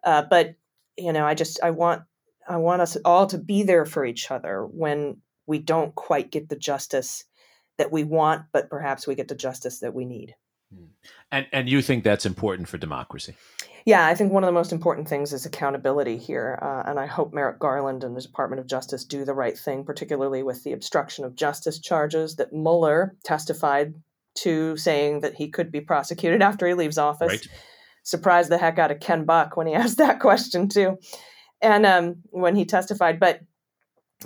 Uh, 0.05 0.25
but, 0.29 0.57
you 0.97 1.13
know, 1.13 1.25
I 1.25 1.35
just, 1.35 1.61
I 1.63 1.71
want 1.71 2.03
I 2.49 2.57
want 2.57 2.83
us 2.83 2.97
all 3.05 3.27
to 3.27 3.39
be 3.39 3.63
there 3.63 3.85
for 3.85 4.05
each 4.05 4.31
other 4.31 4.65
when 4.65 5.19
we 5.47 5.59
don't 5.59 5.95
quite 5.95 6.31
get 6.31 6.49
the 6.49 6.57
justice 6.57 7.25
that 7.77 7.93
we 7.93 8.05
want, 8.05 8.43
but 8.53 8.71
perhaps 8.71 9.07
we 9.07 9.15
get 9.15 9.29
the 9.29 9.35
justice 9.35 9.81
that 9.81 9.95
we 9.95 10.05
need. 10.05 10.35
Hmm. 10.75 10.85
And 11.31 11.47
and 11.53 11.69
you 11.69 11.81
think 11.83 12.05
that's 12.05 12.27
important 12.27 12.69
for 12.69 12.79
democracy? 12.79 13.35
Yeah, 13.85 14.07
I 14.07 14.15
think 14.15 14.33
one 14.33 14.45
of 14.45 14.49
the 14.49 14.53
most 14.53 14.73
important 14.73 15.09
things 15.09 15.33
is 15.33 15.47
accountability 15.47 16.19
here, 16.19 16.59
uh, 16.61 16.83
and 16.87 17.01
I 17.01 17.07
hope 17.07 17.33
Merrick 17.33 17.59
Garland 17.59 18.05
and 18.05 18.15
the 18.15 18.21
Department 18.21 18.61
of 18.61 18.67
Justice 18.67 19.05
do 19.05 19.25
the 19.25 19.35
right 19.35 19.57
thing, 19.57 19.85
particularly 19.85 20.43
with 20.43 20.63
the 20.65 20.73
obstruction 20.73 21.25
of 21.25 21.37
justice 21.37 21.79
charges 21.79 22.37
that 22.37 22.53
Mueller 22.53 23.17
testified 23.25 23.95
to, 24.37 24.77
saying 24.77 25.21
that 25.21 25.35
he 25.35 25.49
could 25.49 25.73
be 25.73 25.81
prosecuted 25.81 26.43
after 26.43 26.67
he 26.67 26.75
leaves 26.75 26.99
office. 26.99 27.29
Right. 27.29 27.49
Surprised 28.03 28.51
the 28.51 28.59
heck 28.59 28.79
out 28.79 28.91
of 28.91 29.01
Ken 29.01 29.25
Buck 29.25 29.57
when 29.57 29.67
he 29.67 29.75
asked 29.75 29.99
that 29.99 30.21
question 30.21 30.69
too 30.69 30.99
and 31.61 31.87
um, 31.87 32.17
when 32.31 32.57
he 32.57 32.65
testified. 32.65 33.21
But 33.21 33.41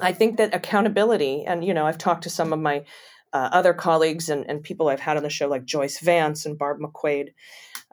I 0.00 0.12
think 0.12 0.36
that 0.38 0.54
accountability, 0.54 1.44
and 1.46 1.64
you 1.64 1.74
know, 1.74 1.86
I've 1.86 1.98
talked 1.98 2.24
to 2.24 2.30
some 2.30 2.52
of 2.52 2.58
my 2.58 2.84
uh, 3.32 3.48
other 3.52 3.72
colleagues 3.72 4.28
and, 4.28 4.44
and 4.48 4.62
people 4.62 4.88
I've 4.88 5.00
had 5.00 5.16
on 5.16 5.22
the 5.22 5.30
show, 5.30 5.48
like 5.48 5.64
Joyce 5.64 6.00
Vance 6.00 6.44
and 6.44 6.58
Barb 6.58 6.80
McQuade, 6.80 7.32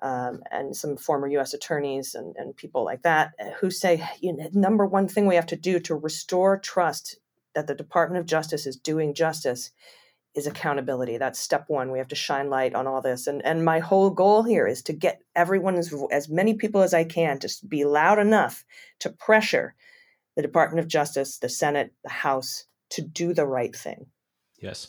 um, 0.02 0.42
and 0.52 0.76
some 0.76 0.98
former 0.98 1.28
U.S. 1.28 1.54
attorneys 1.54 2.16
and, 2.16 2.36
and 2.38 2.56
people 2.56 2.84
like 2.84 3.04
that, 3.04 3.32
who 3.60 3.70
say, 3.70 4.04
you 4.22 4.36
know, 4.36 4.50
number 4.54 4.86
one 4.86 5.08
thing 5.08 5.28
we 5.28 5.36
have 5.36 5.48
to 5.48 5.56
do 5.56 5.80
to 5.82 5.96
restore 5.96 6.58
trust 6.58 7.18
that 7.56 7.68
the 7.68 7.76
Department 7.76 8.20
of 8.20 8.26
Justice 8.26 8.66
is 8.66 8.76
doing 8.76 9.14
justice 9.14 9.72
is 10.36 10.48
accountability. 10.48 11.18
That's 11.18 11.40
step 11.40 11.66
one. 11.68 11.92
We 11.92 11.98
have 11.98 12.08
to 12.10 12.16
shine 12.16 12.50
light 12.50 12.76
on 12.76 12.88
all 12.88 13.02
this. 13.02 13.28
And 13.28 13.44
and 13.46 13.66
my 13.66 13.80
whole 13.80 14.10
goal 14.10 14.44
here 14.44 14.68
is 14.68 14.82
to 14.84 14.94
get 14.94 15.22
everyone 15.36 15.76
as, 15.76 15.94
as 16.12 16.30
many 16.30 16.54
people 16.54 16.82
as 16.82 16.94
I 16.94 17.04
can 17.04 17.40
to 17.40 17.50
be 17.68 17.84
loud 17.86 18.20
enough 18.20 18.64
to 19.00 19.10
pressure 19.10 19.76
the 20.36 20.42
Department 20.42 20.80
of 20.80 20.88
Justice, 20.88 21.40
the 21.40 21.50
Senate, 21.50 21.94
the 22.04 22.10
House 22.10 22.66
to 22.92 23.02
do 23.02 23.34
the 23.34 23.46
right 23.46 23.76
thing. 23.76 24.06
Yes. 24.60 24.88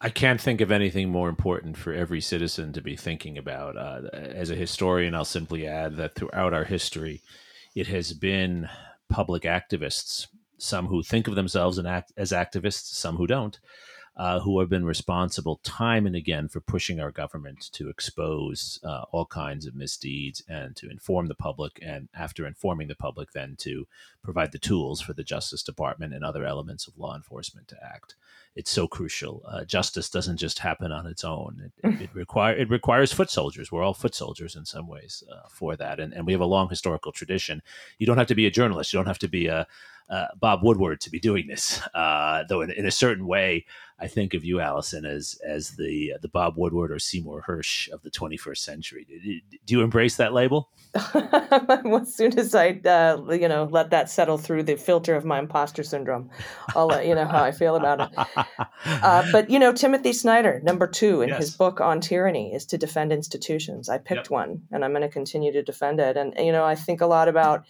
I 0.00 0.10
can't 0.10 0.40
think 0.40 0.60
of 0.60 0.70
anything 0.70 1.08
more 1.08 1.28
important 1.28 1.76
for 1.76 1.92
every 1.92 2.20
citizen 2.20 2.72
to 2.74 2.82
be 2.82 2.96
thinking 2.96 3.38
about. 3.38 3.76
Uh, 3.76 4.02
as 4.12 4.50
a 4.50 4.54
historian, 4.54 5.14
I'll 5.14 5.24
simply 5.24 5.66
add 5.66 5.96
that 5.96 6.14
throughout 6.14 6.52
our 6.52 6.64
history, 6.64 7.22
it 7.74 7.86
has 7.86 8.12
been 8.12 8.68
public 9.08 9.44
activists, 9.44 10.26
some 10.58 10.86
who 10.86 11.02
think 11.02 11.26
of 11.26 11.36
themselves 11.36 11.78
act- 11.78 12.12
as 12.16 12.32
activists, 12.32 12.94
some 12.94 13.16
who 13.16 13.26
don't, 13.26 13.58
uh, 14.16 14.38
who 14.40 14.60
have 14.60 14.68
been 14.68 14.84
responsible 14.84 15.60
time 15.64 16.06
and 16.06 16.14
again 16.14 16.46
for 16.48 16.60
pushing 16.60 17.00
our 17.00 17.10
government 17.10 17.70
to 17.72 17.88
expose 17.88 18.78
uh, 18.84 19.02
all 19.10 19.26
kinds 19.26 19.66
of 19.66 19.74
misdeeds 19.74 20.42
and 20.48 20.76
to 20.76 20.88
inform 20.88 21.26
the 21.26 21.34
public, 21.34 21.80
and 21.82 22.08
after 22.14 22.46
informing 22.46 22.86
the 22.86 22.94
public, 22.94 23.32
then 23.32 23.56
to 23.56 23.86
provide 24.22 24.52
the 24.52 24.58
tools 24.58 25.00
for 25.00 25.12
the 25.14 25.24
Justice 25.24 25.62
Department 25.62 26.14
and 26.14 26.24
other 26.24 26.44
elements 26.44 26.86
of 26.86 26.96
law 26.96 27.16
enforcement 27.16 27.66
to 27.68 27.76
act. 27.82 28.14
It's 28.54 28.70
so 28.70 28.86
crucial. 28.86 29.42
Uh, 29.48 29.64
justice 29.64 30.08
doesn't 30.08 30.36
just 30.36 30.60
happen 30.60 30.92
on 30.92 31.06
its 31.06 31.24
own. 31.24 31.72
It, 31.82 31.88
it, 31.88 32.02
it, 32.02 32.10
require, 32.14 32.54
it 32.54 32.70
requires 32.70 33.12
foot 33.12 33.30
soldiers. 33.30 33.72
We're 33.72 33.82
all 33.82 33.94
foot 33.94 34.14
soldiers 34.14 34.54
in 34.54 34.64
some 34.64 34.86
ways 34.86 35.24
uh, 35.30 35.48
for 35.50 35.74
that, 35.74 35.98
and, 35.98 36.12
and 36.12 36.24
we 36.24 36.32
have 36.32 36.40
a 36.40 36.46
long 36.46 36.68
historical 36.68 37.10
tradition. 37.10 37.62
You 37.98 38.06
don't 38.06 38.18
have 38.18 38.28
to 38.28 38.36
be 38.36 38.46
a 38.46 38.50
journalist. 38.52 38.92
You 38.92 38.98
don't 38.98 39.06
have 39.06 39.18
to 39.18 39.28
be 39.28 39.48
a 39.48 39.66
uh, 40.10 40.26
Bob 40.38 40.62
Woodward 40.62 41.00
to 41.00 41.10
be 41.10 41.18
doing 41.20 41.46
this. 41.46 41.80
Uh, 41.94 42.42
though 42.48 42.60
in, 42.60 42.70
in, 42.72 42.86
a 42.86 42.90
certain 42.90 43.26
way, 43.26 43.64
I 44.04 44.06
think 44.06 44.34
of 44.34 44.44
you, 44.44 44.60
Allison, 44.60 45.06
as 45.06 45.40
as 45.42 45.70
the 45.70 46.12
the 46.20 46.28
Bob 46.28 46.58
Woodward 46.58 46.92
or 46.92 46.98
Seymour 46.98 47.42
Hersh 47.48 47.88
of 47.88 48.02
the 48.02 48.10
21st 48.10 48.58
century. 48.58 49.06
Do, 49.08 49.56
do 49.64 49.74
you 49.74 49.80
embrace 49.80 50.16
that 50.16 50.34
label? 50.34 50.68
as 50.94 52.14
soon 52.14 52.38
as 52.38 52.54
I, 52.54 52.80
uh, 52.84 53.22
you 53.32 53.48
know, 53.48 53.66
let 53.70 53.90
that 53.90 54.10
settle 54.10 54.36
through 54.36 54.64
the 54.64 54.76
filter 54.76 55.16
of 55.16 55.24
my 55.24 55.38
imposter 55.38 55.82
syndrome, 55.82 56.28
I'll 56.76 56.86
let 56.86 57.06
you 57.06 57.14
know 57.14 57.24
how 57.24 57.42
I 57.42 57.50
feel 57.50 57.76
about 57.76 58.12
it. 58.12 58.46
Uh, 58.86 59.24
but 59.32 59.48
you 59.48 59.58
know, 59.58 59.72
Timothy 59.72 60.12
Snyder, 60.12 60.60
number 60.62 60.86
two 60.86 61.22
in 61.22 61.30
yes. 61.30 61.38
his 61.38 61.56
book 61.56 61.80
on 61.80 62.00
tyranny, 62.00 62.52
is 62.52 62.66
to 62.66 62.76
defend 62.76 63.12
institutions. 63.12 63.88
I 63.88 63.96
picked 63.96 64.26
yep. 64.26 64.30
one, 64.30 64.62
and 64.70 64.84
I'm 64.84 64.92
going 64.92 65.02
to 65.02 65.08
continue 65.08 65.52
to 65.52 65.62
defend 65.62 66.00
it. 66.00 66.16
And 66.18 66.34
you 66.38 66.52
know, 66.52 66.64
I 66.64 66.74
think 66.74 67.00
a 67.00 67.06
lot 67.06 67.28
about 67.28 67.64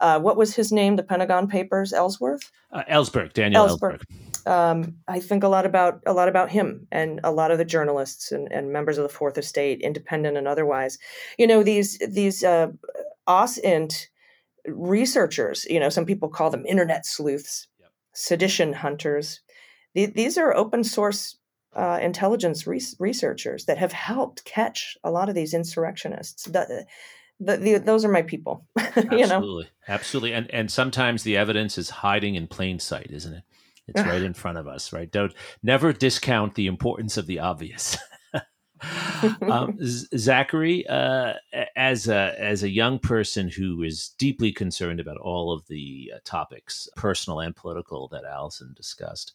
uh, 0.00 0.20
what 0.20 0.36
was 0.36 0.54
his 0.54 0.72
name? 0.72 0.96
The 0.96 1.02
Pentagon 1.02 1.48
Papers, 1.48 1.92
Ellsworth. 1.92 2.50
Uh, 2.72 2.82
Ellsberg, 2.90 3.32
Daniel 3.32 3.66
Ellsberg. 3.66 4.00
Ellsberg. 4.00 4.46
Um, 4.46 4.96
I 5.08 5.18
think 5.18 5.42
a 5.42 5.48
lot 5.48 5.66
about 5.66 6.00
a 6.06 6.12
lot 6.12 6.28
about 6.28 6.50
him 6.50 6.86
and 6.92 7.20
a 7.24 7.32
lot 7.32 7.50
of 7.50 7.58
the 7.58 7.64
journalists 7.64 8.30
and, 8.30 8.50
and 8.52 8.72
members 8.72 8.96
of 8.96 9.02
the 9.02 9.08
Fourth 9.08 9.38
Estate, 9.38 9.80
independent 9.80 10.36
and 10.36 10.46
otherwise. 10.46 10.98
You 11.38 11.46
know 11.46 11.62
these 11.62 11.98
these 11.98 12.44
uh, 12.44 12.68
OSINT 13.26 14.06
researchers. 14.66 15.64
You 15.68 15.80
know, 15.80 15.88
some 15.88 16.06
people 16.06 16.28
call 16.28 16.50
them 16.50 16.66
internet 16.66 17.06
sleuths, 17.06 17.66
yep. 17.80 17.90
sedition 18.12 18.72
hunters. 18.72 19.40
these 19.94 20.38
are 20.38 20.54
open 20.54 20.84
source 20.84 21.38
uh, 21.74 21.98
intelligence 22.00 22.66
re- 22.66 22.80
researchers 22.98 23.66
that 23.66 23.78
have 23.78 23.92
helped 23.92 24.44
catch 24.44 24.96
a 25.04 25.10
lot 25.10 25.28
of 25.28 25.34
these 25.34 25.52
insurrectionists. 25.52 26.44
The, 26.44 26.86
the, 27.40 27.56
the, 27.56 27.78
those 27.78 28.04
are 28.04 28.10
my 28.10 28.22
people. 28.22 28.66
you 29.10 29.26
know? 29.26 29.62
absolutely. 29.88 30.32
And 30.32 30.50
and 30.50 30.70
sometimes 30.70 31.22
the 31.22 31.36
evidence 31.36 31.78
is 31.78 31.90
hiding 31.90 32.34
in 32.34 32.46
plain 32.46 32.78
sight, 32.78 33.10
isn't 33.10 33.34
it? 33.34 33.42
It's 33.88 34.02
right 34.02 34.22
in 34.30 34.34
front 34.34 34.58
of 34.58 34.66
us, 34.66 34.92
right? 34.92 35.10
Don't 35.10 35.32
never 35.62 35.92
discount 35.92 36.54
the 36.54 36.66
importance 36.66 37.16
of 37.16 37.26
the 37.26 37.40
obvious. 37.40 37.96
um, 39.42 39.78
Zachary, 39.82 40.86
uh, 40.86 41.34
as 41.76 42.08
a 42.08 42.34
as 42.38 42.62
a 42.62 42.70
young 42.70 42.98
person 42.98 43.48
who 43.48 43.82
is 43.82 44.10
deeply 44.18 44.52
concerned 44.52 45.00
about 45.00 45.18
all 45.18 45.52
of 45.52 45.66
the 45.68 46.12
uh, 46.14 46.18
topics, 46.24 46.88
personal 46.96 47.40
and 47.40 47.54
political, 47.54 48.08
that 48.08 48.24
Allison 48.24 48.72
discussed 48.76 49.34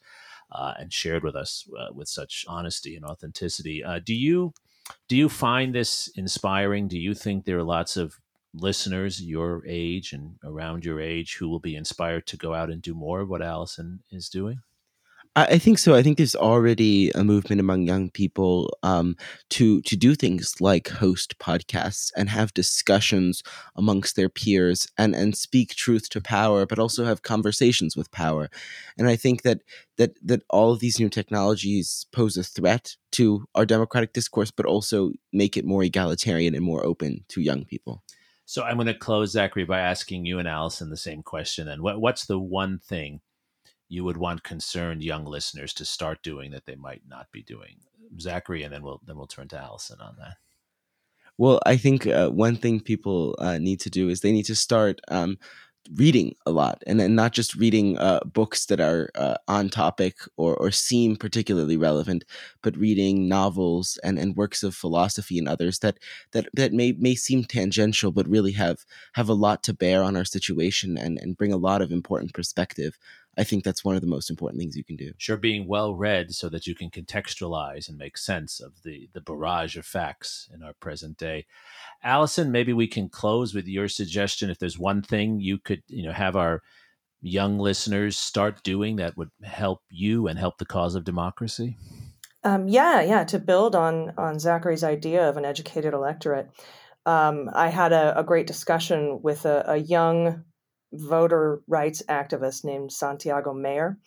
uh, 0.51 0.73
and 0.77 0.91
shared 0.91 1.23
with 1.23 1.35
us 1.35 1.67
uh, 1.79 1.93
with 1.93 2.07
such 2.07 2.45
honesty 2.47 2.95
and 2.95 3.05
authenticity, 3.05 3.83
uh, 3.83 3.99
do 4.03 4.13
you 4.13 4.53
do 5.07 5.15
you 5.15 5.29
find 5.29 5.73
this 5.73 6.09
inspiring? 6.15 6.87
Do 6.87 6.97
you 6.97 7.13
think 7.13 7.45
there 7.45 7.57
are 7.57 7.63
lots 7.63 7.97
of 7.97 8.19
listeners 8.53 9.21
your 9.21 9.63
age 9.65 10.13
and 10.13 10.35
around 10.43 10.83
your 10.83 10.99
age 10.99 11.35
who 11.35 11.47
will 11.49 11.59
be 11.59 11.75
inspired 11.75 12.27
to 12.27 12.37
go 12.37 12.53
out 12.53 12.69
and 12.69 12.81
do 12.81 12.93
more 12.93 13.21
of 13.21 13.29
what 13.29 13.41
Allison 13.41 14.03
is 14.11 14.29
doing? 14.29 14.61
I 15.33 15.59
think 15.59 15.79
so. 15.79 15.95
I 15.95 16.03
think 16.03 16.17
there's 16.17 16.35
already 16.35 17.09
a 17.11 17.23
movement 17.23 17.61
among 17.61 17.83
young 17.83 18.09
people 18.09 18.77
um, 18.83 19.15
to 19.51 19.81
to 19.83 19.95
do 19.95 20.13
things 20.13 20.59
like 20.59 20.89
host 20.89 21.39
podcasts 21.39 22.11
and 22.17 22.27
have 22.27 22.53
discussions 22.53 23.41
amongst 23.77 24.17
their 24.17 24.27
peers 24.27 24.89
and 24.97 25.15
and 25.15 25.37
speak 25.37 25.73
truth 25.73 26.09
to 26.09 26.19
power, 26.19 26.65
but 26.65 26.79
also 26.79 27.05
have 27.05 27.21
conversations 27.21 27.95
with 27.95 28.11
power. 28.11 28.49
And 28.97 29.07
I 29.07 29.15
think 29.15 29.43
that 29.43 29.61
that 29.95 30.17
that 30.21 30.43
all 30.49 30.73
of 30.73 30.81
these 30.81 30.99
new 30.99 31.07
technologies 31.07 32.07
pose 32.11 32.35
a 32.35 32.43
threat 32.43 32.97
to 33.13 33.45
our 33.55 33.65
democratic 33.65 34.11
discourse, 34.11 34.51
but 34.51 34.65
also 34.65 35.13
make 35.31 35.55
it 35.55 35.63
more 35.63 35.81
egalitarian 35.81 36.55
and 36.55 36.65
more 36.65 36.85
open 36.85 37.23
to 37.29 37.39
young 37.39 37.63
people. 37.63 38.03
So 38.45 38.63
I'm 38.63 38.75
going 38.75 38.87
to 38.87 38.93
close, 38.93 39.31
Zachary, 39.31 39.63
by 39.63 39.79
asking 39.79 40.25
you 40.25 40.39
and 40.39 40.47
Allison 40.47 40.89
the 40.89 40.97
same 40.97 41.23
question. 41.23 41.69
And 41.69 41.81
what, 41.81 42.01
what's 42.01 42.25
the 42.25 42.37
one 42.37 42.79
thing 42.79 43.21
you 43.91 44.03
would 44.03 44.17
want 44.17 44.43
concerned 44.43 45.03
young 45.03 45.25
listeners 45.25 45.73
to 45.73 45.85
start 45.85 46.23
doing 46.23 46.51
that 46.51 46.65
they 46.65 46.75
might 46.75 47.01
not 47.07 47.31
be 47.31 47.43
doing? 47.43 47.77
Zachary, 48.19 48.63
and 48.63 48.73
then 48.73 48.83
we'll 48.83 49.01
then 49.05 49.17
we'll 49.17 49.27
turn 49.27 49.47
to 49.49 49.57
Allison 49.57 49.99
on 49.99 50.15
that. 50.19 50.37
Well, 51.37 51.59
I 51.65 51.77
think 51.77 52.07
uh, 52.07 52.29
one 52.29 52.55
thing 52.55 52.79
people 52.79 53.35
uh, 53.39 53.57
need 53.57 53.79
to 53.81 53.89
do 53.89 54.09
is 54.09 54.21
they 54.21 54.31
need 54.31 54.45
to 54.45 54.55
start 54.55 55.01
um, 55.07 55.37
reading 55.95 56.35
a 56.45 56.51
lot 56.51 56.83
and, 56.85 57.01
and 57.01 57.15
not 57.15 57.31
just 57.31 57.55
reading 57.55 57.97
uh, 57.97 58.19
books 58.25 58.67
that 58.67 58.79
are 58.79 59.09
uh, 59.15 59.35
on 59.47 59.67
topic 59.67 60.15
or, 60.37 60.55
or 60.55 60.71
seem 60.71 61.15
particularly 61.15 61.75
relevant 61.75 62.23
but 62.61 62.77
reading 62.77 63.27
novels 63.27 63.99
and, 64.03 64.19
and 64.19 64.35
works 64.35 64.63
of 64.63 64.75
philosophy 64.75 65.39
and 65.39 65.47
others 65.47 65.79
that 65.79 65.97
that, 66.31 66.47
that 66.53 66.71
may, 66.71 66.91
may 66.93 67.15
seem 67.15 67.43
tangential 67.43 68.11
but 68.11 68.27
really 68.27 68.51
have 68.51 68.85
have 69.13 69.27
a 69.27 69.33
lot 69.33 69.63
to 69.63 69.73
bear 69.73 70.03
on 70.03 70.15
our 70.15 70.25
situation 70.25 70.97
and, 70.97 71.17
and 71.17 71.37
bring 71.37 71.51
a 71.51 71.57
lot 71.57 71.81
of 71.81 71.91
important 71.91 72.33
perspective 72.33 72.97
I 73.37 73.43
think 73.45 73.63
that's 73.63 73.85
one 73.85 73.95
of 73.95 74.01
the 74.01 74.07
most 74.07 74.29
important 74.29 74.59
things 74.59 74.75
you 74.75 74.83
can 74.83 74.97
do. 74.97 75.13
Sure, 75.17 75.37
being 75.37 75.67
well 75.67 75.95
read 75.95 76.31
so 76.31 76.49
that 76.49 76.67
you 76.67 76.75
can 76.75 76.89
contextualize 76.89 77.87
and 77.87 77.97
make 77.97 78.17
sense 78.17 78.59
of 78.59 78.73
the 78.83 79.09
the 79.13 79.21
barrage 79.21 79.77
of 79.77 79.85
facts 79.85 80.49
in 80.53 80.61
our 80.61 80.73
present 80.73 81.17
day. 81.17 81.45
Allison, 82.03 82.51
maybe 82.51 82.73
we 82.73 82.87
can 82.87 83.07
close 83.07 83.53
with 83.53 83.67
your 83.67 83.87
suggestion. 83.87 84.49
If 84.49 84.59
there's 84.59 84.77
one 84.77 85.01
thing 85.01 85.39
you 85.39 85.59
could, 85.59 85.81
you 85.87 86.03
know, 86.03 86.11
have 86.11 86.35
our 86.35 86.61
young 87.21 87.59
listeners 87.59 88.17
start 88.17 88.63
doing 88.63 88.97
that 88.97 89.15
would 89.15 89.29
help 89.43 89.81
you 89.89 90.27
and 90.27 90.37
help 90.37 90.57
the 90.57 90.65
cause 90.65 90.95
of 90.95 91.03
democracy. 91.03 91.77
Um, 92.43 92.67
yeah, 92.67 93.01
yeah. 93.01 93.23
To 93.25 93.39
build 93.39 93.75
on 93.75 94.13
on 94.17 94.39
Zachary's 94.39 94.83
idea 94.83 95.29
of 95.29 95.37
an 95.37 95.45
educated 95.45 95.93
electorate, 95.93 96.49
um, 97.05 97.49
I 97.53 97.69
had 97.69 97.93
a, 97.93 98.19
a, 98.19 98.23
great 98.23 98.47
discussion 98.47 99.21
with 99.21 99.45
a, 99.45 99.63
a 99.67 99.77
young 99.77 100.43
voter 100.93 101.61
rights 101.67 102.01
activist 102.09 102.63
named 102.63 102.91
Santiago 102.91 103.53
Mayer. 103.53 103.97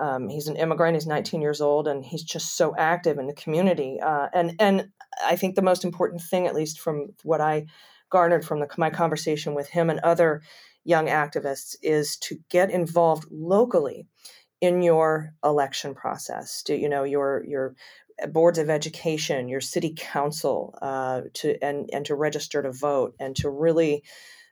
Um, 0.00 0.28
he's 0.28 0.48
an 0.48 0.56
immigrant. 0.56 0.96
He's 0.96 1.06
19 1.06 1.40
years 1.40 1.60
old, 1.60 1.86
and 1.86 2.04
he's 2.04 2.24
just 2.24 2.56
so 2.56 2.74
active 2.76 3.18
in 3.18 3.26
the 3.26 3.34
community. 3.34 4.00
Uh, 4.00 4.28
and 4.32 4.56
and 4.58 4.88
I 5.24 5.36
think 5.36 5.54
the 5.54 5.62
most 5.62 5.84
important 5.84 6.22
thing, 6.22 6.46
at 6.46 6.54
least 6.54 6.80
from 6.80 7.08
what 7.22 7.40
I 7.40 7.66
garnered 8.10 8.44
from 8.44 8.60
the, 8.60 8.68
my 8.76 8.90
conversation 8.90 9.54
with 9.54 9.68
him 9.68 9.90
and 9.90 10.00
other 10.00 10.42
young 10.84 11.06
activists, 11.06 11.76
is 11.82 12.16
to 12.18 12.38
get 12.50 12.70
involved 12.70 13.26
locally 13.30 14.06
in 14.60 14.82
your 14.82 15.32
election 15.44 15.94
process. 15.94 16.62
Do 16.62 16.74
you 16.74 16.88
know 16.88 17.04
your 17.04 17.44
your 17.46 17.76
boards 18.28 18.58
of 18.58 18.70
education, 18.70 19.48
your 19.48 19.60
city 19.60 19.94
council, 19.96 20.76
uh, 20.82 21.22
to 21.34 21.56
and 21.62 21.88
and 21.92 22.04
to 22.06 22.16
register 22.16 22.62
to 22.62 22.72
vote, 22.72 23.14
and 23.20 23.36
to 23.36 23.48
really 23.48 24.02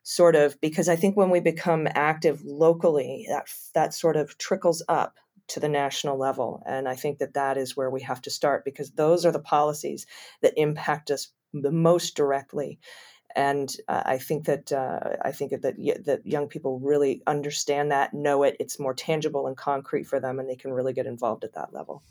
sort 0.02 0.34
of 0.34 0.60
because 0.60 0.88
I 0.88 0.96
think 0.96 1.16
when 1.16 1.30
we 1.30 1.40
become 1.40 1.86
active 1.94 2.42
locally, 2.44 3.26
that 3.28 3.46
that 3.74 3.94
sort 3.94 4.16
of 4.16 4.36
trickles 4.38 4.82
up 4.88 5.16
to 5.48 5.60
the 5.60 5.68
national 5.68 6.18
level, 6.18 6.62
and 6.66 6.88
I 6.88 6.94
think 6.94 7.18
that 7.18 7.34
that 7.34 7.56
is 7.56 7.76
where 7.76 7.90
we 7.90 8.02
have 8.02 8.22
to 8.22 8.30
start 8.30 8.64
because 8.64 8.92
those 8.92 9.26
are 9.26 9.32
the 9.32 9.38
policies 9.40 10.06
that 10.40 10.54
impact 10.56 11.10
us 11.10 11.28
the 11.52 11.72
most 11.72 12.16
directly. 12.16 12.78
And 13.34 13.74
uh, 13.88 14.02
I 14.04 14.18
think 14.18 14.44
that 14.44 14.72
uh, 14.72 15.16
I 15.22 15.32
think 15.32 15.52
that 15.52 15.62
that 15.62 16.20
young 16.24 16.48
people 16.48 16.78
really 16.80 17.22
understand 17.26 17.90
that, 17.90 18.12
know 18.12 18.42
it. 18.42 18.56
It's 18.60 18.78
more 18.78 18.94
tangible 18.94 19.46
and 19.46 19.56
concrete 19.56 20.04
for 20.04 20.20
them, 20.20 20.38
and 20.38 20.48
they 20.48 20.56
can 20.56 20.72
really 20.72 20.92
get 20.92 21.06
involved 21.06 21.44
at 21.44 21.54
that 21.54 21.72
level. 21.72 22.02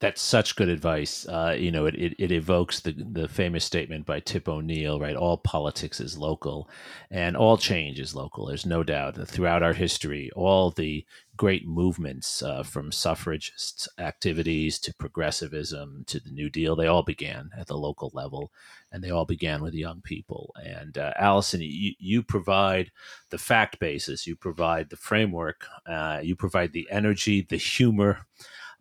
That's 0.00 0.22
such 0.22 0.54
good 0.54 0.68
advice. 0.68 1.26
Uh, 1.26 1.56
you 1.58 1.72
know, 1.72 1.86
it, 1.86 1.96
it, 1.96 2.14
it, 2.20 2.30
evokes 2.30 2.78
the 2.78 2.92
the 2.92 3.26
famous 3.26 3.64
statement 3.64 4.06
by 4.06 4.20
Tip 4.20 4.48
O'Neill, 4.48 5.00
right? 5.00 5.16
All 5.16 5.38
politics 5.38 5.98
is 5.98 6.16
local, 6.16 6.70
and 7.10 7.36
all 7.36 7.56
change 7.56 7.98
is 7.98 8.14
local. 8.14 8.46
There's 8.46 8.64
no 8.64 8.84
doubt. 8.84 9.16
Throughout 9.26 9.64
our 9.64 9.72
history, 9.72 10.30
all 10.36 10.70
the 10.70 11.04
great 11.36 11.66
movements 11.66 12.44
uh, 12.44 12.62
from 12.62 12.92
suffragist 12.92 13.88
activities 13.98 14.78
to 14.80 14.94
progressivism 14.94 16.04
to 16.06 16.20
the 16.20 16.30
New 16.30 16.48
Deal, 16.48 16.76
they 16.76 16.86
all 16.86 17.02
began 17.02 17.50
at 17.56 17.66
the 17.66 17.76
local 17.76 18.12
level, 18.14 18.52
and 18.92 19.02
they 19.02 19.10
all 19.10 19.24
began 19.24 19.62
with 19.62 19.74
young 19.74 20.00
people. 20.00 20.54
And 20.64 20.96
uh, 20.96 21.12
Allison, 21.16 21.60
you, 21.60 21.94
you 21.98 22.22
provide 22.22 22.92
the 23.30 23.38
fact 23.38 23.80
basis, 23.80 24.28
you 24.28 24.36
provide 24.36 24.90
the 24.90 24.96
framework, 24.96 25.66
uh, 25.86 26.20
you 26.22 26.36
provide 26.36 26.72
the 26.72 26.88
energy, 26.88 27.40
the 27.40 27.56
humor 27.56 28.26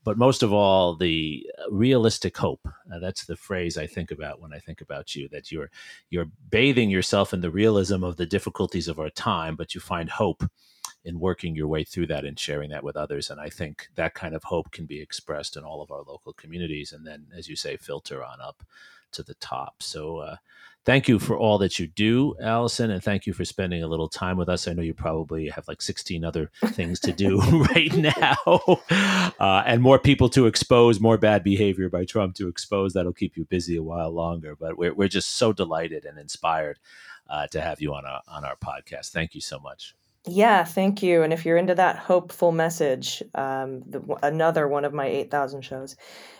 but 0.04 0.18
most 0.18 0.43
of 0.43 0.54
all, 0.54 0.95
the 0.95 1.45
uh, 1.60 1.72
realistic 1.72 2.38
hope. 2.38 2.68
Uh, 2.93 3.00
that's 3.00 3.26
the 3.26 3.36
phrase 3.36 3.78
I 3.78 3.88
think 3.88 4.12
about 4.12 4.39
when 4.39 4.54
I 4.54 4.60
think 4.60 4.82
about 4.82 5.16
you. 5.16 5.28
That 5.30 5.52
you're 5.52 5.70
you're 6.10 6.30
bathing 6.50 6.89
yourself 6.89 7.34
in 7.34 7.41
the 7.41 7.52
realism 7.52 8.04
of 8.04 8.18
the 8.18 8.26
difficulties 8.26 8.88
of 8.88 9.00
our 9.00 9.10
time, 9.10 9.56
but 9.56 9.76
you 9.76 9.82
find 9.82 10.10
hope 10.10 10.43
in 11.04 11.20
working 11.20 11.56
your 11.56 11.68
way 11.68 11.84
through 11.84 12.08
that 12.08 12.26
and 12.26 12.38
sharing 12.38 12.70
that 12.70 12.84
with 12.84 12.98
others. 12.98 13.30
And 13.30 13.39
I 13.39 13.50
think 13.50 13.88
that 13.95 14.14
kind 14.14 14.36
of 14.36 14.43
hope 14.43 14.72
can 14.72 14.86
be 14.86 15.02
expressed 15.02 15.56
in 15.56 15.64
all 15.64 15.82
of 15.82 15.91
our 15.91 16.04
local 16.08 16.34
communities, 16.34 16.91
and 16.91 17.06
then, 17.06 17.28
as 17.36 17.48
you 17.48 17.56
say, 17.56 17.78
filter 17.78 18.24
on 18.24 18.41
up 18.41 18.64
to 19.14 19.24
the 19.24 19.36
top. 19.36 19.82
So, 19.82 20.18
uh, 20.18 20.36
thank 20.88 21.09
you 21.09 21.19
for 21.19 21.38
all 21.38 21.57
that 21.57 21.79
you 21.79 21.85
do, 21.85 22.33
Allison, 22.41 22.91
and 22.91 23.03
thank 23.03 23.27
you 23.27 23.33
for 23.33 23.43
spending 23.43 23.83
a 23.83 23.88
little 23.88 24.07
time 24.07 24.38
with 24.38 24.47
us. 24.47 24.69
I 24.69 24.73
know 24.73 24.81
you 24.81 24.93
probably 24.93 25.49
have 25.49 25.67
like 25.67 25.81
16 25.81 26.23
other 26.23 26.49
things 26.67 27.01
to 27.01 27.11
do 27.11 27.39
right 27.75 27.93
now, 27.93 28.81
uh, 29.38 29.63
and 29.65 29.81
more 29.81 29.99
people 29.99 30.29
to 30.29 30.45
expose, 30.47 31.01
more 31.01 31.17
bad 31.17 31.43
behavior 31.43 31.89
by 31.89 32.05
Trump 32.05 32.35
to 32.35 32.47
expose. 32.47 32.93
That'll 32.93 33.11
keep 33.11 33.35
you 33.35 33.43
busy 33.43 33.75
a 33.75 33.83
while 33.83 34.11
longer. 34.11 34.55
But 34.55 34.77
we're, 34.77 34.93
we're 34.93 35.09
just 35.09 35.35
so 35.35 35.51
delighted 35.51 36.05
and 36.05 36.17
inspired 36.17 36.79
uh, 37.29 37.47
to 37.47 37.59
have 37.59 37.81
you 37.81 37.93
on, 37.93 38.05
a, 38.05 38.21
on 38.29 38.45
our 38.45 38.55
podcast. 38.55 39.09
Thank 39.09 39.35
you 39.35 39.41
so 39.41 39.59
much. 39.59 39.93
Yeah, 40.25 40.63
thank 40.63 41.03
you. 41.03 41.21
And 41.21 41.33
if 41.33 41.45
you're 41.45 41.57
into 41.57 41.75
that 41.75 41.97
hopeful 41.97 42.53
message, 42.53 43.21
um, 43.35 43.83
the, 43.88 44.01
another 44.23 44.69
one 44.69 44.85
of 44.85 44.93
my 44.93 45.05
8,000 45.05 45.61
shows 45.63 45.97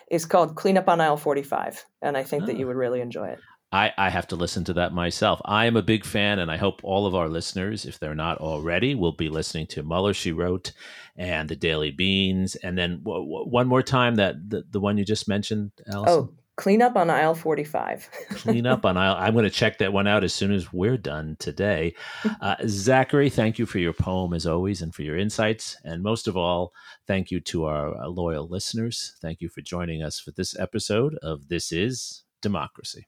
is 0.09 0.25
called 0.25 0.55
Clean 0.55 0.77
Up 0.77 0.87
on 0.87 1.01
Aisle 1.01 1.17
45. 1.17 1.85
And 2.01 2.15
I 2.15 2.23
think 2.23 2.43
oh. 2.43 2.45
that 2.45 2.57
you 2.57 2.65
ah. 2.65 2.67
would 2.69 2.77
really 2.77 3.01
enjoy 3.01 3.27
it. 3.27 3.39
I, 3.72 3.91
I 3.97 4.09
have 4.09 4.28
to 4.28 4.36
listen 4.36 4.63
to 4.65 4.74
that 4.74 4.93
myself. 4.93 5.41
I 5.43 5.65
am 5.65 5.76
a 5.76 5.82
big 5.82 6.05
fan, 6.05 6.39
and 6.39 6.49
I 6.49 6.57
hope 6.57 6.80
all 6.84 7.05
of 7.05 7.15
our 7.15 7.28
listeners, 7.28 7.86
if 7.86 7.99
they're 7.99 8.15
not 8.15 8.38
already, 8.38 8.95
will 8.95 9.11
be 9.11 9.30
listening 9.30 9.68
to 9.68 9.84
Mueller, 9.84 10.13
She 10.13 10.32
Wrote, 10.32 10.72
and 11.18 11.49
the 11.49 11.55
Daily 11.55 11.91
Beans. 11.91 12.55
And 12.55 12.78
then 12.78 12.99
w- 13.03 13.26
w- 13.26 13.49
one 13.49 13.68
more 13.68 13.84
time, 13.84 14.15
that 14.15 14.49
the, 14.49 14.63
the 14.70 14.80
one 14.80 14.97
you 14.97 15.03
just 15.03 15.28
mentioned, 15.28 15.72
Allison. 15.91 16.30
Oh, 16.30 16.34
clean 16.55 16.82
up 16.82 16.95
on 16.95 17.09
aisle 17.09 17.36
45. 17.36 18.09
clean 18.32 18.65
up 18.65 18.86
on 18.86 18.95
aisle. 18.95 19.18
I'm 19.20 19.34
going 19.34 19.43
to 19.43 19.49
check 19.49 19.80
that 19.80 19.91
one 19.91 20.07
out 20.07 20.24
as 20.24 20.34
soon 20.34 20.53
as 20.53 20.72
we're 20.72 20.97
done 20.97 21.36
today. 21.39 21.95
Uh, 22.39 22.55
Zachary, 22.68 23.30
thank 23.30 23.57
you 23.57 23.65
for 23.65 23.80
your 23.80 23.93
poem 23.93 24.34
as 24.34 24.45
always 24.45 24.82
and 24.82 24.93
for 24.93 25.01
your 25.01 25.18
insights. 25.18 25.76
And 25.84 26.03
most 26.03 26.28
of 26.28 26.38
all, 26.38 26.72
thank 27.07 27.32
you 27.32 27.39
to 27.41 27.65
our 27.65 27.97
uh, 27.97 28.07
loyal 28.07 28.47
listeners. 28.47 29.15
Thank 29.22 29.41
you 29.41 29.49
for 29.49 29.61
joining 29.61 30.03
us 30.03 30.20
for 30.20 30.32
this 30.32 30.57
episode 30.59 31.15
of 31.24 31.47
This 31.47 31.72
Is 31.72 32.24
Democracy. 32.41 33.07